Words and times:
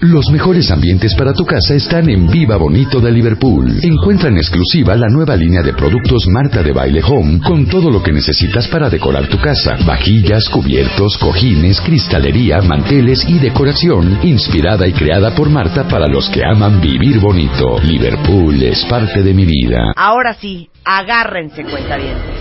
Los 0.00 0.30
mejores 0.30 0.70
ambientes 0.70 1.12
para 1.16 1.32
tu 1.32 1.44
casa 1.44 1.74
están 1.74 2.08
en 2.08 2.28
Viva 2.28 2.56
Bonito 2.56 3.00
de 3.00 3.10
Liverpool. 3.10 3.80
Encuentra 3.82 4.28
en 4.28 4.36
exclusiva 4.36 4.94
la 4.94 5.08
nueva 5.08 5.34
línea 5.34 5.60
de 5.60 5.72
productos 5.72 6.28
Marta 6.28 6.62
de 6.62 6.70
Baile 6.70 7.02
Home 7.02 7.40
con 7.40 7.66
todo 7.66 7.90
lo 7.90 8.00
que 8.00 8.12
necesitas 8.12 8.68
para 8.68 8.88
decorar 8.88 9.26
tu 9.26 9.40
casa. 9.40 9.76
Vajillas, 9.84 10.48
cubiertos, 10.50 11.18
cojines, 11.18 11.80
cristalería, 11.80 12.62
manteles 12.62 13.28
y 13.28 13.40
decoración 13.40 14.20
inspirada 14.22 14.86
y 14.86 14.92
creada 14.92 15.34
por 15.34 15.50
Marta 15.50 15.88
para 15.88 16.06
los 16.06 16.28
que 16.28 16.44
aman 16.44 16.80
vivir 16.80 17.18
bonito. 17.18 17.80
Liverpool 17.80 18.62
es 18.62 18.84
parte 18.84 19.24
de 19.24 19.34
mi 19.34 19.46
vida. 19.46 19.78
Ahora 19.96 20.34
sí, 20.34 20.70
agárrense 20.84 21.64
cuentavientes. 21.64 22.38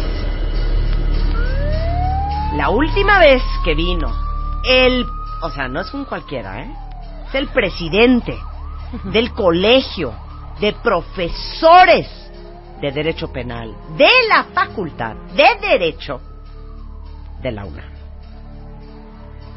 La 2.56 2.70
última 2.70 3.18
vez 3.18 3.42
que 3.66 3.74
vino 3.74 4.14
el... 4.64 5.08
O 5.42 5.50
sea, 5.50 5.68
no 5.68 5.82
es 5.82 5.92
un 5.96 6.06
cualquiera, 6.06 6.62
¿eh? 6.62 6.87
Es 7.28 7.36
el 7.36 7.48
presidente 7.50 8.38
del 9.12 9.34
colegio 9.34 10.14
de 10.62 10.74
profesores 10.74 12.08
de 12.80 12.92
Derecho 12.92 13.32
Penal 13.32 13.76
de 13.98 14.10
la 14.30 14.46
Facultad 14.46 15.16
de 15.36 15.48
Derecho 15.60 16.22
de 17.42 17.52
la 17.52 17.66
UNAM. 17.66 17.92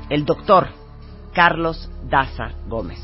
El 0.09 0.25
doctor 0.25 0.69
Carlos 1.33 1.89
Daza 2.09 2.50
Gómez, 2.67 2.98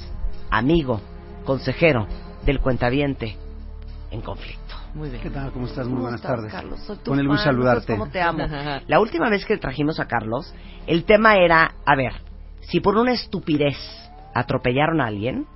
amigo, 0.50 1.00
consejero 1.44 2.08
del 2.44 2.60
cuentaviente 2.60 3.36
en 4.10 4.20
conflicto. 4.20 4.74
Muy 4.94 5.10
bien. 5.10 5.22
¿Qué 5.22 5.30
tal? 5.30 5.52
¿Cómo 5.52 5.66
estás? 5.66 5.86
Muy 5.86 6.00
buenas 6.00 6.22
tardes. 6.22 6.50
Carlos? 6.50 6.80
Soy 6.80 6.96
tu 6.96 7.10
Con 7.10 7.20
el 7.20 7.28
gusto 7.28 7.44
saludarte. 7.44 7.96
¿Cómo 7.96 8.10
te 8.10 8.20
amo? 8.20 8.44
La 8.88 8.98
última 8.98 9.28
vez 9.28 9.44
que 9.44 9.58
trajimos 9.58 10.00
a 10.00 10.06
Carlos, 10.06 10.52
el 10.86 11.04
tema 11.04 11.36
era, 11.36 11.74
a 11.84 11.94
ver, 11.94 12.14
si 12.62 12.80
por 12.80 12.96
una 12.96 13.12
estupidez 13.12 13.76
atropellaron 14.38 15.00
a 15.00 15.06
alguien, 15.06 15.46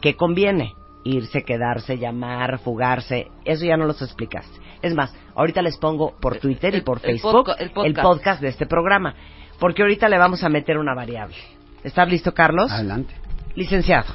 ¿qué 0.00 0.16
conviene? 0.16 0.74
Irse, 1.04 1.42
quedarse, 1.44 1.96
llamar, 1.98 2.58
fugarse, 2.58 3.28
eso 3.44 3.64
ya 3.64 3.76
no 3.76 3.86
los 3.86 4.02
explicaste. 4.02 4.58
Es 4.82 4.94
más, 4.94 5.14
ahorita 5.34 5.62
les 5.62 5.78
pongo 5.78 6.14
por 6.20 6.36
Twitter 6.38 6.74
y 6.74 6.80
por 6.82 6.98
el 6.98 7.02
Facebook 7.02 7.46
podca- 7.46 7.56
el 7.58 7.64
el 7.68 7.70
podcast. 7.72 8.02
podcast 8.02 8.42
de 8.42 8.48
este 8.48 8.66
programa, 8.66 9.14
porque 9.58 9.82
ahorita 9.82 10.08
le 10.08 10.18
vamos 10.18 10.42
a 10.44 10.48
meter 10.48 10.76
una 10.78 10.94
variable. 10.94 11.36
¿Estás 11.84 12.08
listo, 12.08 12.32
Carlos? 12.34 12.70
Adelante. 12.70 13.14
Licenciado. 13.54 14.12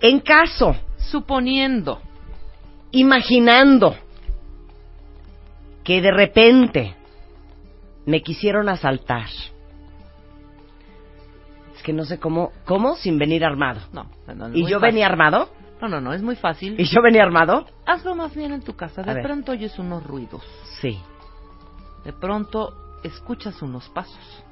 En 0.00 0.20
caso, 0.20 0.76
Suponiendo. 0.96 2.00
imaginando 2.90 3.94
que 5.84 6.00
de 6.00 6.10
repente 6.10 6.94
me 8.06 8.22
quisieron 8.22 8.68
asaltar. 8.68 9.26
Que 11.88 11.94
no 11.94 12.04
sé 12.04 12.18
cómo, 12.18 12.52
cómo 12.66 12.96
sin 12.96 13.18
venir 13.18 13.42
armado. 13.46 13.80
No, 13.94 14.04
no, 14.34 14.50
¿Y 14.54 14.60
yo 14.64 14.78
fácil. 14.78 14.80
venía 14.80 15.06
armado? 15.06 15.48
No, 15.80 15.88
no, 15.88 16.02
no, 16.02 16.12
es 16.12 16.20
muy 16.20 16.36
fácil. 16.36 16.78
¿Y 16.78 16.84
yo 16.84 17.00
venía 17.00 17.22
armado? 17.22 17.64
Hazlo 17.86 18.14
más 18.14 18.36
bien 18.36 18.52
en 18.52 18.60
tu 18.60 18.76
casa. 18.76 19.00
A 19.00 19.04
De 19.04 19.14
ver. 19.14 19.22
pronto 19.22 19.52
oyes 19.52 19.78
unos 19.78 20.04
ruidos. 20.04 20.42
Sí. 20.82 21.00
De 22.04 22.12
pronto 22.12 22.74
escuchas 23.02 23.62
unos 23.62 23.88
pasos. 23.88 24.44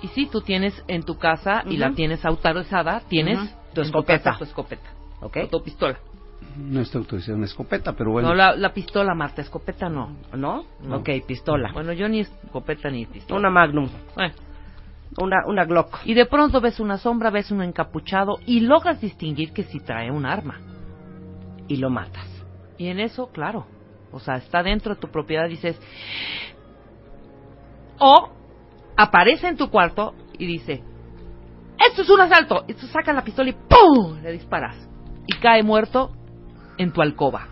Y 0.00 0.06
si 0.14 0.26
tú 0.26 0.42
tienes 0.42 0.80
en 0.86 1.02
tu 1.02 1.18
casa 1.18 1.64
y 1.66 1.76
la 1.76 1.90
tienes 1.90 2.24
autorizada, 2.24 3.00
tienes. 3.08 3.40
Tu 3.74 3.80
escopeta. 3.80 4.22
casa 4.22 4.38
tu 4.38 4.44
escopeta. 4.44 4.90
¿Ok? 5.22 5.38
O 5.42 5.48
tu 5.48 5.60
pistola. 5.64 5.98
No 6.56 6.82
está 6.82 6.98
autorizada 6.98 7.36
una 7.36 7.46
escopeta, 7.46 7.94
pero 7.94 8.12
bueno. 8.12 8.28
No, 8.28 8.34
la, 8.36 8.54
la 8.54 8.72
pistola, 8.72 9.12
Marta, 9.12 9.42
escopeta 9.42 9.88
no. 9.88 10.14
¿No? 10.36 10.66
No. 10.84 10.98
Ok, 10.98 11.08
pistola. 11.26 11.72
Bueno, 11.72 11.92
yo 11.92 12.08
ni 12.08 12.20
escopeta 12.20 12.88
ni 12.90 13.06
pistola. 13.06 13.40
Una 13.40 13.50
Magnum. 13.50 13.88
Bueno, 14.14 14.34
Una, 15.18 15.44
una 15.46 15.64
Glock. 15.64 15.98
y 16.04 16.14
de 16.14 16.26
pronto 16.26 16.60
ves 16.60 16.78
una 16.78 16.96
sombra, 16.96 17.30
ves 17.30 17.50
un 17.50 17.62
encapuchado 17.62 18.38
y 18.46 18.60
logras 18.60 19.00
distinguir 19.00 19.52
que 19.52 19.64
si 19.64 19.80
trae 19.80 20.10
un 20.10 20.24
arma. 20.24 20.60
Y 21.66 21.76
lo 21.76 21.90
matas. 21.90 22.28
Y 22.78 22.86
en 22.88 23.00
eso, 23.00 23.30
claro, 23.32 23.66
o 24.12 24.20
sea, 24.20 24.36
está 24.36 24.62
dentro 24.62 24.94
de 24.94 25.00
tu 25.00 25.08
propiedad, 25.08 25.48
dices... 25.48 25.80
O 27.98 28.30
aparece 28.96 29.48
en 29.48 29.56
tu 29.56 29.68
cuarto 29.68 30.14
y 30.38 30.46
dice, 30.46 30.82
esto 31.88 32.02
es 32.02 32.10
un 32.10 32.20
asalto. 32.20 32.64
Y 32.66 32.74
tú 32.74 32.86
sacas 32.86 33.14
la 33.14 33.22
pistola 33.22 33.50
y 33.50 33.52
¡pum! 33.52 34.20
Le 34.22 34.32
disparas. 34.32 34.88
Y 35.26 35.34
cae 35.38 35.62
muerto 35.62 36.10
en 36.78 36.92
tu 36.92 37.02
alcoba. 37.02 37.46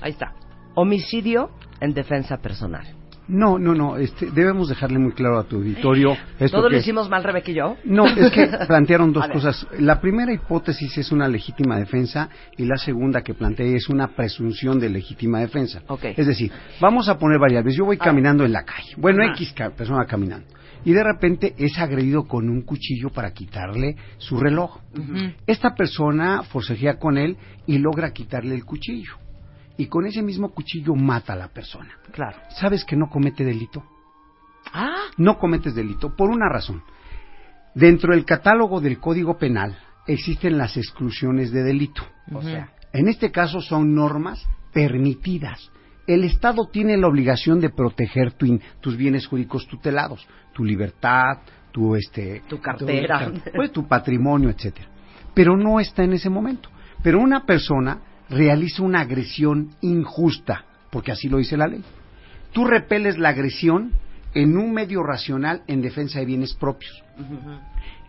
Ahí 0.00 0.12
está. 0.12 0.34
Homicidio 0.74 1.50
en 1.80 1.94
defensa 1.94 2.38
personal. 2.38 2.86
No, 3.26 3.58
no, 3.58 3.74
no. 3.74 3.96
Este, 3.96 4.30
debemos 4.30 4.68
dejarle 4.68 4.98
muy 4.98 5.12
claro 5.12 5.38
a 5.38 5.44
tu 5.44 5.56
auditorio 5.56 6.16
esto 6.38 6.58
¿Todo 6.58 6.68
que 6.68 6.74
lo 6.74 6.80
hicimos 6.80 7.08
mal, 7.08 7.24
Rebeca 7.24 7.50
y 7.50 7.54
yo? 7.54 7.76
No, 7.84 8.06
es 8.06 8.30
que 8.30 8.46
plantearon 8.66 9.12
dos 9.12 9.26
cosas. 9.28 9.66
La 9.78 10.00
primera 10.00 10.32
hipótesis 10.32 10.96
es 10.98 11.10
una 11.10 11.26
legítima 11.28 11.78
defensa 11.78 12.28
y 12.56 12.64
la 12.64 12.76
segunda 12.76 13.22
que 13.22 13.34
planteé 13.34 13.76
es 13.76 13.88
una 13.88 14.08
presunción 14.08 14.78
de 14.78 14.90
legítima 14.90 15.40
defensa. 15.40 15.82
Ok. 15.88 16.04
Es 16.16 16.26
decir, 16.26 16.52
vamos 16.80 17.08
a 17.08 17.18
poner 17.18 17.38
variables. 17.38 17.74
Yo 17.76 17.84
voy 17.86 17.96
Ah. 18.00 18.04
caminando 18.04 18.44
en 18.44 18.52
la 18.52 18.64
calle. 18.64 18.94
Bueno. 18.96 19.24
X 19.32 19.54
persona 19.76 20.04
caminando. 20.04 20.46
Y 20.84 20.92
de 20.92 21.02
repente 21.02 21.54
es 21.56 21.78
agredido 21.78 22.24
con 22.24 22.50
un 22.50 22.60
cuchillo 22.62 23.08
para 23.08 23.32
quitarle 23.32 23.96
su 24.18 24.38
reloj. 24.38 24.80
Esta 25.46 25.74
persona 25.74 26.42
forcejea 26.42 26.98
con 26.98 27.16
él 27.16 27.38
y 27.66 27.78
logra 27.78 28.12
quitarle 28.12 28.54
el 28.54 28.64
cuchillo. 28.66 29.23
Y 29.76 29.86
con 29.86 30.06
ese 30.06 30.22
mismo 30.22 30.50
cuchillo 30.50 30.94
mata 30.94 31.32
a 31.32 31.36
la 31.36 31.48
persona. 31.48 31.90
Claro. 32.12 32.38
¿Sabes 32.50 32.84
que 32.84 32.96
no 32.96 33.08
comete 33.08 33.44
delito? 33.44 33.82
Ah, 34.72 35.08
no 35.18 35.38
cometes 35.38 35.74
delito 35.74 36.14
por 36.16 36.30
una 36.30 36.48
razón. 36.48 36.82
Dentro 37.74 38.14
del 38.14 38.24
catálogo 38.24 38.80
del 38.80 38.98
Código 39.00 39.36
Penal 39.36 39.76
existen 40.06 40.58
las 40.58 40.76
exclusiones 40.76 41.50
de 41.50 41.62
delito. 41.64 42.02
O 42.32 42.40
sea, 42.42 42.70
en 42.92 43.08
este 43.08 43.30
caso 43.32 43.60
son 43.60 43.94
normas 43.94 44.46
permitidas. 44.72 45.70
El 46.06 46.22
Estado 46.24 46.68
tiene 46.70 46.96
la 46.96 47.08
obligación 47.08 47.60
de 47.60 47.70
proteger 47.70 48.32
tu 48.34 48.46
in- 48.46 48.60
tus 48.80 48.96
bienes 48.96 49.26
jurídicos 49.26 49.66
tutelados, 49.66 50.26
tu 50.52 50.62
libertad, 50.64 51.38
tu 51.72 51.96
este 51.96 52.42
Tu 52.48 52.60
cartera. 52.60 53.32
tu, 53.32 53.40
pues, 53.56 53.72
tu 53.72 53.88
patrimonio, 53.88 54.50
etcétera. 54.50 54.88
Pero 55.34 55.56
no 55.56 55.80
está 55.80 56.04
en 56.04 56.12
ese 56.12 56.30
momento. 56.30 56.68
Pero 57.02 57.18
una 57.20 57.44
persona 57.44 57.98
realiza 58.30 58.82
una 58.82 59.00
agresión 59.00 59.70
injusta, 59.80 60.64
porque 60.90 61.12
así 61.12 61.28
lo 61.28 61.38
dice 61.38 61.56
la 61.56 61.68
ley. 61.68 61.82
Tú 62.52 62.64
repeles 62.64 63.18
la 63.18 63.30
agresión 63.30 63.92
en 64.34 64.56
un 64.56 64.72
medio 64.72 65.02
racional 65.02 65.62
en 65.66 65.82
defensa 65.82 66.18
de 66.18 66.26
bienes 66.26 66.54
propios. 66.54 67.02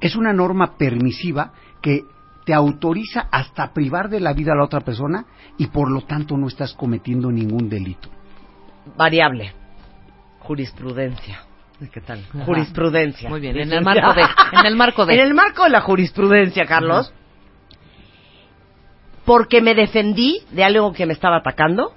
Es 0.01 0.15
una 0.15 0.33
norma 0.33 0.77
permisiva 0.77 1.53
que 1.81 2.03
te 2.45 2.53
autoriza 2.53 3.27
hasta 3.31 3.73
privar 3.73 4.09
de 4.09 4.19
la 4.19 4.33
vida 4.33 4.53
a 4.53 4.55
la 4.55 4.63
otra 4.63 4.81
persona 4.81 5.25
y 5.57 5.67
por 5.67 5.89
lo 5.89 6.01
tanto 6.01 6.37
no 6.37 6.47
estás 6.47 6.73
cometiendo 6.73 7.31
ningún 7.31 7.69
delito. 7.69 8.09
Variable. 8.95 9.51
Jurisprudencia. 10.39 11.39
¿Qué 11.91 12.01
tal? 12.01 12.23
Ajá. 12.29 12.45
Jurisprudencia. 12.45 13.29
Muy 13.29 13.41
bien, 13.41 13.57
en 13.57 13.73
el 13.73 13.83
marco 13.83 14.13
de... 14.13 14.21
En 14.21 14.65
el 14.65 14.75
marco 14.75 15.05
de... 15.05 15.13
En 15.15 15.19
el 15.19 15.33
marco 15.33 15.63
de 15.63 15.69
la 15.71 15.81
jurisprudencia, 15.81 16.65
Carlos, 16.65 17.11
porque 19.25 19.61
me 19.61 19.73
defendí 19.75 20.41
de 20.51 20.63
algo 20.63 20.93
que 20.93 21.05
me 21.05 21.13
estaba 21.13 21.37
atacando 21.37 21.93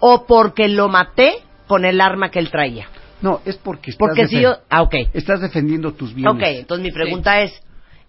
o 0.00 0.26
porque 0.26 0.68
lo 0.68 0.88
maté 0.88 1.38
con 1.66 1.84
el 1.84 2.00
arma 2.00 2.30
que 2.30 2.38
él 2.38 2.50
traía. 2.50 2.86
No, 3.22 3.40
es 3.46 3.56
porque 3.56 3.90
estás, 3.92 3.98
Porque 4.08 4.28
si 4.28 4.40
yo... 4.42 4.56
Ah, 4.68 4.82
ok. 4.82 4.94
estás 5.14 5.40
defendiendo 5.40 5.92
tus 5.94 6.14
bienes. 6.14 6.34
Ok, 6.34 6.42
entonces 6.42 6.84
mi 6.84 6.92
pregunta 6.92 7.40
es, 7.40 7.52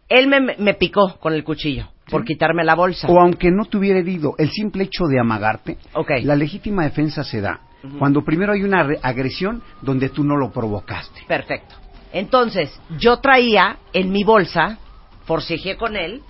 él 0.10 0.28
me, 0.28 0.42
me 0.58 0.74
picó 0.74 1.16
con 1.20 1.34
el 1.34 1.44
cuchillo 1.44 1.88
por 2.10 2.24
quitarme 2.26 2.64
la 2.64 2.76
bolsa. 2.76 3.08
O 3.10 3.20
aunque 3.20 3.50
no 3.52 3.66
te 3.66 3.78
hubiera 3.78 4.00
herido, 4.00 4.36
el 4.38 4.50
simple 4.52 4.84
hecho 4.84 5.06
de 5.06 5.20
amagarte, 5.20 5.78
Ok. 5.94 6.12
la 6.24 6.36
legítima 6.36 6.84
defensa 6.84 7.24
se 7.24 7.42
da 7.42 7.62
cuando 8.00 8.24
primero 8.24 8.52
hay 8.54 8.64
una 8.64 8.84
re- 8.84 9.00
agresión 9.02 9.62
donde 9.82 10.10
tú 10.10 10.24
no 10.26 10.36
lo 10.36 10.52
provocaste. 10.52 11.22
Perfecto. 11.28 11.76
Entonces, 12.12 12.70
yo 12.98 13.18
traía 13.20 13.78
en 13.94 14.12
mi 14.12 14.24
bolsa, 14.26 14.78
forcejeé 15.26 15.78
con 15.78 15.96
él 15.96 16.22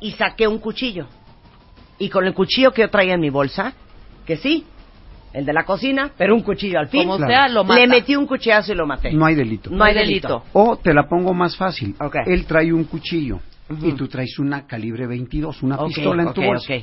y 0.00 0.12
saqué 0.12 0.46
un 0.46 0.58
cuchillo. 0.58 1.06
Y 2.02 2.08
con 2.10 2.26
el 2.26 2.34
cuchillo 2.34 2.72
que 2.72 2.82
yo 2.82 2.90
traía 2.90 3.14
en 3.14 3.20
mi 3.20 3.30
bolsa, 3.30 3.74
que 4.26 4.36
sí, 4.36 4.66
el 5.32 5.44
de 5.46 5.52
la 5.52 5.62
cocina, 5.62 6.10
pero 6.18 6.34
un 6.34 6.42
cuchillo 6.42 6.80
al 6.80 6.88
fin. 6.88 7.02
Como 7.04 7.16
Claro. 7.16 7.32
sea, 7.32 7.48
lo 7.48 7.62
mata. 7.62 7.78
Le 7.80 7.86
metí 7.86 8.16
un 8.16 8.26
cuchillazo 8.26 8.72
y 8.72 8.74
lo 8.74 8.88
maté. 8.88 9.12
No 9.12 9.24
hay 9.24 9.36
delito. 9.36 9.70
No 9.70 9.84
hay 9.84 9.94
delito. 9.94 10.42
O 10.52 10.76
te 10.78 10.92
la 10.92 11.04
pongo 11.08 11.32
más 11.32 11.56
fácil. 11.56 11.94
Ok. 12.00 12.16
Él 12.26 12.44
trae 12.44 12.72
un 12.72 12.84
cuchillo 12.84 13.38
y 13.82 13.92
tú 13.92 14.08
traes 14.08 14.36
una 14.40 14.66
calibre 14.66 15.06
22, 15.06 15.62
una 15.62 15.78
pistola 15.86 16.24
en 16.24 16.32
tu 16.32 16.42
bolsa. 16.42 16.74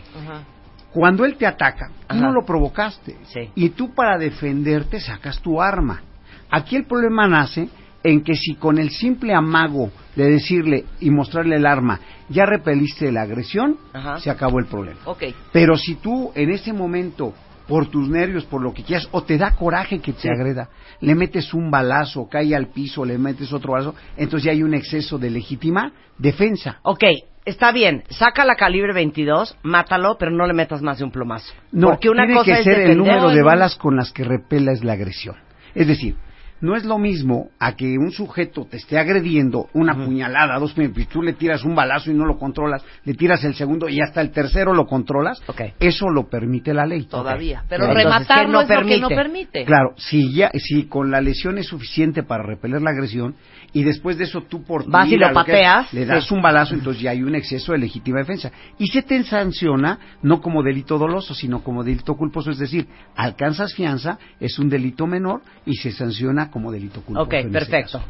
Cuando 0.94 1.26
él 1.26 1.36
te 1.36 1.46
ataca, 1.46 1.90
tú 2.08 2.16
Ajá. 2.16 2.22
no 2.22 2.32
lo 2.32 2.46
provocaste. 2.46 3.18
Sí. 3.26 3.50
Y 3.56 3.70
tú 3.72 3.94
para 3.94 4.18
defenderte 4.18 5.02
sacas 5.02 5.42
tu 5.42 5.62
arma. 5.62 6.02
Aquí 6.50 6.78
el 6.78 6.86
problema 6.86 7.28
nace 7.28 7.68
en 8.10 8.22
que 8.24 8.36
si 8.36 8.56
con 8.56 8.78
el 8.78 8.90
simple 8.90 9.34
amago 9.34 9.92
de 10.16 10.30
decirle 10.30 10.86
y 11.00 11.10
mostrarle 11.10 11.56
el 11.58 11.66
arma 11.66 12.00
ya 12.30 12.46
repeliste 12.46 13.12
la 13.12 13.22
agresión, 13.24 13.78
Ajá. 13.94 14.20
se 14.20 14.30
acabó 14.30 14.60
el 14.60 14.66
problema. 14.66 15.00
Ok. 15.06 15.24
Pero 15.52 15.78
si 15.78 15.96
tú 15.96 16.32
en 16.36 16.52
ese 16.52 16.74
momento, 16.74 17.34
por 17.68 17.88
tus 17.88 18.10
nervios, 18.10 18.46
por 18.46 18.62
lo 18.62 18.74
que 18.74 18.84
quieras, 18.84 19.08
o 19.12 19.24
te 19.24 19.38
da 19.38 19.56
coraje 19.56 20.00
que 20.00 20.14
te 20.14 20.22
Sí. 20.22 20.30
agreda, 20.30 20.70
le 21.02 21.16
metes 21.16 21.54
un 21.54 21.70
balazo, 21.72 22.28
cae 22.30 22.56
al 22.56 22.68
piso, 22.68 23.06
le 23.06 23.18
metes 23.18 23.54
otro 23.54 23.74
balazo, 23.74 23.96
entonces 24.18 24.46
ya 24.46 24.52
hay 24.52 24.64
un 24.64 24.74
exceso 24.74 25.18
de 25.20 25.30
legítima 25.30 25.92
defensa. 26.18 26.80
Ok, 26.84 27.04
está 27.46 27.72
bien. 27.72 28.04
Saca 28.10 28.44
la 28.46 28.56
calibre 28.56 28.94
22, 28.94 29.56
mátalo, 29.64 30.18
pero 30.20 30.32
no 30.32 30.46
le 30.48 30.54
metas 30.54 30.82
más 30.82 30.98
de 30.98 31.04
un 31.06 31.12
plomazo. 31.12 31.54
No, 31.72 31.90
Porque 31.90 32.10
una 32.10 32.26
tiene 32.26 32.40
cosa 32.40 32.54
que 32.54 32.60
es 32.60 32.64
ser 32.66 32.80
el 32.82 32.98
número 32.98 33.30
de 33.30 33.42
balas 33.44 33.76
con 33.76 33.96
las 33.96 34.12
que 34.12 34.24
repela 34.24 34.72
es 34.72 34.84
la 34.84 34.94
agresión. 34.94 35.36
Es 35.76 35.88
decir, 35.88 36.16
no 36.62 36.76
es 36.76 36.86
lo 36.86 36.98
mismo 36.98 37.50
a 37.60 37.76
que 37.76 37.98
un 37.98 38.12
sujeto 38.12 38.66
te 38.70 38.78
esté 38.78 38.98
agrediendo 38.98 39.68
una 39.74 39.94
puñalada, 39.94 40.60
dos 40.60 40.74
puñaladas, 40.74 41.04
y 41.04 41.06
tú 41.06 41.22
le 41.22 41.34
tiras 41.34 41.64
un 41.64 41.76
balazo 41.76 42.12
y 42.12 42.14
no 42.14 42.26
lo 42.26 42.38
controlas, 42.38 42.84
le 43.06 43.14
tiras 43.14 43.44
el 43.44 43.56
segundo 43.56 43.88
y 43.90 44.02
hasta 44.02 44.22
el 44.22 44.32
tercero 44.32 44.74
lo 44.74 44.86
controlas. 44.86 45.42
Ok. 45.48 45.62
Eso 45.80 46.10
lo 46.10 46.30
permite 46.30 46.74
la 46.74 46.86
ley. 46.86 47.06
Todavía. 47.06 47.64
Pero 47.68 47.86
Entonces, 47.86 48.04
¿qué 48.04 48.10
rematarlo 48.10 48.52
no 48.52 48.62
es 48.62 48.70
lo 48.70 48.86
que 48.86 49.00
no 49.00 49.08
permite. 49.10 49.66
Claro, 49.66 49.94
si 49.98 50.34
ya, 50.34 50.52
si 50.54 50.86
con 50.86 51.12
la 51.12 51.22
lesión 51.22 51.58
es 51.58 51.68
suficiente 51.68 52.24
para 52.24 52.44
repeler 52.44 52.82
la 52.82 52.92
agresión 52.92 53.36
y 53.74 53.84
después 53.84 54.18
de 54.18 54.24
eso 54.26 54.42
tú 54.42 54.64
por 54.64 54.84
tu 54.86 54.90
Vas 54.92 55.08
y 55.08 55.18
lo 55.18 55.28
que- 55.30 55.34
pateas. 55.34 55.94
le 55.94 56.06
das 56.06 56.26
Sí. 56.26 56.34
un 56.34 56.42
balazo, 56.42 56.74
entonces 56.74 57.02
ya 57.04 57.12
hay 57.12 57.22
un 57.24 57.36
exceso 57.36 57.72
de 57.72 57.78
legítima 57.78 58.20
defensa 58.20 58.52
y 58.78 58.88
se 58.88 59.02
te 59.04 59.22
sanciona 59.24 60.00
no 60.22 60.42
como 60.42 60.64
delito 60.64 60.98
doloso, 60.98 61.34
sino 61.34 61.64
como 61.64 61.84
delito 61.84 62.16
culposo, 62.16 62.52
es 62.52 62.58
decir, 62.60 62.88
alcanzas 63.16 63.74
fianza, 63.74 64.18
es 64.40 64.58
un 64.60 64.70
delito 64.70 65.06
menor 65.08 65.42
y 65.66 65.76
se 65.76 65.92
sanciona 65.92 66.50
como 66.52 66.72
delito 66.72 67.02
culposo. 67.02 67.26
Ok, 67.28 67.34
en 67.34 67.52
perfecto. 67.52 68.02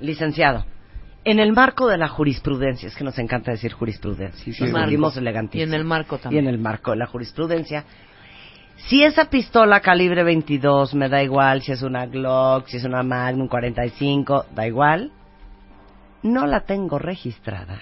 Licenciado, 0.00 0.64
en 1.24 1.38
el 1.38 1.52
marco 1.52 1.86
de 1.86 1.96
la 1.98 2.08
jurisprudencia, 2.08 2.88
es 2.88 2.96
que 2.96 3.04
nos 3.04 3.16
encanta 3.18 3.52
decir 3.52 3.72
jurisprudencia, 3.72 4.42
Sí, 4.44 4.52
sí, 4.52 4.64
nos 4.64 4.70
Y 4.70 5.62
en 5.62 5.74
el 5.74 5.84
marco 5.84 6.16
Y 6.16 6.18
también. 6.18 6.48
en 6.48 6.54
el 6.54 6.58
marco 6.60 6.90
de 6.90 6.96
la 6.96 7.06
jurisprudencia, 7.06 7.84
si 8.86 9.02
esa 9.04 9.26
pistola 9.26 9.80
calibre 9.80 10.22
22 10.24 10.94
me 10.94 11.08
da 11.08 11.22
igual, 11.22 11.62
si 11.62 11.72
es 11.72 11.82
una 11.82 12.06
Glock, 12.06 12.66
si 12.68 12.76
es 12.78 12.84
una 12.84 13.02
Magnum 13.02 13.48
45, 13.48 14.46
da 14.54 14.66
igual, 14.66 15.12
no 16.22 16.46
la 16.46 16.60
tengo 16.60 16.98
registrada. 16.98 17.80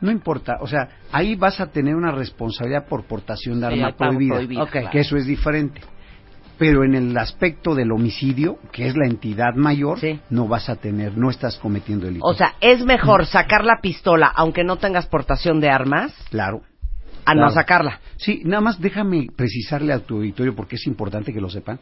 No 0.00 0.10
importa, 0.10 0.56
o 0.60 0.66
sea, 0.66 0.88
ahí 1.12 1.34
vas 1.36 1.60
a 1.60 1.66
tener 1.66 1.94
una 1.94 2.10
responsabilidad 2.10 2.86
por 2.86 3.04
portación 3.04 3.60
de 3.60 3.68
Sí, 3.68 3.74
arma 3.74 3.88
está 3.90 4.04
prohibida, 4.08 4.34
prohibida, 4.36 4.62
Ok. 4.62 4.70
claro. 4.70 4.90
que 4.90 5.00
eso 5.00 5.16
es 5.16 5.26
diferente. 5.26 5.80
Pero 6.56 6.84
en 6.84 6.94
el 6.94 7.16
aspecto 7.16 7.74
del 7.74 7.90
homicidio, 7.90 8.58
que 8.72 8.86
es 8.86 8.94
la 8.96 9.06
entidad 9.06 9.54
mayor, 9.54 9.98
Sí. 9.98 10.20
no 10.30 10.46
vas 10.46 10.68
a 10.68 10.76
tener, 10.76 11.16
no 11.16 11.30
estás 11.30 11.56
cometiendo 11.56 12.06
delito. 12.06 12.24
O 12.26 12.34
sea, 12.34 12.54
es 12.60 12.84
mejor 12.84 13.26
sacar 13.26 13.64
la 13.64 13.80
pistola 13.82 14.26
aunque 14.34 14.64
no 14.64 14.76
tengas 14.76 15.06
portación 15.06 15.60
de 15.60 15.70
armas 15.70 16.14
claro. 16.30 16.62
A 17.24 17.34
no 17.34 17.50
sacarla. 17.50 18.00
Sí, 18.16 18.42
nada 18.44 18.60
más 18.60 18.80
déjame 18.80 19.26
precisarle 19.34 19.92
a 19.92 20.00
tu 20.00 20.16
auditorio 20.16 20.54
porque 20.54 20.76
es 20.76 20.86
importante 20.86 21.32
que 21.32 21.40
lo 21.40 21.50
sepan. 21.50 21.78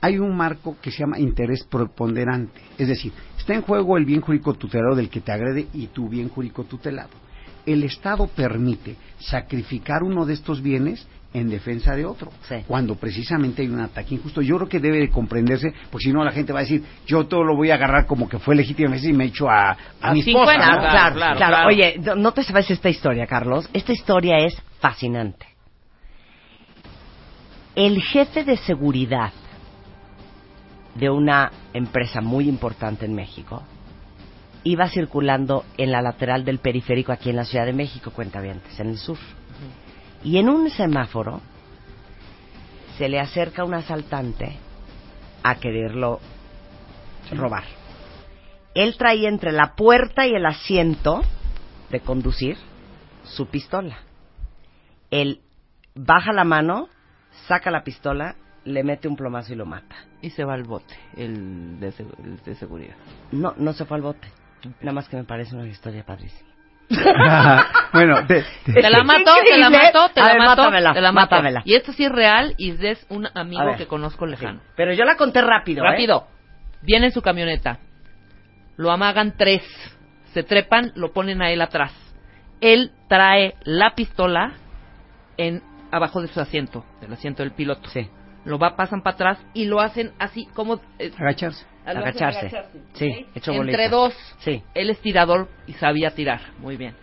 Hay 0.00 0.18
un 0.18 0.36
marco 0.36 0.76
que 0.82 0.90
se 0.90 0.98
llama 0.98 1.18
interés 1.18 1.64
preponderante. 1.64 2.60
Es 2.76 2.88
decir, 2.88 3.12
está 3.38 3.54
en 3.54 3.62
juego 3.62 3.96
el 3.96 4.04
bien 4.04 4.20
jurídico 4.20 4.54
tutelado 4.54 4.94
del 4.94 5.08
que 5.08 5.20
te 5.20 5.32
agrede 5.32 5.66
y 5.72 5.86
tu 5.88 6.08
bien 6.08 6.28
jurídico 6.28 6.64
tutelado. 6.64 7.10
El 7.64 7.82
Estado 7.84 8.26
permite 8.26 8.96
sacrificar 9.18 10.02
uno 10.02 10.26
de 10.26 10.34
estos 10.34 10.62
bienes 10.62 11.06
en 11.34 11.50
defensa 11.50 11.94
de 11.96 12.06
otro, 12.06 12.30
Sí. 12.48 12.56
cuando 12.66 12.94
precisamente 12.94 13.60
hay 13.62 13.68
un 13.68 13.80
ataque 13.80 14.14
injusto. 14.14 14.40
Yo 14.40 14.56
creo 14.56 14.68
que 14.68 14.78
debe 14.78 14.98
de 15.00 15.10
comprenderse, 15.10 15.74
porque 15.90 16.04
si 16.04 16.12
no 16.12 16.24
la 16.24 16.30
gente 16.30 16.52
va 16.52 16.60
a 16.60 16.62
decir, 16.62 16.82
yo 17.06 17.26
todo 17.26 17.42
lo 17.42 17.56
voy 17.56 17.70
a 17.70 17.74
agarrar 17.74 18.06
como 18.06 18.28
que 18.28 18.38
fue 18.38 18.54
legítimo 18.54 18.94
y 18.94 19.12
me 19.12 19.24
echo 19.24 19.50
a, 19.50 19.72
a, 19.72 19.76
A 20.00 20.14
mi 20.14 20.22
50, 20.22 20.52
esposa. 20.54 20.68
Claro, 20.68 20.82
¿no? 20.82 20.90
claro, 20.90 21.14
Claro, 21.16 21.36
claro. 21.36 21.68
Oye, 21.68 22.00
no- 22.16 22.32
te 22.32 22.44
sabes 22.44 22.70
esta 22.70 22.88
historia, 22.88 23.26
Carlos. 23.26 23.68
Esta 23.72 23.92
historia 23.92 24.38
es 24.38 24.56
fascinante. 24.80 25.46
El 27.74 28.00
jefe 28.00 28.44
de 28.44 28.56
seguridad 28.56 29.32
de 30.94 31.10
una 31.10 31.50
empresa 31.72 32.20
muy 32.20 32.48
importante 32.48 33.04
en 33.06 33.14
México 33.14 33.64
iba 34.62 34.88
circulando 34.88 35.64
en 35.76 35.90
la 35.90 36.00
lateral 36.00 36.44
del 36.44 36.58
periférico 36.60 37.10
aquí 37.10 37.30
en 37.30 37.36
la 37.36 37.44
Ciudad 37.44 37.66
de 37.66 37.72
México, 37.72 38.12
cuentavientes, 38.12 38.78
en 38.78 38.90
el 38.90 38.98
sur. 38.98 39.18
Y 40.24 40.38
en 40.38 40.48
un 40.48 40.70
semáforo 40.70 41.42
se 42.96 43.08
le 43.08 43.20
acerca 43.20 43.64
un 43.64 43.74
asaltante 43.74 44.56
a 45.42 45.56
quererlo 45.56 46.20
robar. 47.30 47.64
Él 48.74 48.96
traía 48.96 49.28
entre 49.28 49.52
la 49.52 49.74
puerta 49.74 50.26
y 50.26 50.34
el 50.34 50.46
asiento 50.46 51.22
de 51.90 52.00
conducir 52.00 52.56
su 53.22 53.46
pistola. 53.46 53.98
Él 55.10 55.42
baja 55.94 56.32
la 56.32 56.44
mano, 56.44 56.88
saca 57.46 57.70
la 57.70 57.84
pistola, 57.84 58.34
le 58.64 58.82
mete 58.82 59.06
un 59.06 59.16
plomazo 59.16 59.52
y 59.52 59.56
lo 59.56 59.66
mata. 59.66 59.94
Y 60.22 60.30
se 60.30 60.44
va 60.44 60.54
al 60.54 60.64
bote, 60.64 60.94
el 61.16 61.78
de, 61.78 61.88
el 62.24 62.42
de 62.42 62.54
seguridad. 62.54 62.96
No, 63.30 63.54
no 63.58 63.74
se 63.74 63.84
fue 63.84 63.98
al 63.98 64.02
bote. 64.02 64.26
Nada 64.80 64.92
más 64.92 65.08
que 65.08 65.16
me 65.16 65.24
parece 65.24 65.54
una 65.54 65.68
historia 65.68 66.04
padrísima. 66.04 66.53
bueno, 67.92 68.26
te- 68.26 68.44
te- 68.64 68.72
Te 68.74 68.90
la 68.90 69.02
mató, 69.04 69.32
te 69.44 69.58
la 69.58 69.70
mató, 69.70 70.08
te 70.14 70.20
la 70.20 70.32
ver, 70.32 70.38
mátamela, 70.38 70.92
te 70.94 71.00
la 71.00 71.12
mató. 71.12 71.30
mátamela. 71.36 71.62
Y 71.64 71.74
esto 71.74 71.92
sí 71.92 72.04
es 72.04 72.12
real 72.12 72.54
y 72.58 72.70
es 72.86 73.06
un 73.08 73.26
amigo 73.34 73.62
que 73.76 73.86
conozco 73.86 74.26
lejano. 74.26 74.60
Pero 74.76 74.92
yo 74.92 75.04
la 75.04 75.16
conté 75.16 75.40
rápido, 75.42 75.84
¿eh? 75.84 75.88
Rápido. 75.90 76.26
Viene 76.82 77.06
en 77.06 77.12
su 77.12 77.22
camioneta. 77.22 77.78
Lo 78.76 78.90
amagan 78.90 79.34
tres. 79.36 79.62
Se 80.32 80.42
trepan, 80.42 80.92
lo 80.96 81.12
ponen 81.12 81.40
a 81.42 81.50
él 81.50 81.62
atrás. 81.62 81.92
Él 82.60 82.90
trae 83.08 83.54
la 83.64 83.94
pistola 83.94 84.52
en 85.36 85.62
abajo 85.90 86.20
de 86.20 86.28
su 86.28 86.40
asiento, 86.40 86.84
del 87.00 87.12
asiento 87.12 87.42
del 87.42 87.52
piloto. 87.52 87.88
Sí. 87.90 88.08
Lo 88.44 88.58
va, 88.58 88.76
pasan 88.76 89.02
para 89.02 89.14
atrás 89.14 89.38
y 89.54 89.64
lo 89.64 89.80
hacen 89.80 90.12
así 90.18 90.46
como 90.54 90.80
eh, 90.98 91.10
agacharse. 91.16 91.64
hacen 91.84 91.98
Agacharse. 91.98 92.50
Sí, 92.94 93.08
¿ok? 93.30 93.36
hecho 93.36 93.52
Entre 93.52 93.56
bolita. 93.76 93.88
dos. 93.88 94.14
Sí. 94.40 94.62
Él 94.74 94.90
es 94.90 95.00
tirador 95.00 95.48
y 95.66 95.72
sabía 95.74 96.10
tirar. 96.14 96.40
Muy 96.58 96.76
bien. 96.76 96.94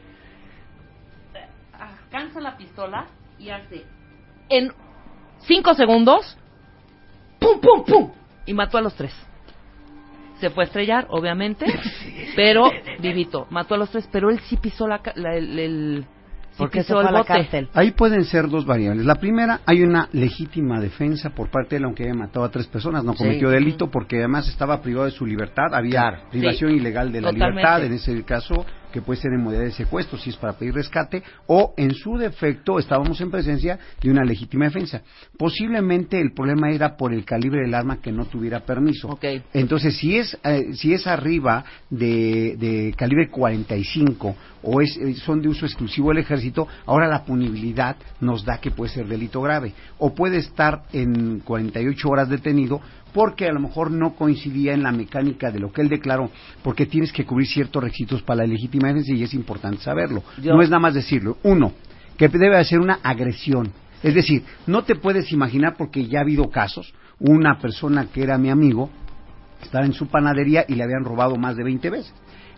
Alcanza 1.80 2.40
la 2.42 2.58
pistola 2.58 3.08
y 3.40 3.50
hace 3.50 3.84
en 4.50 4.72
cinco 5.48 5.74
segundos 5.74 6.38
¡pum, 7.40 7.60
pum, 7.60 7.84
pum! 7.86 8.12
Y 8.46 8.54
mató 8.54 8.78
a 8.78 8.82
los 8.82 8.94
tres. 8.96 9.14
Se 10.40 10.50
fue 10.50 10.64
a 10.64 10.68
estrellar, 10.68 11.08
obviamente, 11.10 11.66
pero 12.36 12.70
vivito. 13.00 13.48
Mató 13.50 13.76
a 13.76 13.78
los 13.78 13.90
tres, 13.92 14.08
pero 14.12 14.30
él 14.30 14.40
sí 14.42 14.58
pisó 14.58 14.88
la, 14.88 15.00
ca- 15.00 15.14
la- 15.16 15.36
el, 15.36 15.58
el- 15.60 16.06
sí 16.62 16.70
¿Por 16.70 16.72
qué 16.72 16.84
se 16.84 16.94
fue 16.94 17.08
a 17.08 17.12
la 17.12 17.24
cárcel? 17.24 17.70
Ahí 17.74 17.92
pueden 17.92 18.24
ser 18.26 18.48
dos 18.50 18.66
variables. 18.66 19.06
La 19.06 19.16
primera, 19.16 19.62
hay 19.66 19.84
una 19.84 20.10
legítima 20.12 20.80
defensa 20.80 21.30
por 21.32 21.50
parte 21.50 21.72
de 21.72 21.78
él, 21.78 21.86
aunque 21.86 22.04
haya 22.04 22.14
matado 22.14 22.46
a 22.46 22.50
tres 22.50 22.68
personas, 22.68 23.04
no 23.04 23.14
Sí. 23.14 23.20
cometió 23.20 23.50
delito 23.50 23.90
porque 23.90 24.18
además 24.20 24.48
estaba 24.48 24.82
privado 24.82 25.06
de 25.06 25.12
su 25.12 25.26
libertad, 25.26 25.74
había 25.74 25.92
Claro. 26.02 26.18
privación 26.30 26.72
ilegal 26.72 27.12
de 27.12 27.22
la 27.22 27.32
Totalmente. 27.32 27.62
libertad, 27.62 27.86
en 27.86 27.94
ese 27.94 28.24
caso 28.24 28.66
que 28.92 29.02
puede 29.02 29.22
ser 29.22 29.34
en 29.34 29.42
modalidad 29.42 29.66
de 29.66 29.72
secuestro, 29.72 30.18
si 30.18 30.30
es 30.30 30.38
para 30.38 30.54
pedir 30.54 30.74
rescate, 30.74 31.24
o 31.48 31.74
en 31.78 31.94
su 31.94 32.18
defecto 32.18 32.80
estábamos 32.80 33.20
en 33.22 33.32
presencia 33.32 33.80
de 34.02 34.12
una 34.12 34.24
legítima 34.24 34.66
defensa. 34.66 35.02
Posiblemente 35.38 36.20
el 36.20 36.34
problema 36.34 36.70
era 36.72 36.96
por 36.96 37.14
el 37.14 37.26
calibre 37.26 37.62
del 37.62 37.74
arma 37.74 38.02
que 38.02 38.12
no 38.12 38.26
tuviera 38.26 38.60
permiso. 38.62 39.18
Entonces, 39.54 39.98
si 39.98 40.18
es, 40.18 40.38
eh, 40.44 40.74
si 40.74 40.94
es 40.94 41.08
arriba 41.08 41.64
de, 41.90 42.56
de 42.58 42.94
calibre 42.98 43.30
45 43.30 44.36
o 44.64 44.82
es, 44.82 44.98
eh, 44.98 45.16
son 45.16 45.42
de 45.42 45.50
uso 45.50 45.66
exclusivo 45.66 46.10
del 46.10 46.20
ejército, 46.20 46.68
ahora 46.86 47.08
la 47.08 47.26
punibilidad 47.26 47.96
nos 48.20 48.46
da 48.46 48.60
que 48.60 48.72
puede 48.72 48.94
ser 48.94 49.08
delito 49.08 49.42
grave. 49.42 49.74
O 49.98 50.14
puede 50.14 50.38
estar 50.38 50.84
en 50.94 51.40
48 51.40 52.10
horas 52.10 52.30
detenido 52.30 52.82
porque 53.14 53.48
a 53.48 53.52
lo 53.52 53.60
mejor 53.60 53.92
no 53.92 54.16
coincidía 54.16 54.74
en 54.74 54.84
la 54.84 54.92
mecánica 54.92 55.52
de 55.52 55.60
lo 55.60 55.72
que 55.72 55.82
él 55.82 55.90
declaró, 55.90 56.30
porque 56.64 56.86
tienes 56.86 57.12
que 57.12 57.26
cubrir 57.26 57.48
ciertos 57.48 57.84
requisitos 57.84 58.22
para 58.22 58.42
la 58.44 58.48
legítima 58.48 58.88
defensa 58.90 59.14
y 59.14 59.24
es 59.24 59.34
importante 59.34 59.82
saberlo. 59.82 60.24
Yo- 60.42 60.54
No 60.56 60.62
es 60.62 60.70
nada 60.70 60.80
más 60.80 60.94
decirlo. 60.94 61.38
Uno, 61.44 61.74
que 62.18 62.28
debe 62.30 62.58
hacer 62.58 62.80
una 62.80 63.00
agresión. 63.04 63.72
Es 64.04 64.16
decir, 64.16 64.44
no 64.68 64.84
te 64.84 64.96
puedes 64.96 65.32
imaginar, 65.32 65.76
porque 65.78 66.08
ya 66.08 66.20
ha 66.20 66.22
habido 66.24 66.50
casos, 66.50 66.94
una 67.20 67.60
persona 67.60 68.08
que 68.12 68.24
era 68.24 68.38
mi 68.38 68.50
amigo, 68.50 68.90
estaba 69.62 69.86
en 69.86 69.94
su 69.94 70.08
panadería 70.08 70.66
y 70.68 70.74
le 70.76 70.84
habían 70.84 71.04
robado 71.04 71.36
más 71.36 71.56
de 71.56 71.64
20 71.64 71.90
veces. 71.90 72.14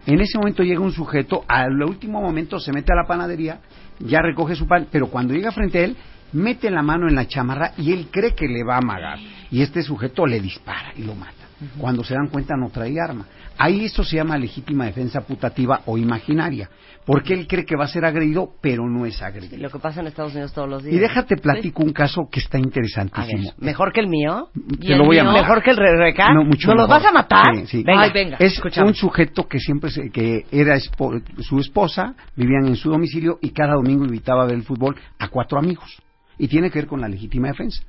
En 0.06 0.20
ese 0.22 0.38
momento 0.38 0.64
llega 0.64 0.80
un 0.82 0.92
sujeto, 0.92 1.44
al 1.48 1.82
último 1.84 2.22
momento 2.22 2.60
se 2.60 2.72
mete 2.74 2.92
a 2.94 2.96
la 2.96 3.08
panadería, 3.08 3.60
ya 4.00 4.20
recoge 4.22 4.56
su 4.56 4.68
pan, 4.68 4.88
pero 4.92 5.08
cuando 5.08 5.34
llega 5.34 5.52
frente 5.52 5.80
a 5.80 5.84
él, 5.86 5.98
mete 6.34 6.70
la 6.70 6.82
mano 6.82 7.08
en 7.08 7.16
la 7.16 7.28
chamarra 7.28 7.72
y 7.78 7.92
él 7.94 8.08
cree 8.12 8.34
que 8.36 8.48
le 8.48 8.63
va 8.63 8.75
a 8.75 8.80
amagar. 8.80 9.20
Y 9.52 9.62
este 9.62 9.82
sujeto 9.84 10.25
le 10.25 10.40
dispara 10.40 10.94
y 10.98 11.04
lo 11.04 11.16
mata. 11.16 11.34
Cuando 11.78 12.04
se 12.04 12.13
dan 12.13 12.28
cuenta 12.28 12.56
no 12.58 12.70
trae 12.70 12.94
arma. 13.00 13.25
Ahí 13.58 13.86
esto 13.86 14.04
se 14.04 14.16
llama 14.18 14.38
legítima 14.38 14.86
defensa 14.86 15.22
putativa 15.22 15.82
o 15.86 15.96
imaginaria, 15.98 16.70
porque 17.06 17.36
él 17.36 17.46
cree 17.48 17.63
que 17.63 17.75
va 17.78 17.86
a 17.86 17.88
ser 17.88 18.04
agredido, 18.04 18.50
pero 18.62 18.90
no 18.90 19.06
es 19.06 19.22
agredido. 19.22 19.58
Lo 19.62 19.70
que 19.70 19.78
pasa 19.78 20.02
en 20.02 20.08
Estados 20.08 20.34
Unidos 20.34 20.52
todos 20.54 20.68
los 20.68 20.84
días. 20.84 20.96
Y 20.96 20.98
déjate 21.00 21.38
platico 21.38 21.84
un 21.84 21.94
caso 21.94 22.28
que 22.32 22.40
está 22.40 22.58
A 22.58 22.62
ver, 22.62 22.66
interesantísimo. 22.66 23.54
¿Mejor 23.60 23.94
que 23.94 24.02
el 24.02 24.08
mío? 24.08 24.50
¿Y 24.56 24.88
Te 24.88 24.94
el 24.94 24.98
lo 24.98 25.06
voy 25.06 25.20
a 25.20 25.24
mío? 25.24 25.34
¿Mejor 25.34 25.62
que 25.62 25.70
el 25.70 25.78
Rebeca? 25.78 26.34
No, 26.34 26.44
mucho 26.44 26.68
¿Nos 26.70 26.78
los 26.78 26.90
vas 26.90 27.06
a 27.06 27.12
matar? 27.12 27.56
Sí, 27.58 27.68
sí. 27.68 27.84
Venga. 27.84 28.02
Ay, 28.02 28.12
venga. 28.12 28.38
Es 28.40 28.60
un 28.84 28.96
sujeto 28.96 29.48
que 29.48 29.60
siempre 29.60 29.92
se- 29.92 30.10
que 30.10 30.46
era 30.52 30.75
espo- 30.75 31.22
su 31.44 31.60
esposa, 31.60 32.16
vivían 32.36 32.66
en 32.66 32.75
su 32.75 32.90
domicilio 32.90 33.38
y 33.42 33.52
cada 33.52 33.75
domingo 33.75 34.04
invitaba 34.04 34.42
a 34.44 34.46
ver 34.48 34.56
el 34.56 34.63
fútbol 34.63 34.96
a 35.20 35.28
cuatro 35.28 35.60
amigos. 35.60 36.02
Y 36.38 36.48
tiene 36.48 36.70
que 36.70 36.80
ver 36.80 36.88
con 36.88 37.02
la 37.02 37.08
legítima 37.08 37.48
defensa. 37.48 37.84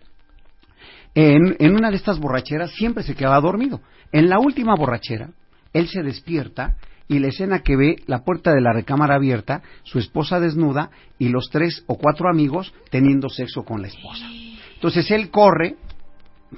En, 1.14 1.74
una 1.74 1.90
de 1.90 1.96
estas 1.96 2.18
borracheras 2.18 2.72
siempre 2.72 3.04
se 3.04 3.14
quedaba 3.14 3.40
dormido. 3.40 3.80
En 4.12 4.28
la 4.28 4.38
última 4.38 4.74
borrachera, 4.74 5.30
él 5.72 5.88
se 5.88 6.02
despierta 6.02 6.76
y 7.06 7.18
la 7.18 7.28
escena 7.28 7.60
que 7.60 7.76
ve, 7.76 7.96
la 8.06 8.24
puerta 8.24 8.52
de 8.52 8.60
la 8.60 8.72
recámara 8.72 9.14
abierta, 9.14 9.62
su 9.84 9.98
esposa 9.98 10.40
desnuda 10.40 10.90
y 11.18 11.28
los 11.28 11.50
tres 11.50 11.84
o 11.86 11.98
cuatro 11.98 12.28
amigos 12.28 12.74
teniendo 12.90 13.28
sexo 13.28 13.64
con 13.64 13.82
la 13.82 13.88
esposa. 13.88 14.26
Entonces 14.74 15.10
él 15.10 15.30
corre, 15.30 15.76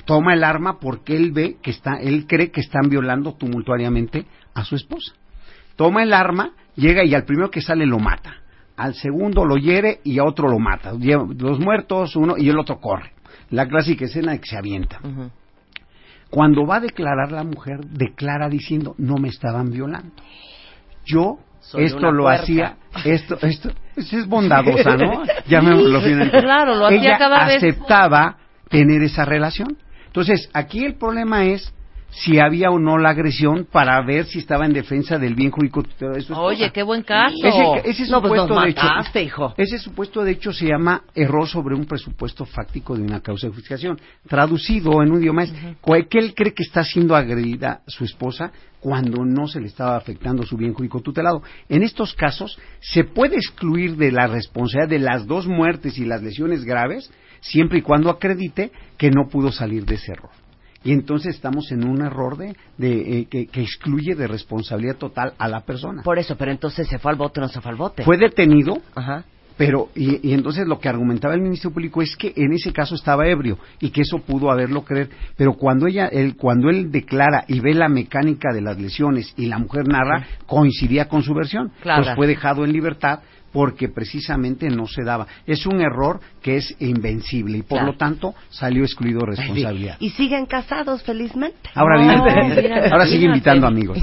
toma 0.05 0.35
el 0.35 0.45
arma 0.45 0.78
porque 0.78 1.16
él 1.16 1.33
ve 1.33 1.57
que 1.62 1.71
está, 1.71 1.97
él 1.97 2.26
cree 2.26 2.50
que 2.50 2.61
están 2.61 2.88
violando 2.88 3.35
tumultuariamente 3.35 4.26
a 4.55 4.64
su 4.64 4.76
esposa. 4.76 5.14
Toma 5.76 6.02
el 6.02 6.12
arma, 6.14 6.52
llega 6.76 7.05
y 7.05 7.14
al 7.14 7.25
primero 7.25 7.50
que 7.50 7.61
sale 7.61 7.85
lo 7.85 7.99
mata. 7.99 8.37
Al 8.76 8.95
segundo 8.95 9.45
lo 9.45 9.56
hiere 9.56 10.00
y 10.04 10.18
a 10.18 10.25
otro 10.25 10.49
lo 10.49 10.59
mata. 10.59 10.92
Los 10.92 11.59
muertos, 11.59 12.14
uno 12.16 12.35
y 12.37 12.49
el 12.49 12.59
otro 12.59 12.78
corre. 12.78 13.12
La 13.50 13.66
clásica 13.66 14.04
escena 14.04 14.37
que 14.38 14.47
se 14.47 14.56
avienta. 14.56 15.00
Cuando 16.30 16.66
va 16.66 16.76
a 16.76 16.80
declarar 16.80 17.33
la 17.33 17.45
mujer, 17.45 17.80
declara 17.87 18.49
diciendo, 18.49 18.95
no 18.99 19.16
me 19.16 19.28
estaban 19.28 19.71
violando. 19.71 20.12
Yo 21.04 21.38
Soy 21.61 21.85
esto 21.85 22.11
lo 22.12 22.28
hacía, 22.28 22.76
esto, 23.04 23.38
esto, 23.42 23.71
es 23.97 24.26
bondadosa, 24.26 24.97
¿no? 24.97 25.23
Claro, 26.30 26.75
lo 26.76 26.87
hacía 26.87 27.00
Ella 27.00 27.18
cada 27.18 27.47
vez. 27.47 27.56
aceptaba 27.56 28.37
tener 28.68 29.02
esa 29.02 29.25
relación. 29.25 29.76
Entonces, 30.06 30.49
aquí 30.52 30.85
el 30.85 30.95
problema 30.95 31.45
es 31.45 31.73
si 32.11 32.39
había 32.39 32.71
o 32.71 32.79
no 32.79 32.99
la 32.99 33.11
agresión 33.11 33.67
para 33.71 34.01
ver 34.03 34.27
si 34.27 34.39
estaba 34.39 34.65
en 34.65 34.73
defensa 34.73 35.19
del 35.19 35.35
bien 35.35 35.51
jurídico 35.51 35.83
tutelado 35.83 36.15
de 36.17 36.23
su 36.23 36.33
esposa. 36.33 36.41
Oye, 36.41 36.71
qué 36.73 36.83
buen 36.83 37.03
caso. 37.03 37.35
Ese, 37.43 37.91
ese 37.91 38.11
No, 38.11 38.23
pues 38.23 38.41
supuesto 38.41 38.61
de 38.61 38.71
hecho, 38.71 39.19
hijo. 39.21 39.55
ese 39.57 39.79
supuesto 39.79 40.25
de 40.25 40.33
hecho 40.33 40.53
se 40.53 40.67
llama 40.67 41.03
error 41.15 41.47
sobre 41.47 41.75
un 41.75 41.85
presupuesto 41.85 42.45
fáctico 42.45 42.97
de 42.97 43.03
una 43.03 43.21
causa 43.21 43.47
de 43.47 43.53
justificación. 43.53 44.01
Traducido 44.27 45.03
en 45.03 45.13
un 45.13 45.21
idioma 45.21 45.45
es 45.45 45.53
que 45.53 46.19
él 46.19 46.35
cree 46.35 46.55
que 46.55 46.63
está 46.63 46.85
siendo 46.85 47.15
agredida 47.15 47.83
su 47.87 48.05
esposa 48.05 48.51
cuando 48.81 49.25
no 49.25 49.49
se 49.49 49.61
le 49.61 49.67
estaba 49.67 49.97
afectando 49.97 50.45
su 50.45 50.57
bien 50.57 50.73
jurídico 50.73 51.01
tutelado. 51.01 51.43
En 51.69 51.83
estos 51.83 52.15
casos 52.15 52.59
se 52.81 53.05
puede 53.05 53.37
excluir 53.37 53.97
de 53.97 54.13
la 54.13 54.27
responsabilidad 54.27 54.89
de 54.89 54.99
las 55.01 55.27
dos 55.27 55.47
muertes 55.47 55.99
y 55.99 56.05
las 56.05 56.23
lesiones 56.23 56.65
graves 56.65 57.11
siempre 57.41 57.79
y 57.79 57.83
cuando 57.83 58.11
acredite 58.11 58.71
que 58.97 59.11
no 59.11 59.29
pudo 59.29 59.53
salir 59.53 59.85
de 59.85 59.97
ese 59.97 60.13
error. 60.13 60.31
Y 60.87 60.93
entonces 60.93 61.35
estamos 61.35 61.73
en 61.73 61.85
un 61.85 62.00
error 62.00 62.37
de, 62.37 62.55
de, 62.78 63.19
eh, 63.19 63.26
que, 63.28 63.47
que 63.49 63.61
excluye 63.61 64.14
de 64.14 64.28
responsabilidad 64.28 64.97
total 64.97 65.33
a 65.37 65.49
la 65.49 65.62
persona. 65.62 66.02
Por 66.05 66.19
eso, 66.19 66.37
pero 66.37 66.52
entonces 66.52 66.87
se 66.87 67.00
fue 67.00 67.11
al 67.11 67.19
bote 67.19 67.40
o 67.40 67.43
no 67.43 67.49
se 67.49 67.61
fue 67.61 67.73
al 67.73 67.76
bote. 67.76 68.05
Fue 68.05 68.16
detenido, 68.16 68.78
Ajá. 68.95 69.25
pero, 69.57 69.88
y, 69.97 70.28
y 70.28 70.33
entonces 70.33 70.64
lo 70.64 70.78
que 70.78 70.88
argumentaba 70.88 71.35
el 71.35 71.40
Ministerio 71.40 71.75
Público 71.75 72.02
es 72.02 72.16
que 72.16 72.33
en 72.37 72.52
ese 72.52 72.73
caso 72.73 72.95
estaba 72.95 73.26
ebrio 73.26 73.59
y 73.81 73.90
que 73.90 74.02
eso 74.02 74.19
pudo 74.19 74.49
haberlo 74.49 74.85
creer. 74.85 75.11
Pero 75.37 75.55
cuando 75.55 75.88
ella, 75.88 76.07
él, 76.07 76.37
cuando 76.37 76.71
él 76.71 76.93
declara 76.93 77.45
y 77.49 77.59
ve 77.59 77.75
la 77.75 77.88
mecánica 77.88 78.52
de 78.52 78.61
las 78.61 78.81
lesiones 78.81 79.35
y 79.37 79.47
la 79.47 79.59
mujer 79.59 79.88
narra, 79.88 80.25
coincidía 80.47 81.09
con 81.09 81.25
su 81.25 81.35
versión. 81.35 81.73
Claro. 81.83 82.05
Pues 82.05 82.14
fue 82.14 82.26
dejado 82.28 82.64
en 82.64 82.73
libertad 82.73 83.21
porque 83.57 83.89
precisamente 83.89 84.69
no 84.69 84.87
se 84.87 85.03
daba. 85.03 85.27
Es 85.47 85.65
un 85.65 85.81
error 85.81 86.21
que 86.43 86.59
es 86.59 86.77
invencible 86.79 87.57
y 87.57 87.63
por 87.63 87.79
Claro. 87.79 87.93
lo 87.93 87.97
tanto 87.97 88.35
salió 88.51 88.85
excluido 88.85 89.21
de 89.21 89.27
responsabilidad. 89.35 89.97
Y 89.99 90.11
siguen 90.11 90.45
casados 90.45 91.03
felizmente. 91.03 91.71
Ahora, 91.75 92.03
No, 92.03 92.23
mira, 92.23 92.89
ahora 92.93 93.07
sigue 93.07 93.25
invitando 93.25 93.67
amigos. 93.67 93.97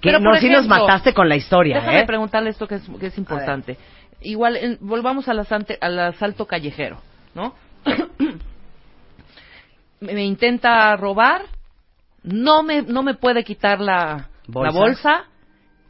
Que 0.00 0.12
no, 0.12 0.20
por 0.20 0.38
si 0.38 0.48
nos 0.48 0.68
mataste 0.68 1.12
con 1.12 1.28
la 1.28 1.34
historia, 1.34 1.80
Déjame 1.80 2.02
¿eh? 2.02 2.06
preguntarle 2.06 2.50
esto 2.50 2.68
que 2.68 2.76
es, 2.76 2.82
que 3.00 3.06
es 3.06 3.18
importante. 3.18 3.76
Igual, 4.20 4.56
en- 4.56 4.78
volvamos 4.80 5.26
al, 5.26 5.40
asante- 5.40 5.78
al 5.80 5.98
asalto 5.98 6.46
callejero, 6.46 6.98
¿no? 7.34 7.56
me, 10.00 10.14
me 10.14 10.24
intenta 10.24 10.94
robar, 10.96 11.42
no 12.22 12.62
me, 12.62 12.82
no 12.82 13.02
me 13.02 13.14
puede 13.14 13.42
quitar 13.42 13.80
la 13.80 14.28
¿Bolsa? 14.46 14.72
la 14.72 14.78
bolsa, 14.78 15.24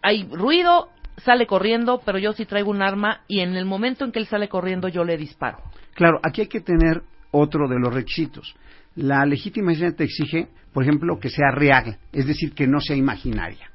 hay 0.01 0.25
ruido, 0.25 0.89
sale 1.19 1.47
corriendo, 1.47 2.01
pero 2.05 2.19
yo 2.19 2.33
sí 2.33 2.47
traigo 2.47 2.71
un 2.71 2.83
arma 2.83 3.23
y 3.29 3.41
en 3.41 3.55
el 3.55 3.65
momento 3.65 4.05
en 4.05 4.13
que 4.13 4.19
él 4.19 4.27
sale 4.27 4.49
corriendo 4.49 4.89
yo 4.89 5.05
le 5.05 5.17
disparo. 5.17 5.59
Claro, 5.95 6.19
aquí 6.23 6.43
hay 6.43 6.49
que 6.49 6.61
tener 6.61 7.03
otro 7.31 7.69
de 7.69 7.79
los 7.79 7.93
requisitos. 7.93 8.55
La 8.95 9.25
legítima 9.25 9.73
defensa 9.73 9.97
te 9.97 10.05
exige, 10.05 10.49
por 10.73 10.83
ejemplo, 10.83 11.19
que 11.19 11.31
sea 11.31 11.51
real, 11.51 11.97
es 12.13 12.27
decir, 12.27 12.53
que 12.53 12.67
no 12.67 12.81
sea 12.81 12.97
imaginaria. 12.97 13.71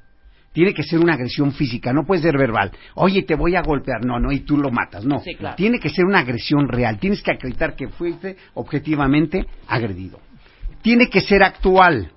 Tiene 0.52 0.72
que 0.74 0.82
ser 0.82 0.98
una 0.98 1.14
agresión 1.14 1.52
física, 1.52 1.92
no 1.92 2.04
puede 2.04 2.22
ser 2.22 2.36
verbal. 2.36 2.72
Oye, 2.94 3.22
te 3.22 3.34
voy 3.34 3.54
a 3.54 3.62
golpear, 3.62 4.04
no, 4.04 4.18
no, 4.18 4.32
y 4.32 4.40
tú 4.40 4.56
lo 4.56 4.70
matas, 4.70 5.04
no. 5.04 5.20
Sí, 5.20 5.34
claro. 5.34 5.56
Tiene 5.56 5.78
que 5.78 5.90
ser 5.90 6.04
una 6.04 6.20
agresión 6.20 6.68
real, 6.68 6.98
tienes 6.98 7.22
que 7.22 7.32
acreditar 7.32 7.76
que 7.76 7.88
fuiste 7.88 8.36
objetivamente 8.54 9.46
agredido. 9.66 10.20
Tiene 10.82 11.08
que 11.10 11.20
ser 11.20 11.42
actual, 11.42 12.12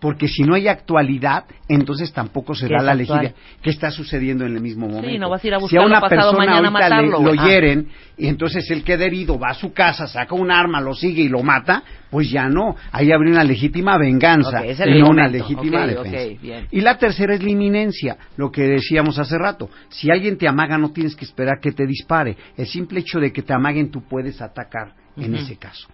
porque 0.00 0.28
si 0.28 0.42
no 0.42 0.54
hay 0.54 0.68
actualidad, 0.68 1.44
entonces 1.68 2.12
tampoco 2.12 2.54
se 2.54 2.68
¿Qué 2.68 2.74
da 2.74 2.82
la 2.82 2.94
legítima. 2.94 3.32
¿Qué 3.60 3.70
está 3.70 3.90
sucediendo 3.90 4.46
en 4.46 4.54
el 4.54 4.62
mismo 4.62 4.86
momento? 4.88 5.18
no 5.18 5.28
vas 5.28 5.42
a 5.42 5.46
ir 5.46 5.54
a 5.54 5.60
si 5.60 5.76
a 5.76 5.80
una 5.82 6.00
pasado 6.00 6.32
persona 6.36 6.60
mañana 6.60 7.00
le- 7.02 7.08
lo. 7.08 7.32
Ah. 7.38 7.46
hieren 7.48 7.88
y 8.16 8.28
entonces 8.28 8.70
él 8.70 8.84
queda 8.84 9.04
herido, 9.04 9.38
va 9.38 9.50
a 9.50 9.54
su 9.54 9.72
casa, 9.72 10.06
saca 10.06 10.34
un 10.34 10.50
arma, 10.50 10.80
lo 10.80 10.94
sigue 10.94 11.22
y 11.22 11.28
lo 11.28 11.42
mata, 11.42 11.82
pues 12.10 12.30
ya 12.30 12.48
no. 12.48 12.76
Ahí 12.92 13.10
habría 13.10 13.32
una 13.32 13.44
legítima 13.44 13.98
venganza 13.98 14.64
el 14.64 14.96
y 14.96 15.00
no 15.00 15.10
una 15.10 15.28
legítima 15.28 15.86
defensa. 15.86 16.66
Y 16.70 16.80
la 16.80 16.96
tercera 16.96 17.34
es 17.34 17.42
la 17.42 17.50
inminencia, 17.50 18.16
lo 18.36 18.50
que 18.52 18.62
decíamos 18.62 19.18
hace 19.18 19.36
rato. 19.36 19.68
Si 19.88 20.10
alguien 20.10 20.38
te 20.38 20.46
amaga, 20.48 20.78
no 20.78 20.90
tienes 20.92 21.16
que 21.16 21.24
esperar 21.24 21.58
que 21.60 21.72
te 21.72 21.86
dispare. 21.86 22.36
El 22.56 22.66
simple 22.66 23.00
hecho 23.00 23.18
de 23.18 23.32
que 23.32 23.42
te 23.42 23.52
amaguen, 23.52 23.90
tú 23.90 24.02
puedes 24.02 24.40
atacar 24.40 24.92
en 25.16 25.34
ese 25.34 25.56
caso. 25.56 25.88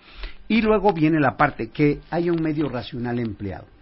Y 0.47 0.61
luego 0.61 0.93
viene 0.93 1.19
la 1.19 1.37
parte 1.39 1.71
que 1.71 2.01
haya 2.11 2.31
un 2.31 2.43
medio 2.43 2.69
racional 2.69 3.19
empleado. 3.19 3.74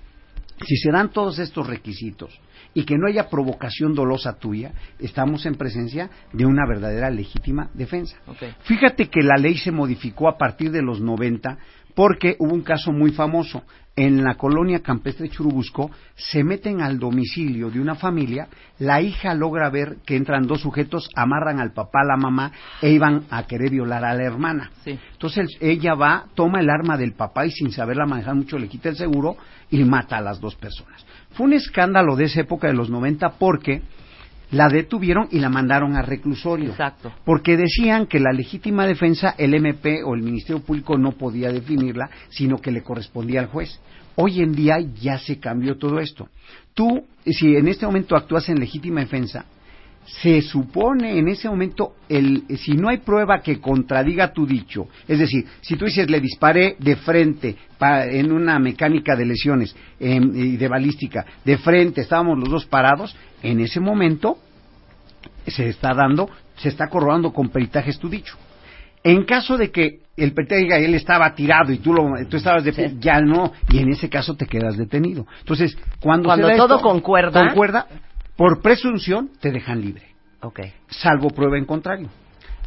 Si 0.66 0.76
se 0.76 0.90
dan 0.90 1.10
todos 1.10 1.38
estos 1.38 1.66
requisitos 1.66 2.38
y 2.74 2.84
que 2.84 2.96
no 2.96 3.06
haya 3.06 3.28
provocación 3.28 3.94
dolosa 3.94 4.38
tuya, 4.38 4.72
estamos 4.98 5.46
en 5.46 5.54
presencia 5.54 6.10
de 6.32 6.46
una 6.46 6.66
verdadera 6.66 7.10
legítima 7.10 7.70
defensa. 7.74 8.16
Fíjate 8.62 9.08
que 9.08 9.22
la 9.22 9.36
ley 9.36 9.56
se 9.56 9.70
modificó 9.70 10.28
a 10.28 10.38
partir 10.38 10.70
de 10.70 10.82
los 10.82 11.00
90 11.00 11.58
porque 11.94 12.36
hubo 12.38 12.54
un 12.54 12.62
caso 12.62 12.92
muy 12.92 13.12
famoso. 13.12 13.62
En 13.94 14.24
la 14.24 14.36
colonia 14.36 14.80
campestre 14.80 15.28
Churubusco 15.28 15.90
se 16.14 16.42
meten 16.42 16.80
al 16.80 16.98
domicilio 16.98 17.70
de 17.70 17.78
una 17.78 17.94
familia, 17.94 18.48
la 18.78 19.02
hija 19.02 19.34
logra 19.34 19.68
ver 19.68 19.98
que 20.06 20.16
entran 20.16 20.46
dos 20.46 20.62
sujetos, 20.62 21.10
amarran 21.14 21.60
al 21.60 21.74
papá, 21.74 22.00
a 22.00 22.06
la 22.06 22.16
mamá 22.16 22.52
e 22.80 22.90
iban 22.90 23.26
a 23.28 23.46
querer 23.46 23.70
violar 23.70 24.02
a 24.02 24.14
la 24.14 24.24
hermana. 24.24 24.70
Sí. 24.82 24.98
Entonces 25.12 25.58
ella 25.60 25.94
va, 25.94 26.24
toma 26.34 26.60
el 26.60 26.70
arma 26.70 26.96
del 26.96 27.12
papá 27.12 27.44
y 27.44 27.50
sin 27.50 27.70
saberla 27.70 28.06
manejar 28.06 28.34
mucho 28.34 28.58
le 28.58 28.68
quita 28.68 28.88
el 28.88 28.96
seguro 28.96 29.36
y 29.70 29.84
mata 29.84 30.16
a 30.16 30.22
las 30.22 30.40
dos 30.40 30.54
personas. 30.54 31.04
Fue 31.34 31.46
un 31.46 31.52
escándalo 31.52 32.16
de 32.16 32.24
esa 32.24 32.40
época 32.40 32.68
de 32.68 32.74
los 32.74 32.90
90 32.90 33.30
porque 33.38 33.82
la 34.50 34.68
detuvieron 34.68 35.28
y 35.30 35.38
la 35.38 35.48
mandaron 35.48 35.96
a 35.96 36.02
reclusorio. 36.02 36.70
Exacto. 36.70 37.12
Porque 37.24 37.56
decían 37.56 38.06
que 38.06 38.20
la 38.20 38.32
legítima 38.32 38.86
defensa 38.86 39.34
el 39.38 39.54
MP 39.54 40.02
o 40.04 40.14
el 40.14 40.22
Ministerio 40.22 40.62
Público 40.62 40.98
no 40.98 41.12
podía 41.12 41.50
definirla, 41.50 42.10
sino 42.28 42.58
que 42.58 42.70
le 42.70 42.82
correspondía 42.82 43.40
al 43.40 43.46
juez. 43.46 43.80
Hoy 44.14 44.42
en 44.42 44.52
día 44.52 44.78
ya 45.00 45.18
se 45.18 45.38
cambió 45.38 45.78
todo 45.78 45.98
esto. 45.98 46.28
Tú, 46.74 47.04
si 47.24 47.56
en 47.56 47.68
este 47.68 47.86
momento 47.86 48.14
actúas 48.14 48.48
en 48.50 48.60
legítima 48.60 49.00
defensa, 49.00 49.46
se 50.04 50.42
supone 50.42 51.18
en 51.18 51.28
ese 51.28 51.48
momento, 51.48 51.94
el, 52.08 52.44
si 52.58 52.72
no 52.72 52.88
hay 52.88 52.98
prueba 52.98 53.40
que 53.40 53.60
contradiga 53.60 54.32
tu 54.32 54.46
dicho, 54.46 54.88
es 55.06 55.18
decir, 55.18 55.46
si 55.60 55.76
tú 55.76 55.84
dices 55.84 56.10
le 56.10 56.20
disparé 56.20 56.76
de 56.78 56.96
frente 56.96 57.56
en 57.80 58.32
una 58.32 58.58
mecánica 58.58 59.14
de 59.16 59.26
lesiones 59.26 59.74
em, 60.00 60.32
y 60.34 60.56
de 60.56 60.68
balística, 60.68 61.24
de 61.44 61.56
frente, 61.58 62.00
estábamos 62.00 62.38
los 62.38 62.48
dos 62.48 62.66
parados, 62.66 63.16
en 63.42 63.60
ese 63.60 63.80
momento 63.80 64.38
se 65.46 65.68
está 65.68 65.94
dando, 65.94 66.28
se 66.56 66.68
está 66.68 66.88
corroborando 66.88 67.32
con 67.32 67.48
peritajes 67.48 67.98
tu 67.98 68.08
dicho. 68.08 68.36
En 69.04 69.24
caso 69.24 69.56
de 69.56 69.72
que 69.72 70.00
el 70.16 70.32
peritaje 70.32 70.62
diga 70.62 70.78
él 70.78 70.94
estaba 70.94 71.34
tirado 71.34 71.72
y 71.72 71.78
tú 71.78 71.92
lo, 71.92 72.12
tú 72.28 72.36
estabas 72.36 72.62
de 72.62 72.72
Sí. 72.72 72.96
ya 73.00 73.20
no, 73.20 73.52
y 73.68 73.78
en 73.78 73.90
ese 73.90 74.08
caso 74.08 74.36
te 74.36 74.46
quedas 74.46 74.76
detenido. 74.76 75.26
Entonces, 75.40 75.76
cuando, 76.00 76.28
Cuando 76.28 76.46
se 76.46 76.52
da 76.52 76.58
todo 76.58 76.76
esto, 76.76 76.88
concuerda. 76.88 77.46
concuerda, 77.48 77.86
por 78.42 78.60
presunción 78.60 79.30
te 79.40 79.52
dejan 79.52 79.80
libre 79.80 80.02
salvo 80.88 81.30
prueba 81.30 81.56
en 81.56 81.64
contrario. 81.64 82.08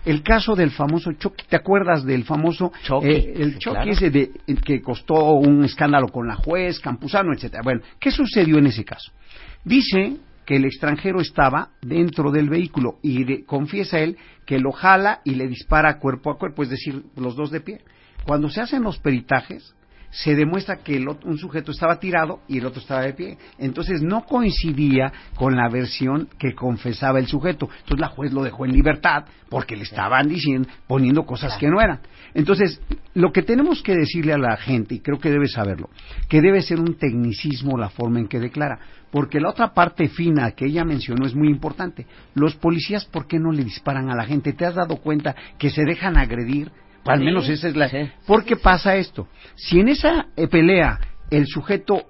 El 0.05 0.23
caso 0.23 0.55
del 0.55 0.71
famoso 0.71 1.11
Chucky, 1.11 1.43
¿te 1.49 1.57
acuerdas 1.57 2.05
del 2.05 2.23
famoso 2.23 2.71
Chucky, 2.83 3.07
eh, 3.09 3.33
el 3.35 3.51
sí, 3.55 3.59
Chucky 3.59 3.75
claro. 3.75 3.91
ese 3.91 4.09
de, 4.09 4.31
el 4.47 4.61
que 4.61 4.81
costó 4.81 5.33
un 5.33 5.65
escándalo 5.65 6.07
con 6.07 6.29
la 6.29 6.35
juez, 6.35 6.79
Campuzano, 6.79 7.33
etcétera? 7.33 7.61
Bueno, 7.61 7.81
¿qué 7.99 8.09
sucedió 8.09 8.57
en 8.57 8.67
ese 8.67 8.85
caso? 8.85 9.11
Dice 9.65 10.15
que 10.45 10.55
el 10.55 10.63
extranjero 10.63 11.19
estaba 11.19 11.71
dentro 11.81 12.31
del 12.31 12.47
vehículo 12.47 12.99
y 13.01 13.25
de- 13.25 13.43
confiesa 13.43 13.99
él 13.99 14.15
que 14.45 14.59
lo 14.59 14.71
jala 14.71 15.19
y 15.25 15.35
le 15.35 15.45
dispara 15.49 15.99
cuerpo 15.99 16.31
a 16.31 16.37
cuerpo, 16.37 16.63
es 16.63 16.69
decir, 16.69 17.03
los 17.17 17.35
dos 17.35 17.51
de 17.51 17.59
pie. 17.59 17.81
Cuando 18.25 18.47
se 18.49 18.61
hacen 18.61 18.81
los 18.81 18.97
peritajes, 18.99 19.74
se 20.15 20.33
demuestra 20.33 20.77
que 20.77 20.95
el 20.95 21.07
ot- 21.07 21.25
un 21.25 21.37
sujeto 21.37 21.71
estaba 21.71 21.99
tirado 21.99 22.39
y 22.47 22.59
el 22.59 22.65
otro 22.65 22.79
estaba 22.79 23.01
de 23.01 23.13
pie. 23.13 23.37
Entonces 23.57 24.01
no 24.01 24.23
coincidía 24.25 25.11
con 25.35 25.55
la 25.57 25.67
versión 25.69 26.29
que 26.39 26.53
confesaba 26.55 27.19
el 27.19 27.27
sujeto. 27.27 27.67
Entonces 27.79 27.99
la 27.99 28.07
juez 28.07 28.31
lo 28.31 28.41
dejó 28.43 28.65
en 28.65 28.71
libertad 28.71 29.25
porque 29.49 29.75
le 29.75 29.83
estaban 29.83 30.29
diciendo, 30.29 30.69
poniendo 30.87 31.25
cosas 31.25 31.57
que 31.57 31.67
no 31.67 31.81
eran. 31.81 31.99
Entonces, 32.33 32.81
lo 33.13 33.31
que 33.31 33.43
tenemos 33.43 33.81
que 33.81 33.93
decirle 33.95 34.33
a 34.33 34.37
la 34.37 34.57
gente, 34.57 34.95
y 34.95 34.99
creo 34.99 35.19
que 35.19 35.29
debe 35.29 35.47
saberlo, 35.47 35.89
que 36.27 36.41
debe 36.41 36.61
ser 36.61 36.79
un 36.79 36.95
tecnicismo 36.97 37.77
la 37.77 37.89
forma 37.89 38.19
en 38.19 38.27
que 38.27 38.39
declara. 38.39 38.79
Porque 39.11 39.39
la 39.39 39.49
otra 39.49 39.73
parte 39.73 40.09
fina 40.09 40.51
que 40.51 40.65
ella 40.65 40.83
mencionó 40.83 41.25
es 41.25 41.35
muy 41.35 41.47
importante. 41.49 42.05
Los 42.33 42.55
policías, 42.55 43.05
¿por 43.05 43.27
qué 43.27 43.37
no 43.39 43.51
le 43.51 43.63
disparan 43.63 44.09
a 44.09 44.15
la 44.15 44.25
gente? 44.25 44.51
¿Te 44.53 44.65
has 44.65 44.75
dado 44.75 44.97
cuenta 44.97 45.35
que 45.57 45.69
se 45.69 45.83
dejan 45.85 46.17
agredir? 46.17 46.71
Al 47.05 47.21
menos 47.21 47.47
esa 47.49 47.67
es 47.67 47.75
la... 47.75 47.89
sí. 47.89 48.09
¿Por 48.25 48.43
qué 48.43 48.55
pasa 48.55 48.95
esto? 48.95 49.27
Si 49.55 49.79
en 49.79 49.89
esa 49.89 50.27
eh, 50.35 50.47
pelea 50.47 50.99
el 51.29 51.45
sujeto 51.47 52.03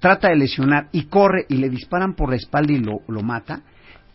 trata 0.00 0.28
de 0.28 0.36
lesionar 0.36 0.88
y 0.92 1.04
corre 1.04 1.46
y 1.48 1.56
le 1.56 1.70
disparan 1.70 2.14
por 2.14 2.30
la 2.30 2.36
espalda 2.36 2.72
y 2.72 2.78
lo, 2.78 3.00
lo 3.08 3.22
mata, 3.22 3.62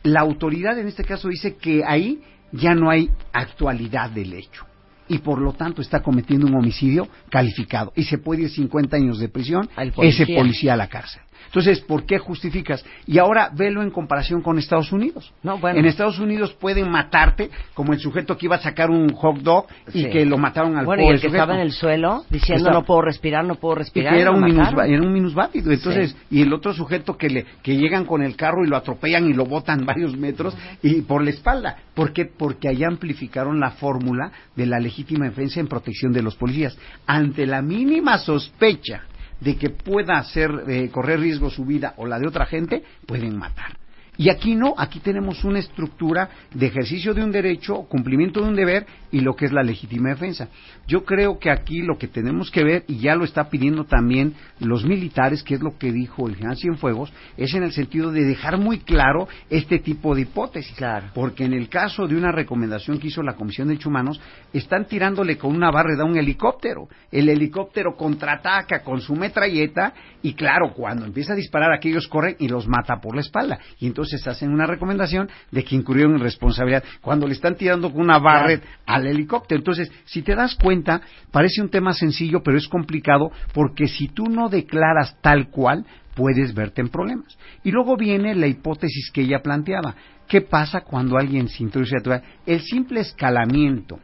la 0.03 0.21
autoridad 0.21 0.77
en 0.77 0.87
este 0.87 1.03
caso 1.03 1.29
dice 1.29 1.55
que 1.55 1.83
ahí 1.85 2.21
ya 2.51 2.73
no 2.73 2.89
hay 2.89 3.09
actualidad 3.33 4.09
del 4.09 4.33
hecho 4.33 4.65
y 5.07 5.17
por 5.17 5.41
lo 5.41 5.53
tanto 5.53 5.81
está 5.81 6.01
cometiendo 6.01 6.47
un 6.47 6.55
homicidio 6.55 7.07
calificado 7.29 7.91
y 7.95 8.03
se 8.03 8.19
puede 8.19 8.43
ir 8.43 8.49
50 8.49 8.95
años 8.95 9.19
de 9.19 9.27
prisión 9.27 9.67
policía. 9.95 10.25
ese 10.25 10.33
policía 10.33 10.73
a 10.73 10.77
la 10.77 10.87
cárcel. 10.87 11.21
Entonces, 11.47 11.79
¿por 11.81 12.05
qué 12.05 12.17
justificas? 12.19 12.85
Y 13.05 13.17
ahora 13.17 13.49
velo 13.53 13.81
en 13.81 13.89
comparación 13.91 14.41
con 14.41 14.57
Estados 14.59 14.91
Unidos. 14.91 15.33
No, 15.43 15.57
bueno. 15.57 15.79
En 15.79 15.85
Estados 15.85 16.19
Unidos 16.19 16.53
pueden 16.59 16.89
matarte 16.91 17.49
como 17.73 17.93
el 17.93 17.99
sujeto 17.99 18.37
que 18.37 18.45
iba 18.45 18.57
a 18.57 18.61
sacar 18.61 18.89
un 18.89 19.09
hot 19.13 19.37
dog 19.39 19.65
y 19.93 20.03
Sí. 20.03 20.09
que 20.09 20.25
lo 20.25 20.37
mataron 20.37 20.77
al 20.77 20.85
Bueno, 20.85 21.03
y 21.03 21.07
el 21.07 21.13
que 21.15 21.27
sujeto. 21.27 21.35
estaba 21.37 21.55
en 21.55 21.61
el 21.61 21.71
suelo 21.71 22.23
diciendo 22.29 22.69
no 22.71 22.83
puedo 22.83 23.01
respirar, 23.01 23.45
no 23.45 23.55
puedo 23.55 23.75
Y 23.75 23.79
respirar. 23.79 24.13
que 24.13 24.21
era 24.21 24.31
un, 24.31 24.43
era 24.47 25.01
un 25.01 25.13
minusválido. 25.13 25.71
Entonces, 25.71 26.15
y 26.29 26.41
el 26.41 26.53
otro 26.53 26.73
sujeto 26.73 27.17
que 27.17 27.29
le 27.29 27.45
que 27.63 27.75
llegan 27.77 28.05
con 28.05 28.21
el 28.21 28.35
carro 28.35 28.63
y 28.63 28.67
lo 28.67 28.75
atropellan 28.77 29.27
y 29.29 29.33
lo 29.33 29.45
botan 29.45 29.85
varios 29.85 30.15
metros 30.17 30.55
y 30.83 31.01
por 31.01 31.23
la 31.23 31.31
espalda. 31.31 31.77
¿Por 31.93 32.13
qué? 32.13 32.25
Porque 32.25 32.67
allá 32.69 32.87
amplificaron 32.87 33.59
la 33.59 33.71
fórmula 33.71 34.31
de 34.55 34.65
la 34.65 34.79
legítima 34.79 35.25
defensa 35.25 35.59
en 35.59 35.67
protección 35.67 36.11
de 36.13 36.21
los 36.21 36.35
policías. 36.35 36.77
Ante 37.07 37.45
la 37.45 37.61
mínima 37.61 38.17
sospecha 38.17 39.03
de 39.39 39.57
que 39.57 39.69
pueda 39.69 40.17
hacer 40.17 40.51
eh, 40.67 40.89
correr 40.89 41.19
riesgo 41.19 41.49
su 41.49 41.65
vida 41.65 41.93
o 41.97 42.05
la 42.05 42.19
de 42.19 42.27
otra 42.27 42.45
gente, 42.45 42.83
pueden 43.05 43.37
matar. 43.37 43.77
Y 44.19 44.29
aquí 44.29 44.53
no, 44.53 44.73
aquí 44.77 44.99
tenemos 44.99 45.45
una 45.45 45.59
estructura 45.59 46.29
de 46.53 46.65
ejercicio 46.65 47.13
de 47.13 47.23
un 47.23 47.31
derecho, 47.31 47.83
cumplimiento 47.83 48.41
de 48.41 48.49
un 48.49 48.55
deber 48.55 48.85
y 49.13 49.21
lo 49.21 49.33
que 49.33 49.45
es 49.45 49.53
la 49.53 49.63
legítima 49.63 50.09
defensa. 50.09 50.49
Yo 50.87 51.05
creo 51.05 51.39
que 51.39 51.49
aquí 51.49 51.81
lo 51.83 51.97
que 51.97 52.09
tenemos 52.09 52.51
que 52.51 52.65
ver, 52.65 52.83
y 52.87 52.99
ya 52.99 53.15
lo 53.15 53.23
está 53.23 53.49
pidiendo 53.49 53.85
también 53.85 54.33
los 54.59 54.83
militares, 54.83 55.41
que 55.41 55.55
es 55.55 55.61
lo 55.61 55.77
que 55.77 55.93
dijo 55.93 56.27
el 56.27 56.35
general 56.35 56.57
Cienfuegos, 56.57 57.13
es 57.37 57.53
en 57.53 57.63
el 57.63 57.71
sentido 57.71 58.11
de 58.11 58.25
dejar 58.25 58.57
muy 58.57 58.79
claro 58.79 59.29
este 59.49 59.79
tipo 59.79 60.13
de 60.13 60.23
hipótesis. 60.23 60.75
Claro. 60.75 61.11
Porque 61.13 61.45
en 61.45 61.53
el 61.53 61.69
caso 61.69 62.05
de 62.05 62.17
una 62.17 62.33
recomendación 62.33 62.99
que 62.99 63.07
hizo 63.07 63.23
la 63.23 63.35
Comisión 63.35 63.67
de 63.69 63.75
Derechos 63.75 63.87
Humanos, 63.87 64.19
están 64.51 64.83
tirándole 64.83 65.37
con 65.37 65.55
una 65.55 65.71
barreda 65.71 66.03
a 66.03 66.05
un 66.05 66.17
helicóptero. 66.17 66.89
El 67.09 67.29
helicóptero 67.29 67.95
contraataca 67.95 68.83
con 68.83 68.99
su 68.99 69.15
metralleta 69.15 69.93
y 70.21 70.33
claro, 70.33 70.73
cuando 70.73 71.05
empieza 71.05 71.31
a 71.31 71.37
disparar 71.37 71.71
aquellos 71.71 72.09
corren 72.09 72.35
y 72.37 72.49
los 72.49 72.67
mata 72.67 72.99
por 72.99 73.15
la 73.15 73.21
espalda. 73.21 73.59
Y 73.79 73.87
entonces 73.87 74.08
hacen 74.15 74.51
una 74.51 74.65
recomendación 74.65 75.29
de 75.51 75.63
que 75.63 75.75
incurrieron 75.75 76.15
en 76.15 76.21
responsabilidad 76.21 76.83
cuando 77.01 77.27
le 77.27 77.33
están 77.33 77.55
tirando 77.55 77.91
con 77.91 78.01
una 78.01 78.19
barreda 78.19 78.63
al 78.85 79.07
helicóptero. 79.07 79.59
Entonces, 79.59 79.91
si 80.05 80.21
te 80.21 80.35
das 80.35 80.55
cuenta, 80.55 81.01
parece 81.31 81.61
un 81.61 81.69
tema 81.69 81.93
sencillo, 81.93 82.41
pero 82.43 82.57
es 82.57 82.67
complicado 82.67 83.31
porque 83.53 83.87
si 83.87 84.07
tú 84.07 84.25
no 84.25 84.49
declaras 84.49 85.15
tal 85.21 85.49
cual, 85.49 85.85
puedes 86.15 86.53
verte 86.53 86.81
en 86.81 86.89
problemas. 86.89 87.37
Y 87.63 87.71
luego 87.71 87.95
viene 87.95 88.35
la 88.35 88.47
hipótesis 88.47 89.09
que 89.11 89.21
ella 89.21 89.41
planteaba. 89.41 89.95
¿Qué 90.27 90.41
pasa 90.41 90.81
cuando 90.81 91.17
alguien 91.17 91.47
se 91.47 91.63
introduce 91.63 91.95
a 91.97 92.01
tu 92.01 92.09
vida? 92.09 92.23
El 92.45 92.61
simple 92.61 92.99
escalamiento, 92.99 93.99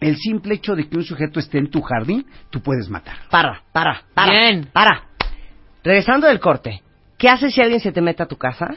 el 0.00 0.16
simple 0.16 0.54
hecho 0.54 0.74
de 0.74 0.88
que 0.88 0.96
un 0.96 1.04
sujeto 1.04 1.38
esté 1.40 1.58
en 1.58 1.70
tu 1.70 1.80
jardín, 1.80 2.26
tú 2.50 2.60
puedes 2.60 2.88
matar. 2.88 3.18
Para, 3.30 3.62
para, 3.72 4.02
para. 4.14 4.32
Bien. 4.32 4.68
Para. 4.72 5.04
Regresando 5.84 6.26
del 6.26 6.40
corte, 6.40 6.82
¿qué 7.16 7.28
haces 7.28 7.54
si 7.54 7.60
alguien 7.60 7.80
se 7.80 7.92
te 7.92 8.00
mete 8.00 8.22
a 8.22 8.26
tu 8.26 8.36
casa? 8.36 8.76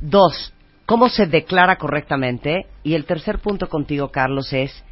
Dos, 0.00 0.52
¿cómo 0.86 1.08
se 1.08 1.26
declara 1.26 1.76
correctamente? 1.76 2.66
Y 2.82 2.94
el 2.94 3.04
tercer 3.04 3.38
punto 3.38 3.68
contigo, 3.68 4.10
Carlos, 4.10 4.52
es 4.52 4.84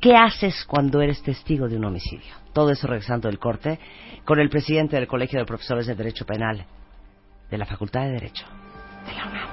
¿qué 0.00 0.16
haces 0.16 0.64
cuando 0.66 1.00
eres 1.00 1.22
testigo 1.22 1.68
de 1.68 1.76
un 1.76 1.84
homicidio? 1.84 2.34
Todo 2.52 2.70
eso 2.70 2.86
regresando 2.86 3.28
del 3.28 3.38
corte 3.38 3.78
con 4.24 4.40
el 4.40 4.48
presidente 4.48 4.96
del 4.96 5.06
Colegio 5.06 5.38
de 5.38 5.44
Profesores 5.44 5.86
de 5.86 5.94
Derecho 5.94 6.24
Penal 6.24 6.64
de 7.50 7.58
la 7.58 7.66
Facultad 7.66 8.02
de 8.02 8.12
Derecho 8.12 8.44
de 9.06 9.14
la 9.14 9.26
UNAM. 9.26 9.48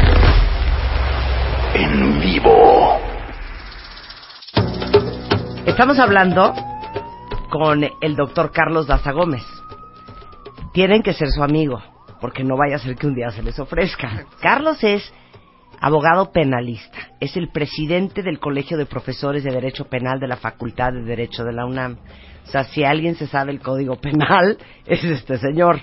En 1.83 2.21
vivo. 2.21 2.97
Estamos 5.65 5.99
hablando 5.99 6.53
con 7.49 7.83
el 7.83 8.15
doctor 8.15 8.53
Carlos 8.53 8.87
Daza 8.87 9.11
Gómez. 9.11 9.43
Tienen 10.71 11.03
que 11.03 11.11
ser 11.11 11.27
su 11.29 11.43
amigo, 11.43 11.83
porque 12.21 12.45
no 12.45 12.55
vaya 12.55 12.77
a 12.77 12.79
ser 12.79 12.95
que 12.95 13.05
un 13.05 13.15
día 13.15 13.31
se 13.31 13.43
les 13.43 13.59
ofrezca. 13.59 14.25
Carlos 14.39 14.81
es 14.81 15.13
abogado 15.81 16.31
penalista, 16.31 17.09
es 17.19 17.35
el 17.35 17.49
presidente 17.49 18.23
del 18.23 18.39
Colegio 18.39 18.77
de 18.77 18.85
Profesores 18.85 19.43
de 19.43 19.51
Derecho 19.51 19.83
Penal 19.83 20.21
de 20.21 20.29
la 20.29 20.37
Facultad 20.37 20.93
de 20.93 21.01
Derecho 21.01 21.43
de 21.43 21.51
la 21.51 21.65
UNAM. 21.65 21.97
O 22.47 22.49
sea, 22.49 22.63
si 22.63 22.85
alguien 22.85 23.15
se 23.15 23.27
sabe 23.27 23.51
el 23.51 23.59
código 23.59 23.97
penal, 23.97 24.57
es 24.85 25.03
este 25.03 25.37
señor. 25.37 25.81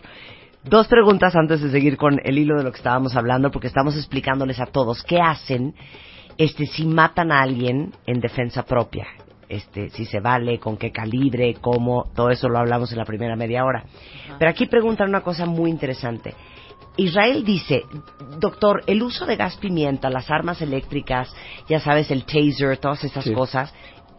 Dos 0.65 0.89
preguntas 0.89 1.35
antes 1.37 1.63
de 1.63 1.71
seguir 1.71 1.97
con 1.97 2.21
el 2.23 2.39
hilo 2.39 2.57
de 2.59 2.65
lo 2.65 2.71
que 2.71 2.77
estábamos 2.79 3.17
hablando, 3.17 3.51
porque 3.51 3.69
estamos 3.69 3.97
explicándoles 3.97 4.61
a 4.61 4.67
todos 4.67 5.03
qué 5.03 5.19
hacen 5.21 5.75
este 6.37 6.67
si 6.67 6.87
matan 6.87 7.33
a 7.33 7.41
alguien 7.43 7.93
en 8.07 8.21
defensa 8.21 8.63
propia. 8.65 9.07
Este, 9.49 9.91
si 9.91 10.05
se 10.05 10.21
vale, 10.21 10.59
con 10.59 10.77
qué 10.77 10.93
calibre, 10.93 11.55
cómo, 11.61 12.05
todo 12.15 12.31
eso 12.31 12.49
lo 12.49 12.59
hablamos 12.59 12.93
en 12.93 12.99
la 12.99 13.05
primera 13.05 13.37
media 13.37 13.65
hora. 13.65 13.85
Pero 14.39 14.51
aquí 14.51 14.67
preguntan 14.67 15.09
una 15.09 15.23
cosa 15.23 15.45
muy 15.47 15.71
interesante. 15.71 16.35
Israel 16.97 17.43
dice, 17.45 17.83
doctor, 18.39 18.83
el 18.87 19.03
uso 19.03 19.27
de 19.27 19.37
gas 19.37 19.57
pimienta, 19.57 20.11
las 20.11 20.31
armas 20.31 20.61
eléctricas, 20.61 21.35
ya 21.69 21.81
sabes, 21.81 22.11
el 22.11 22.25
taser, 22.25 22.77
todas 22.79 23.03
esas 23.03 23.25
Sí. 23.25 23.33
cosas, 23.33 23.75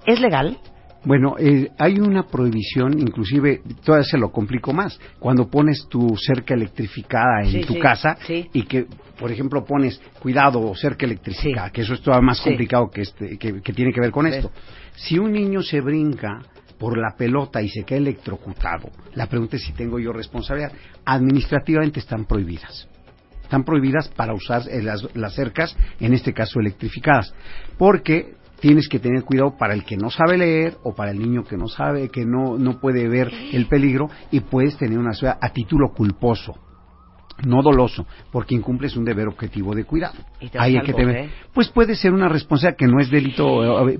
¿es 0.05 0.19
legal? 0.19 0.57
Bueno, 1.03 1.35
eh, 1.39 1.71
hay 1.79 1.99
una 1.99 2.27
prohibición, 2.27 2.99
inclusive 2.99 3.61
todavía 3.83 4.05
se 4.07 4.17
lo 4.19 4.31
complico 4.31 4.71
más. 4.71 4.99
Cuando 5.19 5.49
pones 5.49 5.87
tu 5.89 6.15
cerca 6.15 6.53
electrificada 6.53 7.41
en 7.43 7.51
Sí, 7.51 7.61
tu 7.61 7.73
sí, 7.73 7.79
casa 7.79 8.17
sí. 8.25 8.47
y 8.53 8.63
que, 8.63 8.85
por 9.19 9.31
ejemplo, 9.31 9.65
pones 9.65 9.99
cuidado 10.19 10.73
cerca 10.75 11.05
electrificada, 11.07 11.71
que 11.71 11.81
eso 11.81 11.95
es 11.95 12.01
todavía 12.01 12.27
más 12.27 12.41
complicado 12.41 12.89
que, 12.91 13.01
este, 13.01 13.37
que, 13.37 13.61
que 13.61 13.73
tiene 13.73 13.91
que 13.91 13.99
ver 13.99 14.11
con 14.11 14.27
esto. 14.27 14.51
Si 14.95 15.17
un 15.17 15.31
niño 15.31 15.63
se 15.63 15.81
brinca 15.81 16.39
por 16.77 16.97
la 16.97 17.15
pelota 17.17 17.61
y 17.61 17.69
se 17.69 17.83
queda 17.83 17.97
electrocutado, 17.99 18.89
la 19.15 19.25
pregunta 19.27 19.55
es 19.55 19.63
si 19.63 19.73
tengo 19.73 19.97
yo 19.99 20.13
responsabilidad. 20.13 20.71
Administrativamente 21.05 21.99
están 21.99 22.25
prohibidas 22.25 22.87
están 23.51 23.65
prohibidas 23.65 24.07
para 24.07 24.33
usar 24.33 24.61
eh, 24.69 24.81
las, 24.81 25.13
las 25.13 25.35
cercas, 25.35 25.75
en 25.99 26.13
este 26.13 26.31
caso 26.31 26.61
electrificadas, 26.61 27.33
porque 27.77 28.35
tienes 28.61 28.87
que 28.87 28.99
tener 28.99 29.23
cuidado 29.23 29.57
para 29.57 29.73
el 29.73 29.83
que 29.83 29.97
no 29.97 30.09
sabe 30.09 30.37
leer 30.37 30.77
o 30.83 30.93
para 30.93 31.11
el 31.11 31.19
niño 31.19 31.43
que 31.43 31.57
no 31.57 31.67
sabe, 31.67 32.09
que 32.09 32.23
no, 32.25 32.57
no 32.57 32.79
puede 32.79 33.09
ver 33.09 33.29
el 33.51 33.67
peligro 33.67 34.09
y 34.29 34.39
puedes 34.39 34.77
tener 34.77 34.97
una 34.97 35.13
suya 35.13 35.37
a 35.41 35.49
título 35.49 35.91
culposo. 35.91 36.53
No 37.45 37.61
doloso, 37.61 38.05
porque 38.31 38.55
incumples 38.55 38.95
un 38.95 39.05
deber 39.05 39.27
objetivo 39.27 39.73
de 39.75 39.83
cuidado. 39.85 40.15
Y 40.39 40.49
te 40.49 40.59
Ahí 40.59 40.77
hay 40.77 40.83
que. 40.85 41.29
Pues 41.53 41.69
puede 41.69 41.95
ser 41.95 42.13
una 42.13 42.27
responsabilidad 42.29 42.77
que 42.77 42.87
no 42.87 42.99
es 42.99 43.09
delito. 43.09 43.45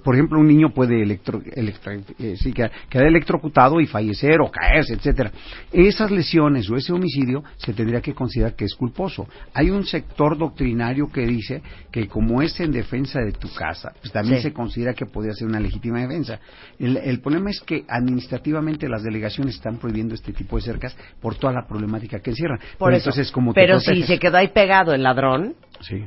Por 0.04 0.16
ejemplo, 0.16 0.40
un 0.40 0.48
niño 0.48 0.70
puede 0.70 1.02
electro, 1.02 1.42
electra- 1.56 1.94
eh, 2.20 2.36
sí, 2.38 2.54
quedar 2.54 2.72
electrocutado 3.08 3.80
y 3.82 3.88
fallecer 3.88 4.40
o 4.42 4.50
caerse, 4.52 4.94
etcétera. 4.94 5.32
Esas 5.72 6.12
lesiones 6.12 6.70
o 6.70 6.76
ese 6.76 6.94
homicidio 6.94 7.44
se 7.58 7.74
tendría 7.74 8.02
que 8.02 8.14
considerar 8.14 8.56
que 8.56 8.66
es 8.66 8.76
culposo. 8.76 9.28
Hay 9.54 9.70
un 9.70 9.86
sector 9.86 10.38
doctrinario 10.38 11.12
que 11.12 11.26
dice 11.26 11.62
que 11.92 12.08
como 12.08 12.42
es 12.42 12.60
en 12.60 12.72
defensa 12.72 13.20
de 13.20 13.32
tu 13.32 13.54
casa, 13.54 13.92
pues 14.00 14.12
también 14.14 14.38
Sí. 14.38 14.44
se 14.44 14.54
considera 14.54 14.94
que 14.94 15.06
podría 15.06 15.34
ser 15.34 15.48
una 15.48 15.60
legítima 15.60 16.00
defensa. 16.02 16.40
El, 16.80 16.98
el 16.98 17.20
problema 17.20 17.50
es 17.50 17.62
que 17.62 17.84
administrativamente 17.88 18.88
las 18.88 19.04
delegaciones 19.04 19.56
están 19.56 19.78
prohibiendo 19.78 20.14
este 20.16 20.34
tipo 20.34 20.56
de 20.58 20.62
cercas 20.64 20.96
por 21.22 21.36
toda 21.36 21.54
la 21.54 21.66
problemática 21.68 22.20
que 22.20 22.32
encierran. 22.32 22.60
Por 22.78 22.88
Pero 22.90 22.98
eso. 22.98 23.10
entonces, 23.10 23.31
como 23.32 23.54
te 23.54 23.62
Pero 23.62 23.80
si 23.80 24.04
se 24.04 24.20
quedó 24.20 24.38
ahí 24.38 24.50
pegado 24.50 24.94
el 24.94 25.04
ladrón, 25.04 25.56
Sí. 25.80 26.04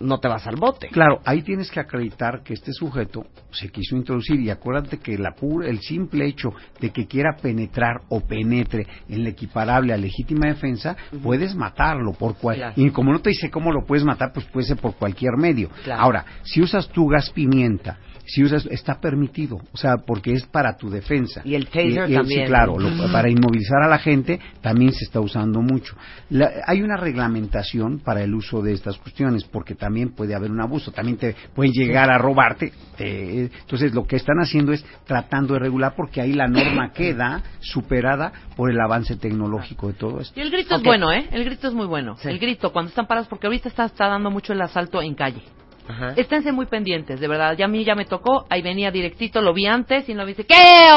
no 0.00 0.18
te 0.18 0.26
vas 0.26 0.44
al 0.48 0.56
bote. 0.56 0.88
Claro, 0.88 1.20
ahí 1.24 1.42
tienes 1.42 1.70
que 1.70 1.78
acreditar 1.78 2.42
que 2.42 2.54
este 2.54 2.72
sujeto 2.72 3.24
se 3.52 3.68
quiso 3.68 3.94
introducir 3.96 4.40
y 4.40 4.50
acuérdate 4.50 4.98
que 4.98 5.16
la 5.16 5.32
pura- 5.32 5.68
el 5.68 5.78
simple 5.80 6.26
hecho 6.26 6.50
de 6.80 6.90
que 6.90 7.06
quiera 7.06 7.36
penetrar 7.40 8.00
o 8.08 8.20
penetre 8.20 8.86
en 9.08 9.22
la 9.22 9.30
equiparable 9.30 9.92
a 9.92 9.96
legítima 9.96 10.48
defensa, 10.48 10.96
puedes 11.22 11.54
matarlo 11.54 12.12
por 12.14 12.36
cual 12.36 12.56
Claro. 12.56 12.72
y 12.76 12.90
como 12.90 13.12
no 13.12 13.20
te 13.20 13.30
dice 13.30 13.48
cómo 13.50 13.70
lo 13.70 13.84
puedes 13.86 14.04
matar, 14.04 14.32
pues 14.32 14.44
puede 14.46 14.66
ser 14.66 14.78
por 14.78 14.94
cualquier 14.96 15.36
medio. 15.36 15.68
Claro. 15.84 16.02
Ahora, 16.02 16.24
si 16.42 16.60
usas 16.60 16.88
tu 16.88 17.06
gas 17.06 17.30
pimienta, 17.30 17.98
si 18.24 18.42
usas 18.44 18.66
está 18.66 19.00
permitido, 19.00 19.60
o 19.72 19.76
sea, 19.76 19.96
porque 19.98 20.32
es 20.32 20.44
para 20.46 20.76
tu 20.76 20.88
defensa. 20.90 21.42
Y 21.44 21.54
el 21.54 21.66
taser 21.66 22.06
sí, 22.08 22.14
también. 22.14 22.46
claro, 22.46 22.78
lo- 22.78 23.10
para 23.12 23.28
inmovilizar 23.28 23.82
a 23.82 23.88
la 23.88 23.98
gente 23.98 24.38
también 24.60 24.92
se 24.92 25.04
está 25.04 25.20
usando 25.20 25.60
mucho. 25.60 25.94
La- 26.30 26.50
hay 26.66 26.82
una 26.82 26.96
reglamentación 26.96 27.98
para 28.00 28.22
el 28.22 28.34
uso 28.34 28.62
de 28.62 28.72
estas 28.72 28.96
cuestiones, 28.98 29.44
porque 29.44 29.74
también 29.74 30.10
puede 30.14 30.34
haber 30.34 30.50
un 30.50 30.60
abuso, 30.60 30.92
también 30.92 31.16
te 31.18 31.34
pueden 31.54 31.72
llegar 31.72 32.10
a 32.10 32.18
robarte. 32.18 32.72
te- 32.96 33.44
entonces, 33.46 33.94
lo 33.94 34.06
que 34.06 34.16
están 34.16 34.36
haciendo 34.40 34.72
es 34.72 34.84
tratando 35.06 35.54
de 35.54 35.60
regular, 35.60 35.94
porque 35.96 36.20
ahí 36.20 36.34
la 36.34 36.46
norma 36.46 36.92
queda 36.94 37.42
superada 37.60 38.32
por 38.56 38.70
el 38.70 38.78
avance 38.80 39.16
tecnológico 39.16 39.88
de 39.88 39.94
todo 39.94 40.20
esto. 40.20 40.38
Y 40.38 40.42
el 40.42 40.50
grito 40.50 40.76
es 40.76 40.82
bueno, 40.82 41.10
¿eh? 41.12 41.26
El 41.32 41.44
grito 41.44 41.68
es 41.68 41.74
muy 41.74 41.86
bueno. 41.86 42.16
Sí. 42.18 42.28
El 42.28 42.38
grito, 42.38 42.72
cuando 42.72 42.90
están 42.90 43.06
parados, 43.06 43.28
porque 43.28 43.46
ahorita 43.46 43.68
está, 43.68 43.86
está 43.86 44.08
dando 44.08 44.30
mucho 44.30 44.52
el 44.52 44.60
asalto 44.60 45.00
en 45.02 45.14
calle. 45.14 45.42
Ajá. 45.88 46.14
Esténse 46.16 46.52
muy 46.52 46.66
pendientes, 46.66 47.18
de 47.20 47.28
verdad. 47.28 47.56
Ya 47.56 47.64
a 47.64 47.68
mí 47.68 47.84
ya 47.84 47.94
me 47.94 48.04
tocó, 48.04 48.46
ahí 48.50 48.62
venía 48.62 48.90
directito, 48.90 49.40
lo 49.42 49.52
vi 49.52 49.66
antes 49.66 50.08
y 50.08 50.14
no 50.14 50.22
me 50.22 50.28
dice, 50.28 50.44
¿qué 50.44 50.54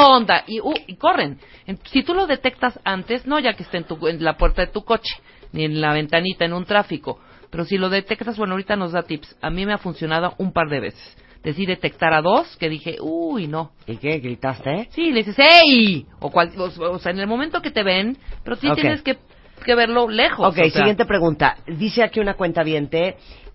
onda? 0.07 0.43
Y, 0.47 0.59
uh, 0.59 0.73
y 0.87 0.95
corren. 0.95 1.39
En- 1.65 1.79
si 1.91 2.03
tú 2.03 2.13
lo 2.13 2.27
detectas 2.27 2.79
antes, 2.83 3.25
no 3.25 3.39
ya 3.39 3.53
que 3.53 3.63
esté 3.63 3.77
en, 3.77 3.83
tu, 3.85 4.07
en 4.07 4.23
la 4.23 4.37
puerta 4.37 4.61
de 4.61 4.67
tu 4.71 4.83
coche, 4.83 5.15
ni 5.51 5.65
en 5.65 5.81
la 5.81 5.93
ventanita, 5.93 6.45
en 6.45 6.53
un 6.53 6.65
tráfico, 6.65 7.19
pero 7.49 7.65
si 7.65 7.77
lo 7.77 7.89
detectas, 7.89 8.37
bueno, 8.37 8.53
ahorita 8.53 8.75
nos 8.75 8.91
da 8.91 9.03
tips. 9.03 9.35
A 9.41 9.49
mí 9.49 9.65
me 9.65 9.73
ha 9.73 9.77
funcionado 9.77 10.33
un 10.37 10.51
par 10.51 10.67
de 10.69 10.79
veces. 10.81 11.17
Decí 11.43 11.65
detectar 11.65 12.11
a 12.13 12.21
dos, 12.21 12.57
que 12.57 12.69
dije, 12.69 12.97
uy, 13.01 13.47
no. 13.47 13.71
¿Y 13.87 13.97
qué? 13.97 14.19
¿Gritaste? 14.19 14.87
Sí, 14.91 15.11
le 15.11 15.23
dices, 15.23 15.37
¡ey! 15.37 16.05
O, 16.19 16.31
cual- 16.31 16.51
o, 16.57 16.63
o 16.91 16.99
sea, 16.99 17.11
en 17.11 17.19
el 17.19 17.27
momento 17.27 17.61
que 17.61 17.69
te 17.71 17.83
ven, 17.83 18.17
pero 18.43 18.55
sí 18.55 18.67
tienes 18.81 19.01
que, 19.03 19.17
que 19.63 19.75
verlo 19.75 20.09
lejos. 20.09 20.47
Ok, 20.47 20.53
o 20.53 20.55
sea. 20.55 20.69
siguiente 20.71 21.05
pregunta. 21.05 21.57
Dice 21.67 22.01
aquí 22.03 22.19
una 22.19 22.33
cuenta 22.33 22.63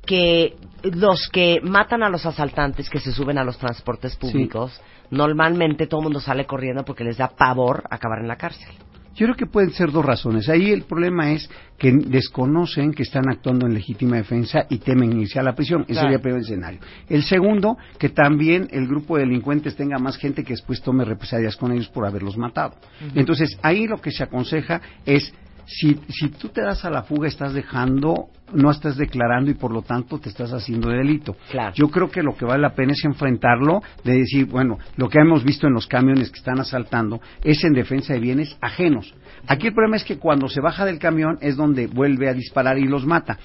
que 0.04 0.56
los 0.82 1.28
que 1.28 1.60
matan 1.62 2.02
a 2.02 2.08
los 2.08 2.26
asaltantes 2.26 2.88
que 2.88 3.00
se 3.00 3.12
suben 3.12 3.38
a 3.38 3.44
los 3.44 3.58
transportes 3.58 4.16
públicos, 4.16 4.80
normalmente 5.10 5.86
todo 5.86 6.00
el 6.00 6.04
mundo 6.04 6.20
sale 6.20 6.46
corriendo 6.46 6.84
porque 6.84 7.04
les 7.04 7.16
da 7.18 7.28
pavor 7.28 7.84
acabar 7.90 8.20
en 8.20 8.28
la 8.28 8.36
cárcel. 8.36 8.74
Yo 9.20 9.26
creo 9.26 9.36
que 9.36 9.46
pueden 9.46 9.72
ser 9.72 9.90
dos 9.90 10.04
razones. 10.04 10.48
Ahí 10.48 10.70
el 10.70 10.84
problema 10.84 11.32
es 11.32 11.50
que 11.76 11.92
desconocen 11.92 12.92
que 12.92 13.02
están 13.02 13.28
actuando 13.28 13.66
en 13.66 13.74
legítima 13.74 14.16
defensa 14.16 14.64
y 14.70 14.78
temen 14.78 15.22
a 15.34 15.42
la 15.42 15.54
prisión. 15.54 15.82
Ese 15.82 15.92
Claro. 15.92 16.00
sería 16.06 16.16
el 16.16 16.22
primer 16.22 16.40
escenario. 16.40 16.80
El 17.08 17.22
segundo, 17.24 17.76
que 17.98 18.08
también 18.08 18.68
el 18.70 18.86
grupo 18.86 19.16
de 19.16 19.24
delincuentes 19.24 19.76
tenga 19.76 19.98
más 19.98 20.16
gente 20.16 20.42
que 20.42 20.54
después 20.54 20.80
tome 20.80 21.04
represalias 21.04 21.56
con 21.56 21.72
ellos 21.72 21.88
por 21.88 22.06
haberlos 22.06 22.38
matado. 22.38 22.76
Entonces, 23.14 23.58
ahí 23.62 23.86
lo 23.86 24.00
que 24.00 24.10
se 24.10 24.22
aconseja 24.22 24.80
es, 25.04 25.34
si, 25.70 25.98
si 26.08 26.28
tú 26.30 26.48
te 26.48 26.62
das 26.62 26.84
a 26.84 26.90
la 26.90 27.04
fuga, 27.04 27.28
estás 27.28 27.54
dejando, 27.54 28.28
no 28.52 28.70
estás 28.70 28.96
declarando 28.96 29.50
y 29.50 29.54
por 29.54 29.70
lo 29.70 29.82
tanto 29.82 30.18
te 30.18 30.28
estás 30.28 30.52
haciendo 30.52 30.88
delito. 30.88 31.36
Claro. 31.50 31.72
Yo 31.74 31.88
creo 31.88 32.10
que 32.10 32.22
lo 32.22 32.36
que 32.36 32.44
vale 32.44 32.62
la 32.62 32.74
pena 32.74 32.92
es 32.92 33.04
enfrentarlo, 33.04 33.80
de 34.02 34.18
decir, 34.18 34.46
bueno, 34.46 34.78
lo 34.96 35.08
que 35.08 35.20
hemos 35.20 35.44
visto 35.44 35.68
en 35.68 35.74
los 35.74 35.86
camiones 35.86 36.30
que 36.30 36.38
están 36.38 36.58
asaltando 36.58 37.20
es 37.44 37.62
en 37.64 37.72
defensa 37.72 38.12
de 38.12 38.20
bienes 38.20 38.56
ajenos. 38.60 39.14
Aquí 39.46 39.68
el 39.68 39.74
problema 39.74 39.96
es 39.96 40.04
que 40.04 40.18
cuando 40.18 40.48
se 40.48 40.60
baja 40.60 40.84
del 40.84 40.98
camión 40.98 41.38
es 41.40 41.56
donde 41.56 41.86
vuelve 41.86 42.28
a 42.28 42.34
disparar 42.34 42.78
y 42.78 42.84
los 42.84 43.06
mata. 43.06 43.38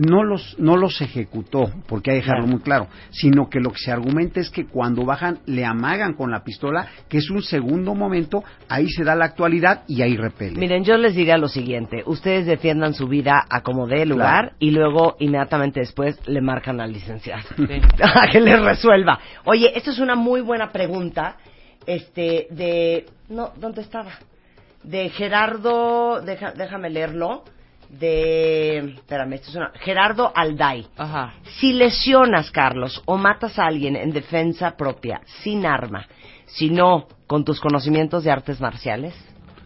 No 0.00 0.22
los, 0.22 0.56
no 0.60 0.76
los 0.76 1.00
ejecutó, 1.00 1.72
porque 1.88 2.12
hay 2.12 2.18
que 2.20 2.26
dejarlo 2.26 2.46
muy 2.46 2.60
claro, 2.60 2.86
sino 3.10 3.50
que 3.50 3.58
lo 3.58 3.72
que 3.72 3.78
se 3.80 3.90
argumenta 3.90 4.38
es 4.38 4.48
que 4.48 4.64
cuando 4.64 5.04
bajan 5.04 5.40
le 5.46 5.64
amagan 5.64 6.14
con 6.14 6.30
la 6.30 6.44
pistola, 6.44 6.86
que 7.08 7.18
es 7.18 7.28
un 7.30 7.42
segundo 7.42 7.96
momento, 7.96 8.44
ahí 8.68 8.88
se 8.88 9.02
da 9.02 9.16
la 9.16 9.24
actualidad 9.24 9.82
y 9.88 10.02
ahí 10.02 10.16
repele. 10.16 10.56
Miren, 10.56 10.84
yo 10.84 10.96
les 10.96 11.16
diría 11.16 11.36
lo 11.36 11.48
siguiente. 11.48 12.04
Ustedes 12.06 12.46
defiendan 12.46 12.94
su 12.94 13.08
vida 13.08 13.44
a 13.50 13.62
como 13.62 13.88
dé 13.88 14.06
lugar 14.06 14.52
y 14.60 14.70
luego 14.70 15.16
inmediatamente 15.18 15.80
después 15.80 16.16
le 16.28 16.40
marcan 16.42 16.80
al 16.80 16.92
licenciado. 16.92 17.42
Sí. 17.56 17.64
a 18.02 18.28
que 18.30 18.40
les 18.40 18.60
resuelva. 18.60 19.18
Oye, 19.46 19.72
esto 19.76 19.90
es 19.90 19.98
una 19.98 20.14
muy 20.14 20.42
buena 20.42 20.70
pregunta. 20.70 21.38
Este, 21.86 22.46
de. 22.50 23.06
No, 23.30 23.50
¿dónde 23.58 23.80
estaba? 23.82 24.12
De 24.84 25.08
Gerardo. 25.08 26.20
deja- 26.20 26.52
déjame 26.52 26.88
leerlo. 26.88 27.42
De. 27.88 28.78
Espérame, 28.78 29.34
esto 29.34 29.50
es 29.50 29.56
una. 29.56 29.72
Gerardo 29.80 30.32
Alday. 30.34 30.86
Ajá. 30.96 31.34
Si 31.58 31.72
lesionas, 31.72 32.50
Carlos, 32.50 33.02
o 33.06 33.16
matas 33.16 33.58
a 33.58 33.66
alguien 33.66 33.96
en 33.96 34.12
defensa 34.12 34.76
propia, 34.76 35.20
sin 35.42 35.64
arma, 35.66 36.06
sino 36.46 37.08
con 37.26 37.44
tus 37.44 37.60
conocimientos 37.60 38.24
de 38.24 38.30
artes 38.30 38.60
marciales, 38.60 39.14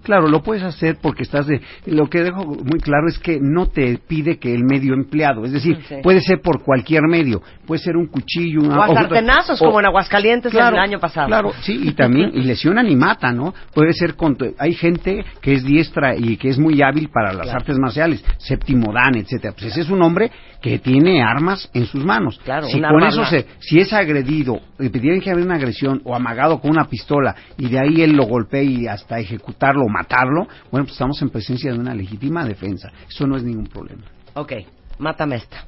Claro, 0.02 0.28
lo 0.28 0.42
puedes 0.42 0.62
hacer 0.62 0.96
porque 1.00 1.22
estás 1.22 1.46
de... 1.46 1.60
Lo 1.86 2.08
que 2.08 2.22
dejo 2.22 2.44
muy 2.44 2.80
claro 2.80 3.08
es 3.08 3.18
que 3.18 3.38
no 3.40 3.66
te 3.66 3.98
pide 3.98 4.38
que 4.38 4.54
el 4.54 4.64
medio 4.64 4.94
empleado, 4.94 5.44
es 5.44 5.52
decir, 5.52 5.78
Sí. 5.88 5.96
puede 6.02 6.20
ser 6.20 6.40
por 6.40 6.62
cualquier 6.62 7.02
medio, 7.08 7.42
puede 7.66 7.80
ser 7.82 7.96
un 7.96 8.06
cuchillo, 8.06 8.60
una, 8.60 8.86
o 8.86 8.94
sartenazos, 8.94 9.58
como 9.58 9.80
en 9.80 9.86
Aguascalientes 9.86 10.50
Claro, 10.52 10.76
el 10.76 10.82
año 10.82 10.98
pasado. 11.00 11.26
Claro, 11.28 11.52
sí, 11.62 11.80
y 11.82 11.92
también, 11.92 12.30
y 12.34 12.42
lesionan 12.42 12.88
y 12.88 12.96
matan, 12.96 13.36
¿no? 13.36 13.54
Puede 13.74 13.92
ser 13.92 14.14
con, 14.16 14.36
hay 14.58 14.74
gente 14.74 15.24
que 15.40 15.54
es 15.54 15.64
diestra 15.64 16.16
y 16.16 16.36
que 16.36 16.48
es 16.48 16.58
muy 16.58 16.82
hábil 16.82 17.08
para 17.10 17.32
las 17.32 17.42
Claro. 17.44 17.58
artes 17.60 17.78
marciales, 17.78 18.24
séptimo 18.38 18.92
dan, 18.92 19.16
etcétera. 19.16 19.52
Pues 19.52 19.66
ese 19.72 19.82
es 19.82 19.90
un 19.90 20.02
hombre 20.02 20.30
que 20.60 20.78
tiene 20.78 21.22
armas 21.22 21.68
en 21.74 21.86
sus 21.86 22.04
manos. 22.04 22.40
Claro, 22.44 22.66
si 22.66 22.80
con 22.80 23.02
eso 23.02 23.24
se, 23.24 23.46
si 23.58 23.78
es 23.80 23.92
agredido, 23.92 24.60
y 24.78 24.88
tiene 24.88 25.20
que 25.20 25.30
haber 25.30 25.44
una 25.44 25.56
agresión 25.56 26.00
o 26.04 26.14
amagado 26.14 26.60
con 26.60 26.70
una 26.70 26.84
pistola 26.88 27.34
y 27.58 27.68
de 27.68 27.78
ahí 27.80 28.02
él 28.02 28.12
lo 28.12 28.24
golpea 28.24 28.62
y 28.62 28.86
hasta 28.86 29.18
ejecutarlo 29.18 29.88
matarlo, 29.92 30.48
bueno, 30.70 30.84
pues 30.86 30.92
estamos 30.92 31.20
en 31.22 31.30
presencia 31.30 31.72
de 31.72 31.78
una 31.78 31.94
legítima 31.94 32.44
defensa. 32.44 32.90
Eso 33.08 33.26
no 33.26 33.36
es 33.36 33.42
ningún 33.44 33.66
problema. 33.66 34.02
Ok, 34.34 34.52
mátame 34.98 35.36
esta. 35.36 35.64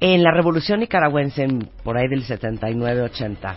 En 0.00 0.22
la 0.22 0.32
revolución 0.32 0.80
nicaragüense, 0.80 1.42
en- 1.44 1.68
por 1.84 1.96
ahí 1.96 2.08
del 2.08 2.24
79-80, 2.24 3.56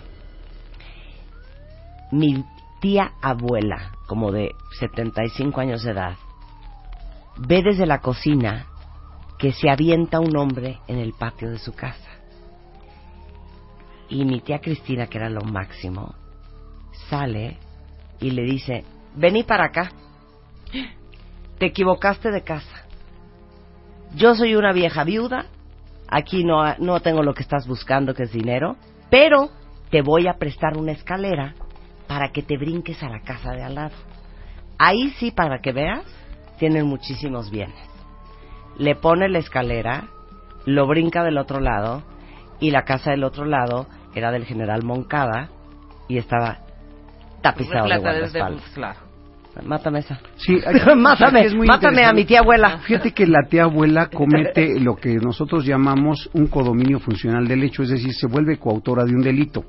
mi 2.12 2.44
tía 2.82 3.14
abuela, 3.22 3.92
como 4.08 4.32
de 4.32 4.54
75 4.80 5.62
años 5.62 5.84
de 5.84 5.92
edad, 5.92 6.16
ve 7.38 7.64
desde 7.64 7.86
la 7.86 8.00
cocina 8.00 8.68
que 9.38 9.54
se 9.54 9.70
avienta 9.70 10.20
un 10.20 10.36
hombre 10.38 10.80
en 10.88 11.00
el 11.00 11.14
patio 11.14 11.50
de 11.50 11.60
su 11.60 11.74
casa. 11.74 11.98
Y 14.10 14.26
mi 14.26 14.42
tía 14.42 14.60
Cristina, 14.60 15.08
que 15.08 15.18
era 15.18 15.30
lo 15.30 15.44
máximo, 15.44 16.14
sale 17.10 17.58
y 18.20 18.32
le 18.32 18.44
dice, 18.44 18.84
vení 19.16 19.44
para 19.44 19.66
acá, 19.66 19.92
te 21.58 21.68
equivocaste 21.68 22.32
de 22.32 22.42
casa. 22.42 22.86
Yo 24.16 24.36
soy 24.36 24.56
una 24.56 24.74
vieja 24.74 25.04
viuda, 25.04 25.46
aquí 26.08 26.44
no, 26.44 26.76
no 26.78 27.00
tengo 27.02 27.24
lo 27.24 27.34
que 27.34 27.44
estás 27.44 27.68
buscando, 27.68 28.14
que 28.14 28.24
es 28.24 28.32
dinero, 28.32 28.76
pero 29.10 29.50
te 29.90 30.02
voy 30.02 30.28
a 30.28 30.34
prestar 30.34 30.78
una 30.78 30.92
escalera 30.92 31.56
para 32.08 32.30
que 32.30 32.44
te 32.44 32.58
brinques 32.58 33.02
a 33.02 33.10
la 33.10 33.22
casa 33.22 33.52
de 33.52 33.64
al 33.64 33.76
lado. 33.76 33.96
Ahí 34.78 35.12
sí, 35.20 35.32
para 35.32 35.60
que 35.60 35.72
veas, 35.72 36.04
tienen 36.58 36.86
muchísimos 36.86 37.50
bienes. 37.50 37.90
Le 38.78 38.96
pone 38.96 39.30
la 39.30 39.40
escalera, 39.40 40.08
lo 40.66 40.88
brinca 40.88 41.24
del 41.24 41.38
otro 41.38 41.60
lado, 41.60 42.04
y 42.60 42.72
la 42.72 42.84
casa 42.84 43.12
del 43.12 43.24
otro 43.24 43.46
lado 43.46 43.88
era 44.16 44.32
del 44.32 44.46
general 44.46 44.84
Moncada, 44.84 45.50
y 46.08 46.18
estaba 46.18 46.63
tapizado 47.44 47.88
de 47.88 47.98
guardaespaldas. 48.00 48.64
claro. 48.74 49.00
Mátame 49.64 50.00
esa. 50.00 50.20
Sí, 50.38 50.58
mátame, 50.98 51.42
es 51.46 51.54
muy 51.54 51.68
mátame 51.68 51.98
a 51.98 52.10
interesante. 52.10 52.22
mi 52.22 52.26
tía 52.26 52.40
abuela. 52.40 52.80
Fíjate 52.88 53.12
que 53.12 53.28
la 53.28 53.44
tía 53.48 53.66
abuela 53.66 54.08
comete 54.12 54.80
lo 54.80 54.96
que 54.96 55.14
nosotros 55.18 55.64
llamamos 55.64 56.28
un 56.34 56.48
codominio 56.48 57.00
funcional 57.00 57.48
del 57.48 57.62
hecho, 57.64 57.84
es 57.84 57.90
decir, 57.90 58.14
se 58.16 58.26
vuelve 58.26 58.58
coautora 58.58 59.04
de 59.06 59.14
un 59.14 59.22
delito. 59.22 59.64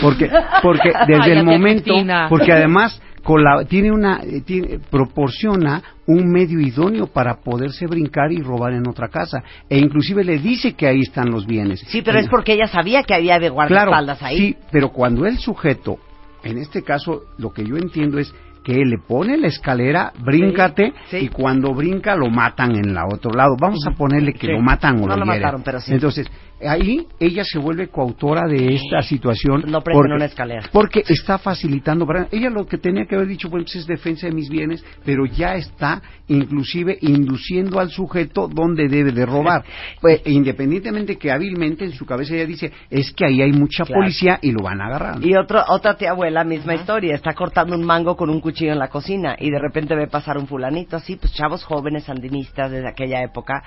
Porque, 0.00 0.30
porque 0.62 0.90
desde 1.06 1.32
el 1.34 1.44
momento, 1.44 1.84
Cristina. 1.84 2.28
porque 2.30 2.50
además 2.50 2.98
cola- 3.22 3.66
tiene 3.68 3.92
una, 3.92 4.20
eh, 4.22 4.40
tiene- 4.40 4.78
proporciona 4.90 5.82
un 6.06 6.30
medio 6.32 6.58
idóneo 6.58 7.06
para 7.06 7.34
poderse 7.36 7.86
brincar 7.86 8.32
y 8.32 8.40
robar 8.40 8.72
en 8.72 8.88
otra 8.88 9.08
casa. 9.08 9.42
E 9.68 9.76
inclusive 9.76 10.24
le 10.24 10.38
dice 10.38 10.72
que 10.72 10.86
ahí 10.86 11.00
están 11.00 11.30
los 11.30 11.46
bienes. 11.46 11.80
Sí, 11.88 12.00
pero 12.00 12.18
es 12.18 12.28
porque 12.28 12.54
ella 12.54 12.68
sabía 12.68 13.02
que 13.02 13.12
había 13.14 13.38
de 13.38 13.50
guardaespaldas 13.50 14.22
ahí. 14.22 14.38
Sí, 14.38 14.56
pero 14.70 14.88
cuando 14.90 15.26
el 15.26 15.36
sujeto, 15.38 15.98
en 16.46 16.58
este 16.58 16.82
caso, 16.82 17.22
lo 17.38 17.52
que 17.52 17.64
yo 17.64 17.76
entiendo 17.76 18.18
es 18.18 18.34
que 18.64 18.84
le 18.84 18.98
pone 18.98 19.36
la 19.36 19.46
escalera, 19.46 20.12
bríncate, 20.24 20.92
Sí, 21.08 21.18
sí. 21.20 21.24
y 21.26 21.28
cuando 21.28 21.72
brinca 21.72 22.16
lo 22.16 22.28
matan 22.30 22.74
en 22.74 22.94
la 22.94 23.06
otro 23.06 23.30
lado. 23.30 23.56
Vamos 23.60 23.86
a 23.86 23.92
ponerle 23.92 24.32
que 24.32 24.48
Sí. 24.48 24.52
lo 24.52 24.60
matan 24.60 24.96
o 24.96 25.00
No 25.02 25.14
lo, 25.14 25.18
lo 25.18 25.26
mataron, 25.26 25.62
pero 25.62 25.78
sí. 25.80 25.92
Entonces, 25.92 26.26
ahí 26.60 27.06
ella 27.20 27.44
se 27.44 27.58
vuelve 27.58 27.88
coautora 27.88 28.46
de 28.48 28.74
esta 28.74 29.02
situación. 29.02 29.64
No 29.66 29.80
prenden 29.82 30.12
una 30.12 30.24
escalera. 30.24 30.68
Porque 30.72 31.02
está 31.06 31.38
facilitando. 31.38 32.06
Ella 32.30 32.50
lo 32.50 32.66
que 32.66 32.78
tenía 32.78 33.04
que 33.06 33.14
haber 33.14 33.28
dicho, 33.28 33.48
bueno, 33.48 33.64
pues 33.64 33.76
es 33.76 33.86
defensa 33.86 34.26
de 34.26 34.32
mis 34.32 34.48
bienes, 34.48 34.84
pero 35.04 35.26
ya 35.26 35.54
está 35.56 36.00
inclusive 36.28 36.98
induciendo 37.02 37.78
al 37.78 37.90
sujeto 37.90 38.48
donde 38.48 38.88
debe 38.88 39.12
de 39.12 39.26
robar. 39.26 39.64
Pues, 40.00 40.22
independientemente 40.26 41.16
que 41.16 41.30
hábilmente 41.30 41.84
en 41.84 41.92
su 41.92 42.06
cabeza 42.06 42.34
ella 42.34 42.46
dice, 42.46 42.72
es 42.90 43.12
que 43.12 43.26
ahí 43.26 43.42
hay 43.42 43.52
mucha 43.52 43.84
Claro. 43.84 44.02
policía 44.02 44.38
y 44.42 44.52
lo 44.52 44.62
van 44.62 44.80
a 44.80 44.86
agarrar. 44.86 45.24
Y 45.24 45.36
otro, 45.36 45.62
otra 45.68 45.96
tía 45.96 46.10
abuela, 46.10 46.44
misma 46.44 46.74
historia, 46.74 47.14
está 47.14 47.34
cortando 47.34 47.74
un 47.76 47.84
mango 47.84 48.16
con 48.16 48.30
un 48.30 48.40
cuchillo 48.40 48.72
en 48.72 48.78
la 48.78 48.88
cocina 48.88 49.36
y 49.38 49.50
de 49.50 49.58
repente 49.58 49.94
ve 49.94 50.06
pasar 50.08 50.38
un 50.38 50.46
fulanito 50.46 50.96
así, 50.96 51.16
pues 51.16 51.32
chavos 51.34 51.64
jóvenes 51.64 52.04
sandinistas 52.04 52.70
desde 52.70 52.88
aquella 52.88 53.22
época, 53.22 53.62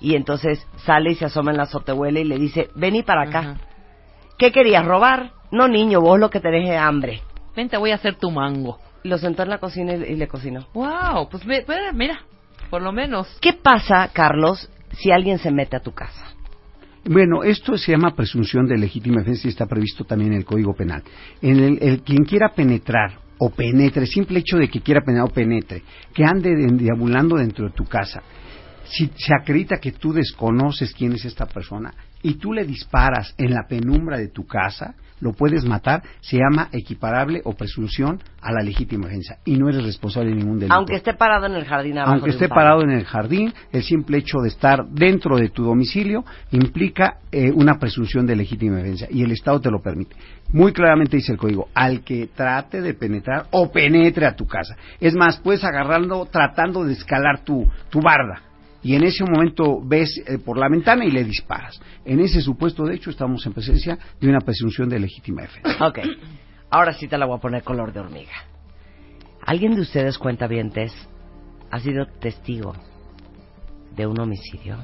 y 0.00 0.14
entonces 0.14 0.66
sale 0.84 1.10
y 1.12 1.14
se 1.14 1.24
asoma 1.26 1.50
en 1.50 1.56
la 1.58 1.64
azotehuela 1.64 2.20
y 2.20 2.24
le 2.24 2.38
dice, 2.38 2.68
vení 2.74 3.02
para 3.02 3.22
acá. 3.22 3.38
Ajá. 3.40 3.56
¿Qué 4.38 4.52
querías 4.52 4.84
robar? 4.84 5.32
No, 5.50 5.66
niño, 5.66 6.00
vos 6.00 6.18
lo 6.18 6.30
que 6.30 6.40
te 6.40 6.48
deje 6.50 6.76
hambre. 6.76 7.22
Vente, 7.56 7.76
voy 7.76 7.90
a 7.90 7.96
hacer 7.96 8.14
tu 8.16 8.30
mango. 8.30 8.78
Lo 9.02 9.18
sentó 9.18 9.42
en 9.42 9.48
la 9.48 9.58
cocina 9.58 9.94
y, 9.94 10.12
y 10.12 10.16
le 10.16 10.28
cocinó. 10.28 10.66
Wow, 10.74 11.28
pues 11.30 11.44
ve- 11.44 11.64
ve- 11.66 11.92
mira, 11.92 12.20
por 12.70 12.82
lo 12.82 12.92
menos. 12.92 13.26
¿Qué 13.40 13.52
pasa, 13.54 14.10
Carlos, 14.12 14.70
si 14.92 15.10
alguien 15.10 15.38
se 15.38 15.50
mete 15.50 15.76
a 15.76 15.80
tu 15.80 15.92
casa? 15.92 16.24
Bueno, 17.04 17.42
esto 17.42 17.76
se 17.78 17.92
llama 17.92 18.14
presunción 18.14 18.66
de 18.66 18.76
legítima 18.76 19.20
defensa 19.20 19.46
y 19.48 19.50
está 19.50 19.66
previsto 19.66 20.04
también 20.04 20.32
en 20.32 20.38
el 20.38 20.44
Código 20.44 20.74
Penal. 20.74 21.02
En 21.40 21.58
el, 21.58 21.78
el 21.82 22.02
quien 22.02 22.24
quiera 22.24 22.50
penetrar 22.54 23.18
o 23.38 23.50
penetre, 23.50 24.04
simple 24.06 24.40
hecho 24.40 24.56
de 24.58 24.68
que 24.68 24.80
quiera 24.80 25.00
penetrar 25.00 25.30
o 25.30 25.32
penetre, 25.32 25.82
que 26.12 26.24
ande 26.24 26.50
de- 26.54 26.72
deambulando 26.72 27.36
dentro 27.36 27.66
de 27.66 27.72
tu 27.72 27.84
casa, 27.84 28.22
si 28.90 29.10
se 29.16 29.34
acredita 29.34 29.76
que 29.76 29.92
tú 29.92 30.12
desconoces 30.12 30.92
quién 30.94 31.12
es 31.12 31.24
esta 31.24 31.46
persona 31.46 31.92
y 32.22 32.34
tú 32.34 32.52
le 32.52 32.64
disparas 32.64 33.34
en 33.38 33.52
la 33.52 33.66
penumbra 33.68 34.18
de 34.18 34.28
tu 34.28 34.46
casa, 34.46 34.94
lo 35.20 35.32
puedes 35.32 35.64
matar, 35.64 36.02
se 36.20 36.38
llama 36.38 36.68
equiparable 36.72 37.40
o 37.44 37.52
presunción 37.52 38.20
a 38.40 38.52
la 38.52 38.62
legítima 38.62 39.06
defensa 39.06 39.38
y 39.44 39.56
no 39.56 39.68
eres 39.68 39.84
responsable 39.84 40.30
de 40.30 40.36
ningún 40.36 40.58
delito. 40.58 40.74
Aunque 40.74 40.96
esté 40.96 41.14
parado 41.14 41.46
en 41.46 41.54
el 41.54 41.64
jardín 41.64 41.98
abajo 41.98 42.14
Aunque 42.14 42.30
esté 42.30 42.48
parado 42.48 42.82
en 42.82 42.90
el 42.90 43.04
jardín, 43.04 43.52
el 43.72 43.82
simple 43.82 44.18
hecho 44.18 44.38
de 44.38 44.48
estar 44.48 44.86
dentro 44.88 45.36
de 45.36 45.48
tu 45.48 45.64
domicilio 45.64 46.24
implica 46.52 47.18
eh, 47.32 47.50
una 47.52 47.78
presunción 47.78 48.26
de 48.26 48.36
legítima 48.36 48.76
defensa 48.76 49.06
y 49.10 49.22
el 49.22 49.32
Estado 49.32 49.60
te 49.60 49.70
lo 49.70 49.80
permite. 49.80 50.16
Muy 50.52 50.72
claramente 50.72 51.16
dice 51.16 51.32
el 51.32 51.38
código, 51.38 51.68
al 51.74 52.02
que 52.02 52.28
trate 52.28 52.80
de 52.80 52.94
penetrar 52.94 53.46
o 53.50 53.70
penetre 53.70 54.24
a 54.26 54.34
tu 54.34 54.46
casa. 54.46 54.76
Es 55.00 55.14
más, 55.14 55.38
puedes 55.38 55.64
agarrarlo 55.64 56.26
tratando 56.26 56.84
de 56.84 56.92
escalar 56.92 57.44
tu, 57.44 57.66
tu 57.90 58.00
barda 58.00 58.47
y 58.82 58.94
en 58.94 59.04
ese 59.04 59.24
momento 59.24 59.80
ves 59.84 60.22
eh, 60.26 60.38
por 60.38 60.56
la 60.58 60.68
ventana 60.68 61.04
y 61.04 61.10
le 61.10 61.24
disparas. 61.24 61.80
En 62.04 62.20
ese 62.20 62.40
supuesto, 62.40 62.84
de 62.84 62.94
hecho, 62.94 63.10
estamos 63.10 63.44
en 63.46 63.52
presencia 63.52 63.98
de 64.20 64.28
una 64.28 64.40
presunción 64.40 64.88
de 64.88 64.98
legítima 65.00 65.42
defensa. 65.42 65.86
Ok, 65.86 65.98
ahora 66.70 66.92
sí 66.92 67.08
te 67.08 67.18
la 67.18 67.26
voy 67.26 67.36
a 67.38 67.40
poner 67.40 67.62
color 67.62 67.92
de 67.92 68.00
hormiga. 68.00 68.32
¿Alguien 69.44 69.74
de 69.74 69.80
ustedes, 69.80 70.18
cuentavientes, 70.18 70.92
ha 71.70 71.80
sido 71.80 72.06
testigo 72.20 72.74
de 73.96 74.06
un 74.06 74.18
homicidio? 74.20 74.76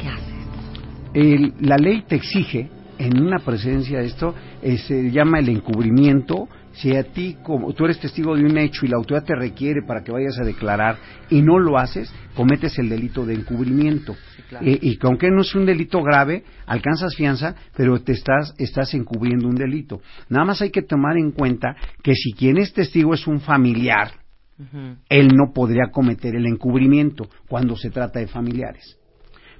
¿Qué 0.00 0.08
haces? 0.08 0.34
El- 1.14 1.54
la 1.60 1.76
ley 1.76 2.02
te 2.02 2.16
exige 2.16 2.68
en 2.98 3.22
una 3.22 3.38
presencia 3.38 3.98
de 3.98 4.06
esto 4.06 4.34
eh, 4.62 4.78
se 4.78 5.10
llama 5.10 5.38
el 5.38 5.48
encubrimiento 5.50 6.48
si 6.76 6.96
a 6.96 7.04
ti 7.04 7.36
como 7.42 7.72
tú 7.72 7.84
eres 7.84 8.00
testigo 8.00 8.36
de 8.36 8.44
un 8.44 8.56
hecho 8.58 8.84
y 8.84 8.88
la 8.88 8.96
autoridad 8.96 9.24
te 9.24 9.34
requiere 9.34 9.82
para 9.86 10.02
que 10.02 10.12
vayas 10.12 10.38
a 10.38 10.44
declarar 10.44 10.96
y 11.30 11.42
no 11.42 11.58
lo 11.58 11.78
haces 11.78 12.12
cometes 12.34 12.78
el 12.78 12.88
delito 12.88 13.24
de 13.24 13.34
encubrimiento 13.34 14.16
claro. 14.48 14.66
Eh, 14.66 14.78
y 14.80 14.96
que 14.96 15.06
aunque 15.06 15.30
no 15.30 15.42
es 15.42 15.54
un 15.54 15.66
delito 15.66 16.02
grave 16.02 16.44
alcanzas 16.66 17.14
fianza 17.14 17.54
pero 17.76 18.00
te 18.00 18.12
estás 18.12 18.54
estás 18.58 18.94
encubriendo 18.94 19.48
un 19.48 19.56
delito 19.56 20.00
nada 20.28 20.44
más 20.44 20.62
hay 20.62 20.70
que 20.70 20.82
tomar 20.82 21.16
en 21.16 21.32
cuenta 21.32 21.76
que 22.02 22.14
si 22.14 22.32
quien 22.32 22.58
es 22.58 22.72
testigo 22.72 23.14
es 23.14 23.26
un 23.26 23.40
familiar 23.40 24.10
él 25.10 25.28
no 25.34 25.52
podría 25.52 25.90
cometer 25.92 26.34
el 26.34 26.46
encubrimiento 26.46 27.28
cuando 27.48 27.76
se 27.76 27.90
trata 27.90 28.20
de 28.20 28.26
familiares. 28.26 28.98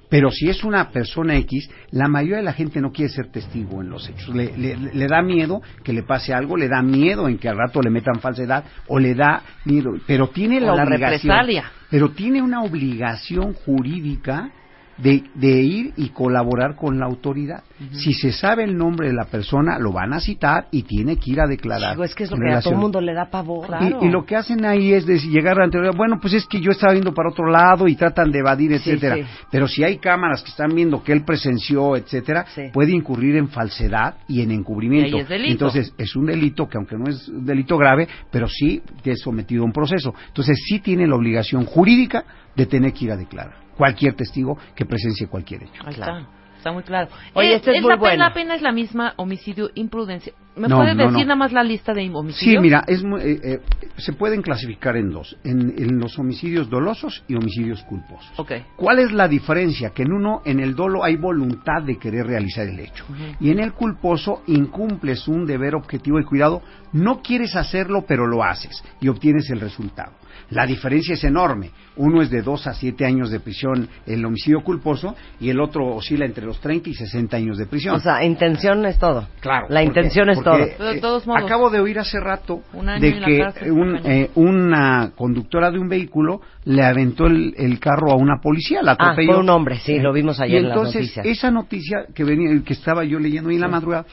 Pero 0.09 0.31
si 0.31 0.47
es 0.49 0.63
una 0.63 0.89
persona 0.91 1.35
X, 1.37 1.69
la 1.91 2.07
mayoría 2.07 2.37
de 2.37 2.43
la 2.43 2.53
gente 2.53 2.79
no 2.79 2.91
quiere 2.91 3.11
ser 3.11 3.29
testigo 3.29 3.81
en 3.81 3.89
los 3.89 4.07
hechos. 4.07 4.33
Le, 4.33 4.55
le- 4.57 4.77
le 4.77 5.07
da 5.07 5.21
miedo 5.21 5.61
que 5.83 5.91
le 5.91 6.03
pase 6.03 6.33
algo, 6.33 6.55
le 6.55 6.69
da 6.69 6.81
miedo 6.81 7.27
en 7.27 7.37
que 7.37 7.49
al 7.49 7.57
rato 7.57 7.81
le 7.81 7.89
metan 7.89 8.21
falsedad 8.21 8.63
o 8.87 8.99
le 8.99 9.15
da 9.15 9.41
miedo. 9.65 9.91
Pero 10.07 10.29
tiene 10.29 10.61
la, 10.61 10.73
O 10.73 10.77
la 10.77 10.83
obligación. 10.85 11.11
represalia. 11.35 11.71
Pero 11.89 12.11
tiene 12.11 12.41
una 12.41 12.63
obligación 12.63 13.53
jurídica 13.53 14.49
de, 14.97 15.23
de 15.35 15.61
ir 15.61 15.93
y 15.97 16.09
colaborar 16.09 16.75
con 16.75 16.99
la 16.99 17.05
autoridad. 17.05 17.63
Si 17.91 18.13
se 18.13 18.31
sabe 18.31 18.63
el 18.63 18.75
nombre 18.75 19.07
de 19.07 19.13
la 19.13 19.25
persona, 19.25 19.77
lo 19.77 19.91
van 19.91 20.13
a 20.13 20.19
citar 20.19 20.67
y 20.71 20.83
tiene 20.83 21.17
que 21.17 21.31
ir 21.31 21.39
a 21.41 21.47
declarar. 21.47 21.91
Digo, 21.91 22.03
es 22.03 22.15
que 22.15 22.23
es 22.23 22.31
lo 22.31 22.37
que 22.37 22.51
a 22.51 22.61
todo 22.61 22.73
el 22.73 22.79
mundo 22.79 22.99
le 22.99 23.13
da 23.13 23.29
pavor. 23.29 23.67
Claro. 23.67 23.99
Y, 24.01 24.07
y 24.07 24.09
lo 24.09 24.25
que 24.25 24.35
hacen 24.35 24.65
ahí 24.65 24.93
es 24.93 25.05
de 25.05 25.19
llegar 25.19 25.61
ante 25.61 25.77
bueno, 25.95 26.17
pues 26.19 26.33
es 26.33 26.47
que 26.47 26.59
yo 26.59 26.71
estaba 26.71 26.93
viendo 26.93 27.13
para 27.13 27.29
otro 27.29 27.47
lado 27.49 27.87
y 27.87 27.95
tratan 27.95 28.31
de 28.31 28.39
evadir, 28.39 28.71
Sí, 28.71 28.75
etcétera. 28.91 29.15
sí. 29.17 29.21
Pero 29.51 29.67
si 29.67 29.83
hay 29.83 29.97
cámaras 29.99 30.41
que 30.41 30.49
están 30.49 30.73
viendo 30.73 31.03
que 31.03 31.13
él 31.13 31.23
presenció, 31.23 31.95
etcétera, 31.95 32.45
Sí. 32.55 32.63
puede 32.73 32.91
incurrir 32.93 33.35
en 33.35 33.49
falsedad 33.49 34.15
y 34.27 34.41
en 34.41 34.51
encubrimiento. 34.51 35.09
Y 35.17 35.19
ahí 35.19 35.21
es 35.21 35.29
delito. 35.29 35.51
Entonces, 35.51 35.93
es 35.97 36.15
un 36.15 36.25
delito 36.25 36.67
que 36.67 36.77
aunque 36.77 36.97
no 36.97 37.07
es 37.09 37.27
un 37.29 37.45
delito 37.45 37.77
grave, 37.77 38.07
pero 38.31 38.47
sí 38.47 38.81
que 39.03 39.11
es 39.11 39.21
sometido 39.21 39.61
a 39.61 39.65
un 39.65 39.71
proceso. 39.73 40.13
Entonces, 40.27 40.57
sí 40.67 40.79
tiene 40.79 41.05
la 41.05 41.15
obligación 41.15 41.65
jurídica 41.65 42.23
de 42.55 42.65
tener 42.65 42.91
que 42.93 43.05
ir 43.05 43.11
a 43.11 43.17
declarar. 43.17 43.66
Cualquier 43.77 44.15
testigo 44.15 44.57
que 44.75 44.85
presencie 44.85 45.27
cualquier 45.27 45.63
hecho. 45.63 45.83
Ahí 45.85 45.93
Claro. 45.95 46.17
está. 46.19 46.31
Está 46.57 46.71
muy 46.71 46.81
claro. 46.81 47.07
Oye, 47.35 47.51
Eh, 47.51 47.55
este 47.57 47.69
es 47.69 47.77
es 47.77 47.81
muy 47.83 47.91
la, 47.91 47.97
bueno. 47.97 48.13
pena, 48.15 48.27
la 48.29 48.33
pena 48.33 48.55
es 48.55 48.61
la 48.63 48.71
misma 48.71 49.13
homicidio, 49.17 49.69
imprudencia. 49.75 50.33
¿Me 50.55 50.67
No, 50.67 50.77
puedes 50.77 50.95
no, 50.95 51.03
decir 51.03 51.19
no. 51.19 51.25
nada 51.25 51.35
más 51.35 51.53
la 51.53 51.63
lista 51.63 51.93
de 51.93 52.09
homicidios? 52.11 52.55
Sí, 52.55 52.59
mira, 52.59 52.83
es 52.87 53.03
muy- 53.03 53.21
eh, 53.21 53.39
eh, 53.43 53.59
se 53.97 54.13
pueden 54.13 54.41
clasificar 54.41 54.97
en 54.97 55.11
dos, 55.11 55.37
en, 55.43 55.75
en 55.77 55.99
los 55.99 56.17
homicidios 56.17 56.67
dolosos 56.67 57.23
y 57.27 57.35
homicidios 57.35 57.83
culposos. 57.83 58.31
Ok. 58.39 58.53
¿Cuál 58.75 58.97
es 58.97 59.11
la 59.11 59.27
diferencia? 59.27 59.91
Que 59.91 60.01
en 60.01 60.11
uno, 60.13 60.41
en 60.45 60.59
el 60.59 60.73
dolo, 60.73 61.03
hay 61.03 61.15
voluntad 61.15 61.83
de 61.85 61.97
querer 61.99 62.25
realizar 62.25 62.65
el 62.67 62.79
hecho. 62.79 63.05
Y 63.39 63.51
en 63.51 63.59
el 63.59 63.73
culposo, 63.73 64.41
incumples 64.47 65.27
un 65.27 65.45
deber 65.45 65.75
objetivo 65.75 66.19
y 66.19 66.23
cuidado. 66.23 66.63
No 66.93 67.21
quieres 67.21 67.55
hacerlo, 67.55 68.05
pero 68.07 68.25
lo 68.27 68.43
haces 68.43 68.83
y 69.01 69.07
obtienes 69.09 69.49
el 69.49 69.59
resultado. 69.59 70.13
La 70.49 70.65
diferencia 70.65 71.15
es 71.15 71.23
enorme. 71.25 71.71
Uno 71.97 72.21
es 72.21 72.29
de 72.29 72.41
dos 72.41 72.67
a 72.67 72.73
siete 72.73 73.05
años 73.05 73.29
de 73.31 73.41
prisión 73.41 73.89
el 74.05 74.23
homicidio 74.23 74.61
culposo 74.63 75.13
y 75.41 75.49
el 75.49 75.59
otro 75.59 75.87
oscila 75.95 76.25
entre 76.25 76.45
los 76.45 76.61
30 76.61 76.89
y 76.89 76.93
60 76.93 77.35
años 77.35 77.57
de 77.57 77.65
prisión. 77.65 77.95
O 77.95 77.99
sea, 77.99 78.23
intención 78.23 78.85
es 78.85 78.97
todo. 78.97 79.27
Claro. 79.41 79.65
La 79.69 79.81
porque- 79.81 79.85
intención 79.87 80.29
es 80.29 80.39
porque, 80.39 80.75
Pero 80.77 80.93
de 80.93 81.01
todos 81.01 81.27
modos, 81.27 81.43
acabo 81.43 81.69
de 81.69 81.81
oír 81.81 81.99
hace 81.99 82.19
rato 82.21 82.61
de 83.01 83.19
que 83.19 83.39
cárcel, 83.39 83.71
un, 83.71 83.95
eh, 84.05 84.29
una 84.35 85.11
conductora 85.17 85.69
de 85.69 85.79
un 85.79 85.89
vehículo 85.89 86.39
le 86.63 86.83
aventó 86.83 87.25
el, 87.25 87.53
el 87.57 87.77
carro 87.79 88.11
a 88.11 88.15
una 88.15 88.39
policía, 88.41 88.81
la 88.81 88.91
Ah, 88.91 88.95
atropelló. 89.11 89.33
fue 89.33 89.39
un 89.41 89.49
hombre, 89.49 89.77
sí, 89.79 89.99
lo 89.99 90.13
vimos 90.13 90.39
ayer 90.39 90.61
y 90.61 90.63
en 90.63 90.69
las 90.69 90.77
entonces, 90.77 91.01
noticias. 91.01 91.25
esa 91.25 91.51
noticia 91.51 91.97
que 92.15 92.23
venía, 92.23 92.63
que 92.63 92.73
estaba 92.73 93.03
yo 93.03 93.19
leyendo 93.19 93.49
hoy 93.49 93.55
en 93.55 93.61
la 93.61 93.67
madrugada, 93.67 94.05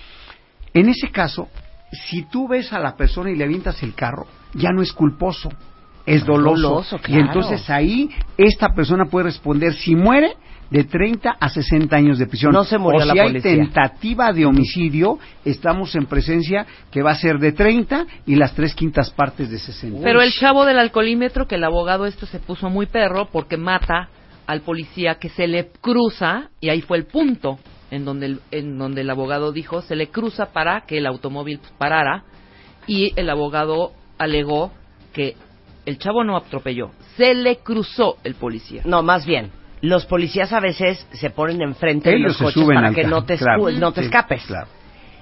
en 0.72 0.88
ese 0.88 1.10
caso, 1.12 1.48
si 1.94 2.22
tú 2.24 2.48
ves 2.48 2.72
a 2.72 2.78
la 2.78 2.96
persona 2.96 3.30
y 3.30 3.36
le 3.36 3.44
avientas 3.44 3.82
el 3.82 3.94
carro, 3.94 4.26
ya 4.54 4.70
no 4.70 4.82
es 4.82 4.92
culposo, 4.92 5.50
es 6.06 6.24
doloso. 6.24 6.68
Doloso, 6.68 6.96
Y 6.96 7.00
claro. 7.00 7.26
entonces 7.26 7.68
ahí 7.70 8.10
esta 8.36 8.74
persona 8.74 9.06
puede 9.06 9.26
responder 9.26 9.74
si 9.74 9.94
muere 9.94 10.34
de 10.70 10.84
30 10.84 11.36
a 11.38 11.48
60 11.48 11.94
años 11.94 12.18
de 12.18 12.26
prisión. 12.26 12.52
No 12.52 12.64
se 12.64 12.78
murió 12.78 13.02
o 13.02 13.04
la 13.04 13.12
si 13.12 13.18
hay 13.20 13.28
policía. 13.28 13.52
tentativa 13.56 14.32
de 14.32 14.44
homicidio, 14.46 15.18
estamos 15.44 15.94
en 15.94 16.06
presencia 16.06 16.66
que 16.90 17.02
va 17.02 17.12
a 17.12 17.16
ser 17.16 17.38
de 17.38 17.52
30 17.52 18.06
y 18.26 18.34
las 18.34 18.54
tres 18.54 18.74
quintas 18.74 19.10
partes 19.10 19.50
de 19.50 19.58
60. 19.58 20.00
Pero 20.02 20.20
el 20.20 20.32
chavo 20.32 20.64
del 20.64 20.78
alcoholímetro, 20.78 21.46
que 21.46 21.56
el 21.56 21.64
abogado 21.64 22.06
esto 22.06 22.26
se 22.26 22.38
puso 22.40 22.70
muy 22.70 22.86
perro 22.86 23.28
porque 23.30 23.56
mata 23.56 24.08
al 24.46 24.62
policía 24.62 25.14
que 25.16 25.28
se 25.30 25.46
le 25.46 25.70
cruza, 25.80 26.50
y 26.60 26.68
ahí 26.68 26.80
fue 26.82 26.98
el 26.98 27.06
punto 27.06 27.58
en 27.94 28.04
donde 28.04 28.26
el, 28.26 28.40
en 28.50 28.76
donde 28.78 29.02
el 29.02 29.10
abogado 29.10 29.52
dijo, 29.52 29.82
se 29.82 29.96
le 29.96 30.08
cruza 30.08 30.52
para 30.52 30.82
que 30.82 30.98
el 30.98 31.06
automóvil 31.06 31.60
parara, 31.78 32.24
y 32.86 33.12
el 33.16 33.30
abogado 33.30 33.92
alegó 34.18 34.72
que 35.12 35.36
el 35.86 35.98
chavo 35.98 36.24
no 36.24 36.36
atropelló, 36.36 36.90
se 37.16 37.34
le 37.34 37.58
cruzó 37.58 38.16
el 38.24 38.34
policía. 38.34 38.82
No, 38.84 39.02
más 39.02 39.24
bien. 39.26 39.50
Los 39.80 40.06
policías 40.06 40.52
a 40.52 40.60
veces 40.60 41.06
se 41.12 41.30
ponen 41.30 41.60
enfrente 41.62 42.08
de 42.10 42.16
Ellos 42.16 42.40
los 42.40 42.52
coches 42.54 42.66
para 42.74 42.90
que 42.92 43.02
carro, 43.02 43.16
no 43.16 43.24
te, 43.24 43.36
claro. 43.36 43.70
no 43.70 43.92
te 43.92 44.00
Sí, 44.00 44.06
escapes. 44.06 44.44
claro. 44.46 44.68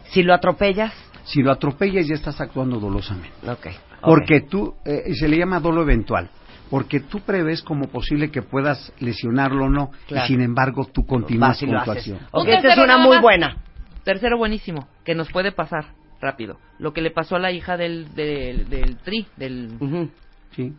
Si 0.05 0.23
lo 0.23 0.33
atropellas, 0.35 0.93
Si 1.25 1.41
lo 1.43 1.53
atropellas 1.53 2.07
ya 2.09 2.15
estás 2.15 2.41
actuando 2.41 2.79
dolosamente. 2.81 3.31
Ok. 3.49 3.67
Porque 4.03 4.41
tú, 4.43 4.75
eh, 4.85 5.15
se 5.15 5.29
le 5.29 5.37
llama 5.39 5.61
dolo 5.61 5.83
eventual, 5.83 6.29
porque 6.73 7.01
tú 7.01 7.21
prevés 7.21 7.61
como 7.63 7.89
posible 7.89 8.31
que 8.31 8.41
puedas 8.41 8.95
lesionarlo 8.99 9.67
o 9.67 9.69
no, 9.69 9.91
Claro. 10.09 10.25
y 10.25 10.29
sin 10.29 10.41
embargo 10.41 10.87
tú 10.91 11.05
continúas 11.05 11.61
con 11.61 11.69
tu 11.85 11.91
acción. 11.91 12.19
Ok, 12.31 12.45
Un 12.45 12.49
esta 12.49 12.57
es 12.57 12.63
tercero 12.63 12.85
una 12.85 12.97
muy 12.97 13.19
buena. 13.19 13.57
Tercero 14.05 14.39
buenísimo, 14.39 14.89
que 15.05 15.15
nos 15.15 15.31
puede 15.31 15.53
pasar 15.53 15.85
rápido. 16.19 16.59
Lo 16.79 16.95
que 16.95 17.03
le 17.03 17.11
pasó 17.11 17.37
a 17.37 17.39
la 17.41 17.53
hija 17.53 17.77
del, 17.77 18.15
del, 18.15 18.71
del 18.71 18.97
tri, 18.97 19.27
del... 19.37 20.09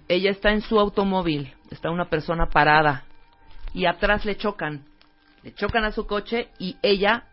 Ella 0.07 0.31
está 0.31 0.51
en 0.51 0.61
su 0.61 0.79
automóvil, 0.79 1.53
está 1.69 1.91
una 1.91 2.05
persona 2.05 2.47
parada 2.47 3.03
y 3.71 3.85
atrás 3.85 4.25
le 4.25 4.35
chocan. 4.35 4.81
Le 5.43 5.53
chocan 5.53 5.83
a 5.83 5.91
su 5.91 6.07
coche 6.07 6.47
y 6.57 6.75
ella 6.81 7.25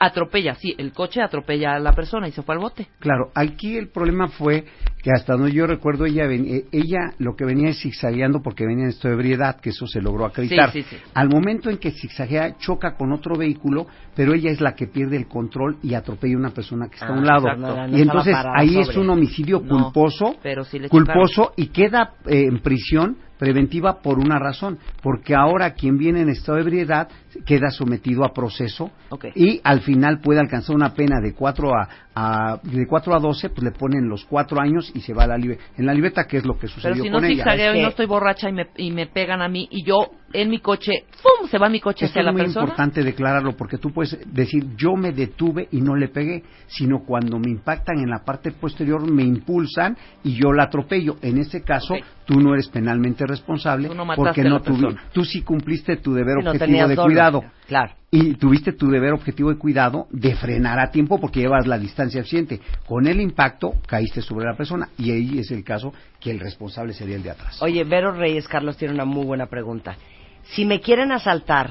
atropella, 0.00 0.54
sí, 0.54 0.74
el 0.78 0.92
coche 0.92 1.20
atropella 1.22 1.74
a 1.74 1.78
la 1.78 1.92
persona 1.92 2.26
y 2.26 2.32
se 2.32 2.42
fue 2.42 2.54
al 2.54 2.60
bote. 2.60 2.88
Claro, 2.98 3.30
aquí 3.34 3.76
el 3.76 3.88
problema 3.88 4.28
fue 4.28 4.64
que 5.02 5.10
hasta 5.14 5.34
donde 5.34 5.52
yo 5.52 5.66
recuerdo 5.66 6.06
ella 6.06 6.26
ven- 6.26 6.46
eh, 6.48 6.64
ella 6.72 7.12
lo 7.18 7.36
que 7.36 7.44
venía 7.44 7.68
es 7.70 7.80
zigzagueando 7.82 8.40
porque 8.42 8.66
venía 8.66 8.84
en 8.84 8.90
esto 8.90 9.08
de 9.08 9.14
ebriedad, 9.14 9.60
que 9.60 9.70
eso 9.70 9.86
se 9.86 10.00
logró 10.00 10.24
acreditar. 10.24 10.72
Sí, 10.72 10.82
sí, 10.82 10.96
sí. 10.96 11.02
Al 11.14 11.28
momento 11.28 11.68
en 11.70 11.76
que 11.78 11.90
zigzaguea 11.90 12.56
choca 12.58 12.94
con 12.96 13.12
otro 13.12 13.36
vehículo, 13.36 13.86
pero 14.16 14.32
ella 14.34 14.50
es 14.50 14.60
la 14.60 14.74
que 14.74 14.86
pierde 14.86 15.16
el 15.16 15.28
control 15.28 15.76
y 15.82 15.94
atropella 15.94 16.34
a 16.34 16.38
una 16.38 16.50
persona 16.50 16.88
que 16.88 16.94
está 16.94 17.08
a 17.08 17.12
un 17.12 17.20
Ah, 17.28 17.32
lado. 17.34 17.56
No, 17.56 17.86
no 17.86 17.96
y 17.98 18.00
entonces 18.00 18.34
ahí 18.54 18.78
es 18.78 18.96
un 18.96 19.10
homicidio 19.10 19.60
No, 19.60 19.68
culposo, 19.92 20.36
pero 20.42 20.64
sí 20.64 20.78
le 20.78 20.88
culposo 20.88 21.52
y 21.56 21.66
queda 21.68 22.14
eh, 22.26 22.44
en 22.48 22.58
prisión 22.60 23.18
preventiva 23.40 24.00
por 24.02 24.18
una 24.18 24.38
razón, 24.38 24.78
porque 25.02 25.34
ahora 25.34 25.72
quien 25.72 25.96
viene 25.96 26.20
en 26.20 26.28
estado 26.28 26.56
de 26.56 26.62
ebriedad 26.62 27.08
queda 27.46 27.70
sometido 27.70 28.22
a 28.24 28.32
proceso 28.34 28.90
Ok. 29.08 29.26
y 29.34 29.60
al 29.64 29.80
final 29.80 30.20
puede 30.20 30.40
alcanzar 30.40 30.76
una 30.76 30.92
pena 30.94 31.20
de 31.22 31.32
4 31.32 31.70
a, 31.74 31.88
a- 32.14 32.60
de 32.62 32.86
4 32.86 33.14
a 33.14 33.18
12, 33.18 33.48
pues 33.48 33.62
le 33.64 33.70
ponen 33.70 34.08
los 34.08 34.24
4 34.26 34.60
años 34.60 34.92
y 34.94 35.00
se 35.00 35.14
va 35.14 35.24
a 35.24 35.26
la 35.28 35.38
libre, 35.38 35.58
en 35.78 35.86
la 35.86 35.94
libreta, 35.94 36.26
que 36.26 36.36
es 36.36 36.44
lo 36.44 36.58
que 36.58 36.66
sucedió 36.68 36.92
Pero 36.94 37.04
si 37.04 37.08
no 37.10 37.16
con 37.16 37.24
ella. 37.24 37.34
zigzagueo 37.44 37.70
Es 37.70 37.74
y 37.74 37.78
que- 37.78 37.82
no 37.82 37.88
estoy 37.88 38.06
borracha 38.06 38.48
y 38.48 38.52
me, 38.52 38.66
y 38.76 38.90
me 38.90 39.06
pegan 39.06 39.40
a 39.40 39.48
mí 39.48 39.66
y 39.70 39.84
yo 39.86 39.96
en 40.32 40.50
mi 40.50 40.58
coche, 40.60 40.92
¡pum! 41.22 41.48
se 41.48 41.58
va 41.58 41.68
mi 41.68 41.80
coche 41.80 42.04
Esto 42.04 42.12
hacia 42.12 42.20
es 42.20 42.26
la 42.26 42.32
muy 42.32 42.42
persona. 42.42 42.64
importante 42.66 43.02
declararlo 43.02 43.56
porque 43.56 43.78
tú 43.78 43.90
puedes 43.90 44.16
decir 44.32 44.76
yo 44.76 44.94
me 44.96 45.12
detuve 45.12 45.66
y 45.72 45.80
no 45.80 45.96
le 45.96 46.08
pegué, 46.08 46.42
sino 46.66 47.00
cuando 47.04 47.38
me 47.38 47.50
impactan 47.50 47.98
en 47.98 48.10
la 48.10 48.22
parte 48.24 48.50
posterior 48.52 49.08
me 49.10 49.22
impulsan 49.24 49.96
y 50.22 50.34
yo 50.34 50.52
la 50.52 50.64
atropello. 50.64 51.16
En 51.22 51.38
este 51.38 51.62
caso 51.62 51.94
Ok. 51.94 52.00
tú 52.26 52.40
no 52.40 52.52
eres 52.54 52.68
penalmente 52.68 53.24
responsable 53.30 53.88
Tú 53.88 53.94
no 53.94 54.06
porque 54.14 54.42
no 54.44 54.60
tuvi- 54.60 54.80
persona. 54.82 55.04
tú 55.12 55.24
sí 55.24 55.42
cumpliste 55.42 55.96
tu 55.96 56.12
deber 56.12 56.38
objetivo 56.46 56.88
de 56.88 56.96
cuidado. 56.96 57.44
Claro. 57.66 57.94
Y 58.10 58.34
tuviste 58.34 58.72
tu 58.72 58.90
deber 58.90 59.12
objetivo 59.12 59.50
de 59.50 59.56
cuidado 59.58 60.08
de 60.10 60.34
frenar 60.34 60.78
a 60.80 60.90
tiempo 60.90 61.18
porque 61.20 61.40
llevas 61.40 61.66
la 61.66 61.78
distancia 61.78 62.20
suficiente. 62.20 62.60
Con 62.86 63.06
el 63.06 63.20
impacto 63.20 63.74
caíste 63.86 64.20
sobre 64.20 64.46
la 64.46 64.56
persona 64.56 64.88
y 64.98 65.12
ahí 65.12 65.38
es 65.38 65.50
el 65.52 65.62
caso 65.64 65.94
que 66.20 66.30
el 66.32 66.40
responsable 66.40 66.92
sería 66.92 67.16
el 67.16 67.22
de 67.22 67.30
atrás. 67.30 67.62
Oye, 67.62 67.84
Vero 67.84 68.12
Reyes 68.12 68.48
Carlos 68.48 68.76
tiene 68.76 68.94
una 68.94 69.04
muy 69.04 69.24
buena 69.24 69.46
pregunta. 69.46 69.96
Si 70.42 70.64
me 70.64 70.80
quieren 70.80 71.12
asaltar, 71.12 71.70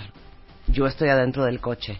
yo 0.67 0.87
estoy 0.87 1.09
adentro 1.09 1.43
del 1.43 1.59
coche, 1.59 1.99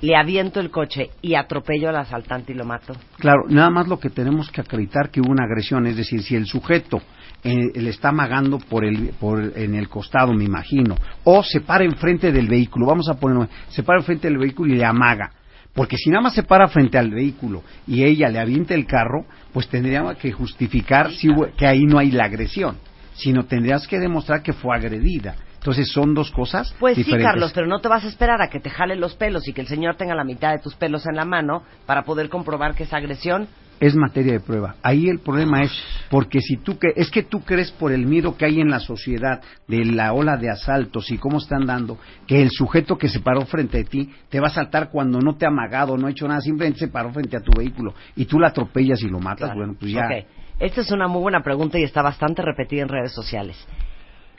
le 0.00 0.16
aviento 0.16 0.60
el 0.60 0.70
coche 0.70 1.10
y 1.22 1.34
atropello 1.34 1.88
al 1.88 1.96
asaltante 1.96 2.52
y 2.52 2.54
lo 2.54 2.64
mato. 2.64 2.94
Claro, 3.18 3.42
nada 3.48 3.70
más 3.70 3.88
lo 3.88 3.98
que 3.98 4.10
tenemos 4.10 4.50
que 4.50 4.60
acreditar 4.60 5.10
que 5.10 5.20
hubo 5.20 5.30
una 5.30 5.44
agresión, 5.44 5.86
es 5.86 5.96
decir, 5.96 6.22
si 6.22 6.36
el 6.36 6.46
sujeto 6.46 7.00
eh, 7.42 7.54
le 7.74 7.90
está 7.90 8.10
amagando 8.10 8.58
por 8.58 8.84
el, 8.84 9.10
por, 9.18 9.52
en 9.56 9.74
el 9.74 9.88
costado, 9.88 10.32
me 10.32 10.44
imagino, 10.44 10.96
o 11.24 11.42
se 11.42 11.60
para 11.60 11.84
enfrente 11.84 12.30
del 12.32 12.48
vehículo, 12.48 12.86
vamos 12.86 13.08
a 13.08 13.14
poner, 13.14 13.48
se 13.68 13.82
para 13.82 13.98
enfrente 14.00 14.28
del 14.28 14.38
vehículo 14.38 14.72
y 14.72 14.76
le 14.76 14.84
amaga. 14.84 15.32
Porque 15.74 15.96
si 15.96 16.10
nada 16.10 16.22
más 16.22 16.34
se 16.34 16.42
para 16.42 16.66
frente 16.68 16.98
al 16.98 17.10
vehículo 17.10 17.62
y 17.86 18.02
ella 18.02 18.28
le 18.30 18.40
avienta 18.40 18.74
el 18.74 18.86
carro, 18.86 19.26
pues 19.52 19.68
tendríamos 19.68 20.16
que 20.16 20.32
justificar 20.32 21.12
si 21.12 21.28
hubo- 21.28 21.48
que 21.56 21.66
ahí 21.66 21.84
no 21.84 21.98
hay 21.98 22.10
la 22.10 22.24
agresión, 22.24 22.76
sino 23.14 23.44
tendrías 23.44 23.86
que 23.86 23.98
demostrar 24.00 24.42
que 24.42 24.52
fue 24.52 24.74
agredida. 24.76 25.36
Entonces 25.58 25.90
son 25.92 26.14
dos 26.14 26.30
cosas 26.30 26.74
Pues 26.78 26.96
diferentes. 26.96 27.26
sí, 27.26 27.32
Carlos, 27.32 27.52
pero 27.54 27.66
no 27.66 27.80
te 27.80 27.88
vas 27.88 28.04
a 28.04 28.08
esperar 28.08 28.40
a 28.40 28.48
que 28.48 28.60
te 28.60 28.70
jale 28.70 28.96
los 28.96 29.14
pelos 29.16 29.46
y 29.48 29.52
que 29.52 29.60
el 29.60 29.66
señor 29.66 29.96
tenga 29.96 30.14
la 30.14 30.24
mitad 30.24 30.52
de 30.52 30.58
tus 30.60 30.74
pelos 30.74 31.06
en 31.06 31.16
la 31.16 31.24
mano 31.24 31.62
para 31.86 32.02
poder 32.04 32.28
comprobar 32.28 32.74
que 32.74 32.84
es 32.84 32.92
agresión. 32.92 33.48
es 33.80 33.94
materia 33.94 34.32
de 34.32 34.40
prueba. 34.40 34.74
Ahí 34.82 35.08
el 35.08 35.20
problema 35.20 35.62
es 35.62 35.70
porque 36.10 36.40
si 36.40 36.56
tú 36.56 36.76
que 36.80 36.88
es 36.96 37.10
que 37.12 37.22
tú 37.22 37.42
crees 37.44 37.70
por 37.70 37.92
el 37.92 38.06
miedo 38.06 38.36
que 38.36 38.44
hay 38.44 38.60
en 38.60 38.70
la 38.70 38.80
sociedad 38.80 39.40
de 39.68 39.84
la 39.84 40.12
ola 40.14 40.36
de 40.36 40.50
asaltos 40.50 41.10
y 41.12 41.18
cómo 41.18 41.38
están 41.38 41.64
dando 41.64 41.96
que 42.26 42.42
el 42.42 42.50
sujeto 42.50 42.98
que 42.98 43.08
se 43.08 43.20
paró 43.20 43.42
frente 43.46 43.78
a 43.80 43.84
ti 43.84 44.12
te 44.30 44.40
va 44.40 44.48
a 44.48 44.50
saltar 44.50 44.90
cuando 44.90 45.20
no 45.20 45.36
te 45.36 45.44
ha 45.44 45.48
amagado, 45.48 45.96
no 45.96 46.08
ha 46.08 46.10
hecho 46.10 46.26
nada, 46.26 46.40
simplemente 46.40 46.80
se 46.80 46.88
paró 46.88 47.12
frente 47.12 47.36
a 47.36 47.40
tu 47.40 47.52
vehículo 47.56 47.94
y 48.16 48.24
tú 48.24 48.40
la 48.40 48.48
atropellas 48.48 49.00
y 49.02 49.08
lo 49.08 49.20
matas, 49.20 49.50
Claro. 49.50 49.58
bueno, 49.58 49.74
pues 49.78 49.92
ya 49.92 50.06
Ok. 50.06 50.26
Esta 50.60 50.80
es 50.80 50.90
una 50.90 51.06
muy 51.06 51.20
buena 51.22 51.44
pregunta 51.44 51.78
y 51.78 51.84
está 51.84 52.02
bastante 52.02 52.42
repetida 52.42 52.82
en 52.82 52.88
redes 52.88 53.12
sociales. 53.12 53.64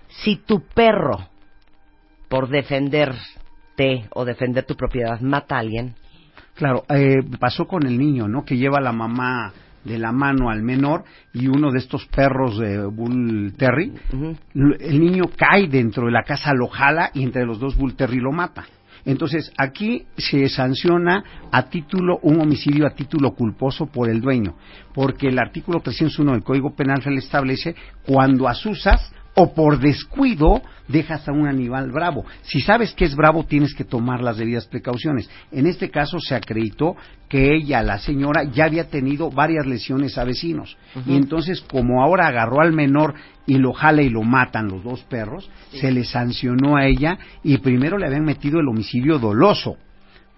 Si 0.09 0.37
tu 0.37 0.61
perro, 0.61 1.29
por 2.27 2.49
defenderte 2.49 4.07
o 4.13 4.25
defender 4.25 4.65
tu 4.65 4.75
propiedad, 4.75 5.19
mata 5.21 5.55
a 5.55 5.59
alguien, 5.59 5.95
Claro, 6.59 6.83
eh, 6.89 7.23
pasó 7.39 7.65
con 7.65 7.87
el 7.87 7.97
niño, 7.97 8.27
¿no? 8.27 8.43
Que 8.43 8.57
lleva 8.57 8.79
a 8.79 8.81
la 8.81 8.91
mamá 8.91 9.53
de 9.85 9.97
la 9.97 10.11
mano 10.11 10.49
al 10.49 10.61
menor 10.61 11.05
y 11.33 11.47
uno 11.47 11.71
de 11.71 11.79
estos 11.79 12.05
perros 12.07 12.59
de 12.59 12.85
Bull 12.85 13.53
Terry, 13.57 13.93
el 14.53 14.99
niño 14.99 15.29
cae 15.37 15.69
dentro 15.69 16.07
de 16.07 16.11
la 16.11 16.23
casa, 16.23 16.53
lo 16.53 16.67
jala 16.67 17.11
y 17.13 17.23
entre 17.23 17.45
los 17.45 17.61
dos 17.61 17.77
Bull 17.77 17.95
Terry 17.95 18.19
lo 18.19 18.33
mata. 18.33 18.65
Entonces, 19.05 19.53
aquí 19.57 20.05
se 20.17 20.49
sanciona 20.49 21.23
a 21.49 21.69
título, 21.69 22.19
un 22.23 22.41
homicidio 22.41 22.85
a 22.85 22.89
título 22.89 23.31
culposo 23.31 23.85
por 23.85 24.09
el 24.09 24.19
dueño, 24.19 24.55
porque 24.93 25.29
el 25.29 25.39
artículo 25.39 25.79
301 25.79 26.33
del 26.33 26.43
Código 26.43 26.75
Penal 26.75 27.01
se 27.01 27.09
le 27.09 27.19
establece 27.19 27.73
cuando 28.05 28.49
asusas 28.49 29.13
o 29.39 29.53
por 29.53 29.79
descuido 29.79 30.61
dejas 30.89 31.25
a 31.29 31.31
un 31.31 31.47
animal 31.47 31.91
bravo. 31.91 32.25
Si 32.41 32.59
sabes 32.59 32.93
que 32.93 33.05
es 33.05 33.15
bravo, 33.15 33.45
tienes 33.45 33.73
que 33.73 33.85
tomar 33.85 34.21
las 34.21 34.35
debidas 34.35 34.65
precauciones. 34.67 35.29
En 35.49 35.65
este 35.65 35.89
caso 35.89 36.19
se 36.19 36.35
acreditó 36.35 36.97
que 37.29 37.55
ella, 37.55 37.81
la 37.81 37.99
señora, 37.99 38.43
ya 38.43 38.65
había 38.65 38.89
tenido 38.89 39.31
varias 39.31 39.65
lesiones 39.65 40.17
a 40.17 40.25
vecinos. 40.25 40.75
Y 41.05 41.15
entonces, 41.15 41.61
como 41.61 42.03
ahora 42.03 42.27
agarró 42.27 42.59
al 42.59 42.73
menor 42.73 43.13
y 43.47 43.59
lo 43.59 43.71
jala 43.71 44.01
y 44.01 44.09
lo 44.09 44.23
matan 44.23 44.67
los 44.67 44.83
dos 44.83 45.03
perros, 45.03 45.49
se 45.71 45.89
le 45.89 46.03
sancionó 46.03 46.75
a 46.75 46.85
ella 46.85 47.17
y 47.41 47.59
primero 47.59 47.97
le 47.97 48.07
habían 48.07 48.25
metido 48.25 48.59
el 48.59 48.67
homicidio 48.67 49.19
doloso 49.19 49.77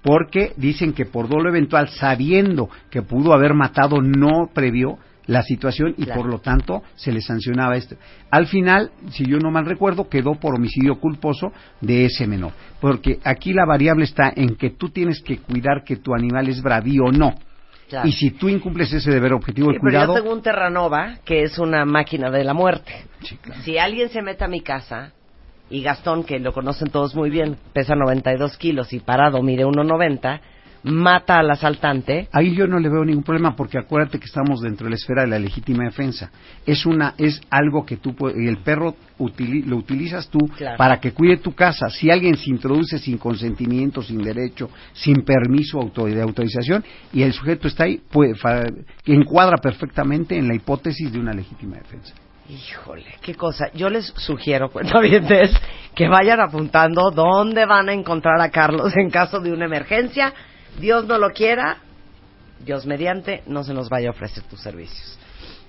porque 0.03 0.53
dicen 0.57 0.93
que 0.93 1.05
por 1.05 1.27
dolo 1.27 1.49
eventual, 1.49 1.89
sabiendo 1.89 2.69
que 2.89 3.01
pudo 3.01 3.33
haber 3.33 3.53
matado, 3.53 4.01
no 4.01 4.49
previó 4.53 4.97
la 5.31 5.41
situación 5.43 5.95
y 5.97 6.03
Claro. 6.03 6.21
por 6.21 6.29
lo 6.29 6.39
tanto 6.39 6.83
se 6.95 7.11
le 7.11 7.21
sancionaba 7.21 7.77
esto. 7.77 7.95
Al 8.29 8.47
final, 8.47 8.91
si 9.11 9.25
yo 9.25 9.37
no 9.39 9.49
mal 9.49 9.65
recuerdo, 9.65 10.09
quedó 10.09 10.35
por 10.35 10.55
homicidio 10.55 10.99
culposo 10.99 11.53
de 11.79 12.05
ese 12.05 12.27
menor. 12.27 12.51
Porque 12.81 13.19
aquí 13.23 13.53
la 13.53 13.65
variable 13.65 14.03
está 14.03 14.31
en 14.35 14.55
que 14.57 14.71
tú 14.71 14.89
tienes 14.89 15.21
que 15.21 15.37
cuidar 15.37 15.83
que 15.85 15.95
tu 15.95 16.13
animal 16.13 16.49
es 16.49 16.61
bravío 16.61 17.03
o 17.05 17.11
no. 17.11 17.33
Claro. 17.87 18.07
Y 18.07 18.11
si 18.11 18.31
tú 18.31 18.49
incumples 18.49 18.91
ese 18.93 19.09
deber 19.11 19.33
objetivo 19.33 19.67
Sí, 19.69 19.73
de 19.75 19.79
pero 19.79 19.89
cuidado... 19.89 20.15
yo 20.15 20.21
tengo 20.21 20.33
un 20.35 20.41
Terranova 20.41 21.17
que 21.23 21.43
es 21.43 21.57
una 21.59 21.85
máquina 21.85 22.29
de 22.29 22.43
la 22.43 22.53
muerte. 22.53 22.91
Sí, 23.23 23.37
claro. 23.37 23.61
Si 23.63 23.77
alguien 23.77 24.09
se 24.09 24.21
mete 24.21 24.43
a 24.43 24.47
mi 24.49 24.61
casa 24.61 25.13
y 25.69 25.81
Gastón, 25.81 26.23
que 26.25 26.39
lo 26.39 26.51
conocen 26.51 26.89
todos 26.89 27.15
muy 27.15 27.29
bien, 27.29 27.55
pesa 27.73 27.95
92 27.95 28.57
kilos 28.57 28.91
y 28.91 28.99
parado 28.99 29.41
mide 29.41 29.65
1,90, 29.65 30.39
mata 30.83 31.37
al 31.39 31.51
asaltante, 31.51 32.27
Ahí 32.31 32.55
yo 32.55 32.65
no 32.67 32.79
le 32.79 32.89
veo 32.89 33.05
ningún 33.05 33.23
problema 33.23 33.55
porque 33.55 33.77
acuérdate 33.77 34.19
que 34.19 34.25
estamos 34.25 34.61
dentro 34.61 34.85
de 34.85 34.91
la 34.91 34.95
esfera 34.95 35.21
de 35.23 35.27
la 35.27 35.39
legítima 35.39 35.83
defensa. 35.83 36.31
Es 36.65 36.85
una 36.85 37.13
es 37.17 37.39
algo 37.49 37.85
que 37.85 37.97
tú 37.97 38.15
y 38.35 38.47
el 38.47 38.57
perro 38.57 38.95
utili- 39.19 39.63
lo 39.65 39.77
utilizas 39.77 40.27
tú 40.29 40.39
Claro. 40.57 40.77
para 40.77 40.99
que 40.99 41.11
cuide 41.11 41.37
tu 41.37 41.53
casa. 41.53 41.89
Si 41.89 42.09
alguien 42.09 42.35
se 42.35 42.49
introduce 42.49 42.97
sin 42.99 43.17
consentimiento, 43.17 44.01
sin 44.01 44.23
derecho, 44.23 44.69
sin 44.93 45.23
permiso 45.23 45.79
auto- 45.79 46.05
de 46.05 46.21
autorización 46.21 46.83
y 47.13 47.21
el 47.21 47.33
sujeto 47.33 47.67
está 47.67 47.83
ahí, 47.83 48.01
puede, 48.11 48.35
fa- 48.35 48.63
encuadra 49.05 49.57
perfectamente 49.61 50.35
en 50.37 50.47
la 50.47 50.55
hipótesis 50.55 51.11
de 51.11 51.19
una 51.19 51.33
legítima 51.33 51.77
defensa. 51.77 52.13
Híjole, 52.49 53.05
qué 53.21 53.35
cosa. 53.35 53.71
Yo 53.73 53.89
les 53.89 54.07
sugiero, 54.17 54.69
cuentavientes, 54.71 55.51
que 55.95 56.07
vayan 56.09 56.39
apuntando 56.41 57.11
dónde 57.11 57.65
van 57.65 57.87
a 57.87 57.93
encontrar 57.93 58.41
a 58.41 58.49
Carlos 58.49 58.95
en 58.97 59.09
caso 59.09 59.39
de 59.39 59.53
una 59.53 59.65
emergencia. 59.65 60.33
Dios 60.79 61.05
no 61.05 61.17
lo 61.17 61.31
quiera, 61.31 61.77
Dios 62.59 62.85
mediante, 62.85 63.43
no 63.45 63.63
se 63.63 63.73
nos 63.73 63.89
vaya 63.89 64.09
a 64.09 64.11
ofrecer 64.11 64.43
tus 64.43 64.61
servicios. 64.61 65.17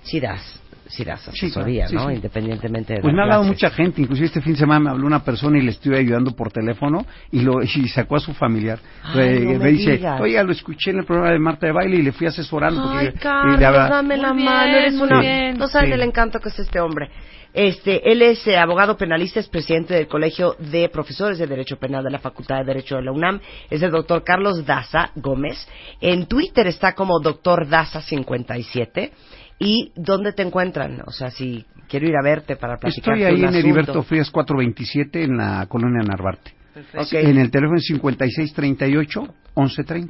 Chidas, 0.03 0.41
sí 0.41 0.62
das 1.05 1.21
Sí, 1.33 1.45
asesoría, 1.47 1.85
claro, 1.85 1.89
sí, 1.89 1.95
¿no? 1.95 2.09
sí. 2.09 2.15
Independientemente 2.15 2.93
de 2.95 3.01
Pues 3.01 3.13
me 3.13 3.19
ha 3.21 3.23
hablado 3.23 3.43
mucha 3.43 3.69
gente, 3.69 4.01
inclusive 4.01 4.27
este 4.27 4.41
fin 4.41 4.53
de 4.53 4.59
semana 4.59 4.79
me 4.79 4.89
habló 4.91 5.07
una 5.07 5.23
persona 5.23 5.57
y 5.57 5.61
le 5.61 5.71
estoy 5.71 5.95
ayudando 5.95 6.35
por 6.35 6.51
teléfono 6.51 7.05
y 7.31 7.41
lo 7.41 7.61
y 7.63 7.67
sacó 7.87 8.15
a 8.17 8.19
su 8.19 8.33
familiar. 8.33 8.79
Ay, 9.03 9.19
Eh, 9.19 9.39
no 9.41 9.49
me 9.53 9.59
me 9.59 9.71
dice, 9.71 9.91
digas. 9.97 10.19
oye, 10.21 10.43
lo 10.43 10.51
escuché 10.51 10.91
en 10.91 10.99
el 10.99 11.05
programa 11.05 11.31
de 11.31 11.39
Marta 11.39 11.65
de 11.67 11.71
Baile 11.73 11.97
y 11.97 12.01
le 12.01 12.11
fui 12.11 12.27
asesorando. 12.27 12.89
Ay, 12.91 13.07
porque- 13.07 13.19
Carlos, 13.19 13.55
y 13.55 13.59
le 13.59 13.65
habla- 13.65 13.89
dame 13.89 14.17
la 14.17 14.33
bien, 14.33 14.45
mano, 14.45 14.77
eres 14.77 14.93
una... 14.95 15.19
bien. 15.19 15.57
No 15.57 15.67
sabes 15.67 15.87
Sí. 15.89 15.93
el 15.93 16.01
encanto 16.01 16.39
que 16.39 16.49
es 16.49 16.59
este 16.59 16.79
hombre. 16.79 17.09
Este, 17.55 18.11
él 18.11 18.23
es 18.23 18.47
eh, 18.47 18.57
abogado 18.57 18.97
penalista, 18.97 19.39
es 19.39 19.47
presidente 19.47 19.93
del 19.93 20.07
Colegio 20.07 20.55
de 20.57 20.89
Profesores 20.89 21.37
de 21.37 21.45
Derecho 21.45 21.77
Penal 21.77 22.03
de 22.03 22.09
la 22.09 22.17
Facultad 22.17 22.57
de 22.57 22.63
Derecho 22.63 22.95
de 22.95 23.03
la 23.03 23.11
UNAM. 23.11 23.39
Es 23.69 23.83
el 23.83 23.91
doctor 23.91 24.23
Carlos 24.23 24.65
Daza 24.65 25.11
Gómez. 25.15 25.67
En 26.01 26.25
Twitter 26.25 26.65
está 26.65 26.93
como 26.93 27.19
doctor 27.19 27.67
Daza57. 27.67 29.11
¿Y 29.59 29.91
dónde 29.95 30.33
te 30.33 30.43
encuentran? 30.43 31.01
O 31.05 31.11
sea, 31.11 31.31
si 31.31 31.65
quiero 31.87 32.07
ir 32.07 32.15
a 32.15 32.21
verte 32.23 32.55
para 32.55 32.77
platicar 32.77 33.15
Estoy 33.15 33.25
ahí 33.25 33.41
un 33.41 33.49
en. 33.49 33.55
Heriberto 33.55 34.03
Frías 34.03 34.29
427 34.31 35.23
en 35.23 35.37
la 35.37 35.65
colonia 35.67 36.03
Narvarte. 36.03 36.53
Ok. 36.97 37.13
En 37.13 37.37
el 37.37 37.51
teléfono 37.51 37.77
es 37.77 37.87
5638-1130. 37.91 40.09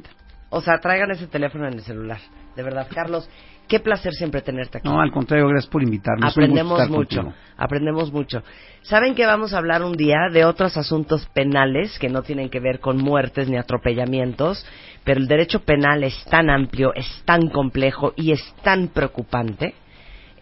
O 0.50 0.60
sea, 0.60 0.78
traigan 0.78 1.10
ese 1.10 1.26
teléfono 1.26 1.66
en 1.66 1.74
el 1.74 1.82
celular. 1.82 2.20
De 2.56 2.62
verdad, 2.62 2.86
Carlos, 2.92 3.28
qué 3.68 3.80
placer 3.80 4.12
siempre 4.12 4.42
tenerte 4.42 4.78
aquí. 4.78 4.88
No, 4.88 5.00
al 5.00 5.10
contrario, 5.10 5.48
gracias 5.48 5.70
por 5.70 5.82
invitarme. 5.82 6.26
Aprendemos 6.26 6.88
mucho, 6.88 7.22
contigo. 7.22 7.34
aprendemos 7.56 8.12
mucho. 8.12 8.42
¿Saben 8.82 9.14
que 9.14 9.26
vamos 9.26 9.54
a 9.54 9.58
hablar 9.58 9.82
un 9.82 9.96
día 9.96 10.28
de 10.32 10.44
otros 10.44 10.76
asuntos 10.76 11.26
penales 11.34 11.98
que 11.98 12.08
no 12.08 12.22
tienen 12.22 12.50
que 12.50 12.60
ver 12.60 12.80
con 12.80 12.98
muertes 12.98 13.48
ni 13.48 13.56
atropellamientos? 13.56 14.64
Pero 15.04 15.20
el 15.20 15.26
derecho 15.26 15.60
penal 15.60 16.04
es 16.04 16.24
tan 16.24 16.50
amplio, 16.50 16.94
es 16.94 17.22
tan 17.24 17.48
complejo 17.48 18.12
y 18.16 18.32
es 18.32 18.54
tan 18.62 18.88
preocupante. 18.88 19.74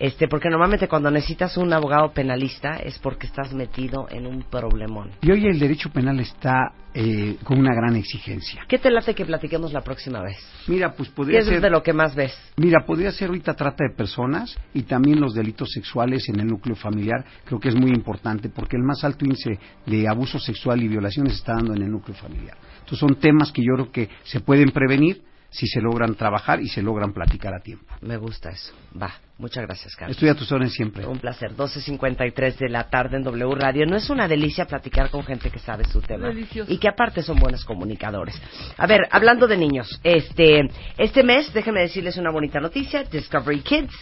Este, 0.03 0.27
porque 0.27 0.51
normalmente 0.51 0.89
cuando 0.89 1.13
necesitas 1.13 1.57
un 1.57 1.73
abogado 1.73 2.13
penalista 2.13 2.75
es 2.79 2.99
porque 2.99 3.29
estás 3.29 3.55
metido 3.55 4.09
en 4.11 4.27
un 4.27 4.43
problemón. 4.43 5.13
Y 5.21 5.31
hoy 5.31 5.47
el 5.47 5.61
derecho 5.61 5.91
penal 5.91 6.19
está 6.19 6.73
eh, 6.93 7.37
con 7.45 7.61
una 7.61 7.73
gran 7.73 7.95
exigencia. 7.95 8.65
¿Qué 8.67 8.81
te 8.81 8.91
late 8.91 9.15
que 9.15 9.25
platiquemos 9.25 9.73
la 9.73 9.83
próxima 9.83 10.21
vez? 10.21 10.37
Mira, 10.67 10.91
pues 10.91 11.09
¿Qué 11.09 11.15
podría 11.15 11.39
es 11.39 11.47
ser... 11.47 11.61
de 11.61 11.71
lo 11.71 11.85
que 11.85 11.93
más 11.93 12.17
ves? 12.17 12.35
Mira, 12.57 12.85
podría 12.85 13.13
ser 13.13 13.29
ahorita 13.29 13.55
trata 13.55 13.85
de 13.89 13.95
personas 13.95 14.59
y 14.75 14.83
también 14.83 15.21
los 15.21 15.35
delitos 15.35 15.71
sexuales 15.71 16.29
en 16.29 16.41
el 16.41 16.49
núcleo 16.49 16.75
familiar. 16.75 17.25
Creo 17.45 17.61
que 17.61 17.69
es 17.69 17.77
muy 17.77 17.93
importante 17.93 18.49
porque 18.49 18.77
el 18.77 18.83
más 18.83 19.05
alto 19.05 19.25
índice 19.25 19.57
de 19.87 20.09
abuso 20.09 20.41
sexual 20.41 20.83
y 20.83 20.89
violaciones 20.89 21.35
está 21.35 21.53
dando 21.53 21.75
en 21.75 21.83
el 21.83 21.93
núcleo 21.93 22.17
familiar. 22.17 22.57
Entonces 22.81 22.99
son 22.99 23.15
temas 23.21 23.53
que 23.53 23.63
yo 23.63 23.75
creo 23.75 23.93
que 23.93 24.09
se 24.25 24.41
pueden 24.41 24.71
prevenir 24.71 25.23
si 25.53 25.67
se 25.67 25.81
logran 25.81 26.15
trabajar 26.15 26.61
y 26.61 26.69
se 26.69 26.83
logran 26.83 27.13
platicar 27.13 27.55
a 27.55 27.61
tiempo. 27.61 27.95
Me 28.01 28.17
gusta 28.17 28.51
eso. 28.51 28.73
Va. 29.01 29.13
Muchas 29.39 29.67
gracias, 29.67 29.95
Carlos. 29.97 30.17
Estoy 30.17 30.29
a 30.31 30.35
tus 30.35 30.51
órdenes 30.51 30.73
siempre. 30.73 31.05
Un 31.07 31.19
placer. 31.19 31.55
12.53 31.55 32.57
de 32.57 32.69
la 32.69 32.89
tarde 32.89 33.17
en 33.17 33.25
W 33.25 33.55
Radio. 33.55 33.85
No 33.87 33.97
es 33.97 34.09
una 34.09 34.29
delicia 34.29 34.67
platicar 34.67 35.11
con 35.11 35.25
gente 35.25 35.51
que 35.51 35.59
sabe 35.59 35.85
su 35.85 36.01
tema. 36.01 36.29
Delicioso. 36.29 36.73
Y 36.73 36.79
que 36.79 36.89
aparte 36.89 37.23
son 37.23 37.39
buenos 37.39 37.65
comunicadores. 37.65 38.41
A 38.79 38.87
ver, 38.87 39.01
hablando 39.11 39.47
de 39.47 39.57
niños. 39.57 40.01
Este, 40.03 40.71
este 40.97 41.23
mes, 41.23 41.53
déjenme 41.53 41.81
decirles 41.81 42.17
una 42.17 42.31
bonita 42.31 42.61
noticia. 42.61 43.05
Discovery 43.05 43.61
Kids 43.61 43.95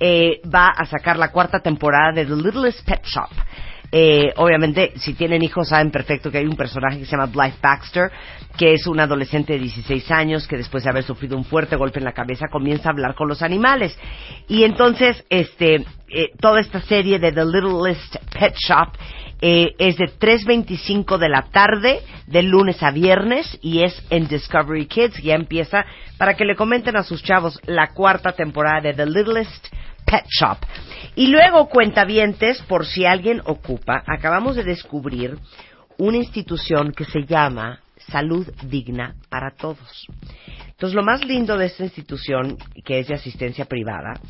eh, 0.00 0.40
va 0.52 0.68
a 0.76 0.84
sacar 0.84 1.16
la 1.16 1.30
cuarta 1.30 1.60
temporada 1.60 2.12
de 2.12 2.26
The 2.26 2.36
Littlest 2.36 2.84
Pet 2.84 3.04
Shop. 3.04 3.30
Eh, 3.90 4.32
obviamente, 4.36 4.92
si 4.96 5.14
tienen 5.14 5.42
hijos, 5.42 5.68
saben 5.68 5.90
perfecto 5.90 6.30
que 6.30 6.38
hay 6.38 6.46
un 6.46 6.56
personaje 6.56 6.98
que 6.98 7.06
se 7.06 7.12
llama 7.12 7.26
Blythe 7.26 7.58
Baxter, 7.62 8.10
que 8.56 8.74
es 8.74 8.86
un 8.86 9.00
adolescente 9.00 9.54
de 9.54 9.60
16 9.60 10.10
años 10.10 10.46
que 10.46 10.56
después 10.56 10.84
de 10.84 10.90
haber 10.90 11.04
sufrido 11.04 11.36
un 11.36 11.44
fuerte 11.44 11.76
golpe 11.76 11.98
en 11.98 12.04
la 12.04 12.12
cabeza 12.12 12.48
comienza 12.50 12.88
a 12.88 12.92
hablar 12.92 13.14
con 13.14 13.28
los 13.28 13.42
animales. 13.42 13.96
Y 14.46 14.64
entonces, 14.64 15.24
este, 15.30 15.86
eh, 16.10 16.30
toda 16.40 16.60
esta 16.60 16.80
serie 16.82 17.18
de 17.18 17.32
The 17.32 17.44
Littlest 17.44 18.16
Pet 18.38 18.54
Shop 18.56 18.92
eh, 19.40 19.74
es 19.78 19.96
de 19.96 20.06
3.25 20.06 21.18
de 21.18 21.28
la 21.28 21.42
tarde, 21.42 22.00
de 22.26 22.42
lunes 22.42 22.82
a 22.82 22.90
viernes, 22.90 23.58
y 23.62 23.82
es 23.82 24.02
en 24.10 24.26
Discovery 24.26 24.86
Kids. 24.86 25.22
Ya 25.22 25.34
empieza 25.34 25.84
para 26.16 26.34
que 26.34 26.44
le 26.44 26.56
comenten 26.56 26.96
a 26.96 27.02
sus 27.02 27.22
chavos 27.22 27.60
la 27.66 27.88
cuarta 27.88 28.32
temporada 28.32 28.80
de 28.80 28.94
The 28.94 29.06
Littlest 29.06 29.68
Pet 30.04 30.24
Shop. 30.28 30.58
Y 31.14 31.28
luego, 31.28 31.68
cuentavientes, 31.68 32.62
por 32.62 32.86
si 32.86 33.04
alguien 33.04 33.42
ocupa, 33.44 34.02
acabamos 34.06 34.56
de 34.56 34.64
descubrir 34.64 35.38
una 35.98 36.16
institución 36.16 36.92
que 36.92 37.04
se 37.04 37.24
llama 37.24 37.80
Salud 38.10 38.46
Digna 38.62 39.14
para 39.28 39.50
Todos. 39.50 40.06
Entonces, 40.78 40.94
lo 40.94 41.02
más 41.02 41.24
lindo 41.24 41.58
de 41.58 41.66
esta 41.66 41.82
institución, 41.82 42.56
que 42.84 43.00
es 43.00 43.08
de 43.08 43.14
asistencia 43.14 43.64
privada, 43.64 44.20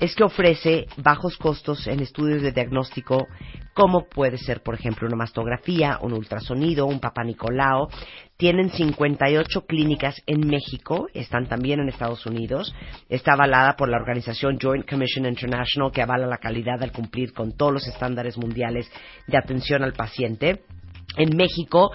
es 0.00 0.14
que 0.14 0.24
ofrece 0.24 0.86
bajos 0.96 1.36
costos 1.36 1.86
en 1.86 2.00
estudios 2.00 2.40
de 2.40 2.50
diagnóstico, 2.50 3.26
como 3.74 4.08
puede 4.08 4.38
ser, 4.38 4.62
por 4.62 4.74
ejemplo, 4.74 5.06
una 5.06 5.18
mastografía, 5.18 5.98
un 6.00 6.14
ultrasonido, 6.14 6.86
un 6.86 6.98
papá 6.98 7.24
Nicolao. 7.24 7.90
Tienen 8.38 8.70
58 8.70 9.66
clínicas 9.66 10.16
en 10.24 10.48
México, 10.48 11.08
están 11.12 11.46
también 11.46 11.80
en 11.80 11.90
Estados 11.90 12.24
Unidos. 12.24 12.74
Está 13.10 13.34
avalada 13.34 13.76
por 13.76 13.90
la 13.90 13.98
organización 13.98 14.58
Joint 14.58 14.88
Commission 14.88 15.26
International, 15.26 15.92
que 15.92 16.00
avala 16.00 16.26
la 16.26 16.38
calidad 16.38 16.82
al 16.82 16.90
cumplir 16.90 17.34
con 17.34 17.54
todos 17.54 17.74
los 17.74 17.86
estándares 17.86 18.38
mundiales 18.38 18.90
de 19.26 19.36
atención 19.36 19.82
al 19.82 19.92
paciente. 19.92 20.62
En 21.18 21.36
México, 21.36 21.90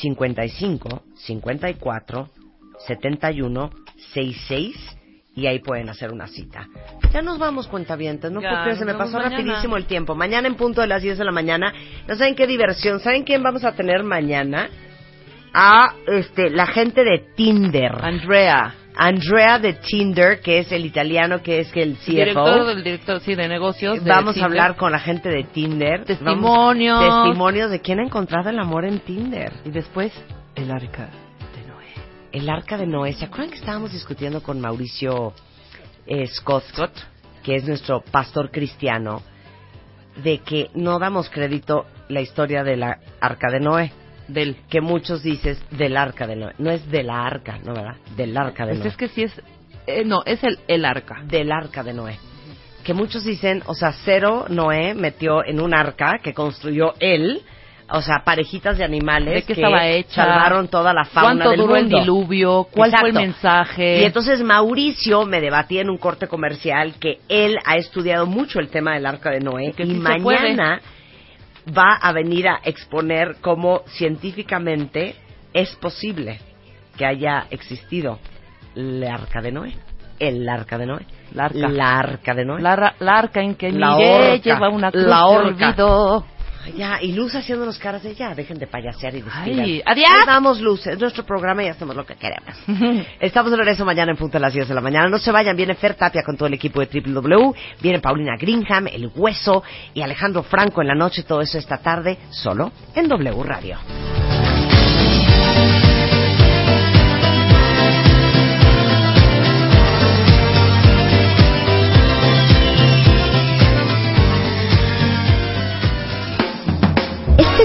55 0.00 1.02
54 1.14 2.28
71 2.88 3.70
66 4.12 4.98
y 5.36 5.46
ahí 5.46 5.60
pueden 5.60 5.90
hacer 5.90 6.12
una 6.12 6.26
cita. 6.26 6.66
Ya 7.12 7.22
nos 7.22 7.38
vamos, 7.38 7.68
cuentavientes, 7.68 8.32
¿no? 8.32 8.42
Ya, 8.42 8.64
Porque 8.64 8.74
se 8.76 8.84
me 8.84 8.94
pasó 8.94 9.16
mañana. 9.16 9.36
rapidísimo 9.36 9.76
el 9.76 9.86
tiempo. 9.86 10.16
Mañana 10.16 10.48
en 10.48 10.56
punto 10.56 10.80
de 10.80 10.88
las 10.88 11.02
10 11.02 11.18
de 11.18 11.24
la 11.24 11.30
mañana. 11.30 11.72
No 12.08 12.16
saben 12.16 12.34
qué 12.34 12.48
diversión. 12.48 12.98
¿Saben 12.98 13.22
quién 13.22 13.44
vamos 13.44 13.62
a 13.64 13.76
tener 13.76 14.02
mañana? 14.02 14.68
A 15.54 15.94
este, 16.06 16.50
la 16.50 16.66
gente 16.66 17.04
de 17.04 17.18
Tinder. 17.36 17.92
Andrea, 18.02 18.74
Andrea 18.96 19.58
de 19.58 19.74
Tinder, 19.74 20.40
que 20.40 20.58
es 20.60 20.72
el 20.72 20.84
italiano, 20.86 21.42
que 21.42 21.60
es 21.60 21.70
el 21.74 21.96
CFO. 21.96 22.10
director 22.12 22.66
del 22.66 22.84
director 22.84 23.20
sí, 23.20 23.34
de 23.34 23.48
negocios. 23.48 24.02
de 24.02 24.10
Vamos 24.10 24.36
a 24.38 24.44
hablar 24.44 24.76
con 24.76 24.92
la 24.92 24.98
gente 24.98 25.28
de 25.28 25.44
Tinder. 25.44 26.04
Testimonios. 26.04 26.98
Vamos- 27.00 27.24
testimonios 27.28 27.70
de 27.70 27.80
quién 27.80 28.00
ha 28.00 28.04
encontrado 28.04 28.50
el 28.50 28.58
amor 28.58 28.84
en 28.84 29.00
Tinder. 29.00 29.52
Y 29.64 29.70
después, 29.70 30.12
el 30.54 30.70
arca 30.70 31.08
de 31.54 31.68
Noé. 31.68 31.92
El 32.32 32.48
arca 32.48 32.76
de 32.76 32.86
Noé. 32.86 33.12
¿Se 33.14 33.24
acuerdan 33.26 33.50
que 33.50 33.56
estábamos 33.58 33.92
discutiendo 33.92 34.42
con 34.42 34.60
Mauricio 34.60 35.32
eh, 36.06 36.26
Scott, 36.26 36.64
que 37.42 37.56
es 37.56 37.64
nuestro 37.66 38.02
pastor 38.10 38.50
cristiano, 38.50 39.22
de 40.22 40.38
que 40.38 40.68
no 40.74 40.98
damos 40.98 41.28
crédito 41.30 41.86
la 42.08 42.20
historia 42.20 42.62
de 42.64 42.76
la 42.76 42.98
arca 43.20 43.50
de 43.50 43.60
Noé? 43.60 43.92
Del. 44.32 44.56
Que 44.68 44.80
muchos 44.80 45.22
dices 45.22 45.62
del 45.70 45.96
arca 45.96 46.26
de 46.26 46.36
Noé. 46.36 46.52
No 46.58 46.70
es 46.70 46.88
de 46.90 47.02
la 47.02 47.24
arca, 47.26 47.58
¿no 47.64 47.74
verdad? 47.74 47.96
Del 48.16 48.36
arca 48.36 48.66
de 48.66 48.74
Noé. 48.74 48.88
es 48.88 48.96
que 48.96 49.08
sí 49.08 49.22
es. 49.24 49.40
eh, 49.86 50.04
no, 50.04 50.22
es 50.24 50.42
el, 50.44 50.58
el 50.68 50.84
arca. 50.84 51.22
Del 51.24 51.50
arca 51.52 51.82
de 51.82 51.92
Noé. 51.92 52.18
Que 52.84 52.94
muchos 52.94 53.24
dicen, 53.24 53.62
o 53.66 53.74
sea, 53.74 53.92
cero 54.04 54.46
Noé 54.48 54.94
metió 54.94 55.44
en 55.44 55.60
un 55.60 55.72
arca 55.74 56.18
que 56.22 56.34
construyó 56.34 56.94
él, 56.98 57.40
o 57.88 58.02
sea, 58.02 58.22
parejitas 58.24 58.76
de 58.78 58.82
animales 58.84 59.34
¿De 59.34 59.42
qué 59.42 59.54
que 59.54 59.60
estaba 59.60 59.86
hecha? 59.86 60.24
salvaron 60.24 60.66
toda 60.68 60.92
la 60.92 61.04
fauna 61.04 61.44
¿Cuánto 61.44 61.50
del 61.50 61.60
duró 61.60 61.74
mundo. 61.76 61.96
el 61.98 62.02
diluvio? 62.02 62.66
¿Cuál 62.72 62.90
fue 62.98 63.10
el 63.10 63.14
mensaje? 63.14 64.00
Y 64.00 64.04
entonces 64.04 64.42
Mauricio 64.42 65.26
me 65.26 65.40
debatía 65.40 65.82
en 65.82 65.90
un 65.90 65.98
corte 65.98 66.26
comercial 66.26 66.94
que 66.98 67.18
él 67.28 67.56
ha 67.64 67.76
estudiado 67.76 68.26
mucho 68.26 68.58
el 68.58 68.68
tema 68.68 68.94
del 68.94 69.06
arca 69.06 69.30
de 69.30 69.40
Noé 69.40 69.72
Que 69.76 69.84
y 69.84 69.90
se 69.92 69.98
mañana 70.00 70.80
va 71.66 71.94
a 71.94 72.12
venir 72.12 72.48
a 72.48 72.60
exponer 72.64 73.36
cómo 73.40 73.82
científicamente 73.86 75.14
es 75.52 75.74
posible 75.76 76.40
que 76.96 77.06
haya 77.06 77.46
existido 77.50 78.18
el 78.74 79.02
arca 79.04 79.40
de 79.40 79.52
Noé. 79.52 79.74
El 80.18 80.48
arca 80.48 80.78
de 80.78 80.86
Noé. 80.86 81.06
La 81.34 81.46
arca. 81.46 81.68
La 81.68 81.98
arca 81.98 82.34
de 82.34 82.44
Noé. 82.44 82.60
La, 82.62 82.94
la 82.98 83.18
arca 83.18 83.40
en 83.40 83.54
que 83.54 83.72
La 83.72 83.96
miré 83.96 84.32
orca. 84.32 84.36
lleva 84.42 84.68
una 84.68 84.90
cruz 84.90 85.04
La 85.04 85.26
orca. 85.26 86.24
Ya, 86.76 87.00
y 87.00 87.12
Luz 87.12 87.34
haciéndonos 87.34 87.78
caras 87.78 88.02
de 88.02 88.14
ya, 88.14 88.34
dejen 88.34 88.58
de 88.58 88.66
payasear 88.66 89.14
y. 89.14 89.24
Ay, 89.32 89.82
adiós. 89.84 90.10
Ahí 90.10 90.26
Vamos, 90.26 90.60
Luz, 90.60 90.86
es 90.86 90.98
nuestro 90.98 91.24
programa 91.24 91.62
y 91.64 91.68
hacemos 91.68 91.94
lo 91.96 92.06
que 92.06 92.14
queremos. 92.14 92.54
Estamos 93.20 93.50
de 93.50 93.56
regreso 93.56 93.84
mañana 93.84 94.12
en 94.12 94.16
punto 94.16 94.38
a 94.38 94.40
las 94.40 94.52
10 94.52 94.68
de 94.68 94.74
la 94.74 94.80
mañana. 94.80 95.08
No 95.08 95.18
se 95.18 95.32
vayan, 95.32 95.56
viene 95.56 95.74
Fer 95.74 95.94
Tapia 95.94 96.22
con 96.22 96.36
todo 96.36 96.46
el 96.46 96.54
equipo 96.54 96.80
de 96.80 96.86
WW, 96.86 97.54
viene 97.80 98.00
Paulina 98.00 98.36
Greenham, 98.38 98.86
El 98.86 99.10
Hueso 99.14 99.62
y 99.94 100.02
Alejandro 100.02 100.42
Franco 100.42 100.80
en 100.80 100.88
la 100.88 100.94
noche, 100.94 101.24
todo 101.24 101.40
eso 101.40 101.58
esta 101.58 101.78
tarde, 101.78 102.18
solo 102.30 102.72
en 102.94 103.08
W 103.08 103.42
Radio. 103.42 104.31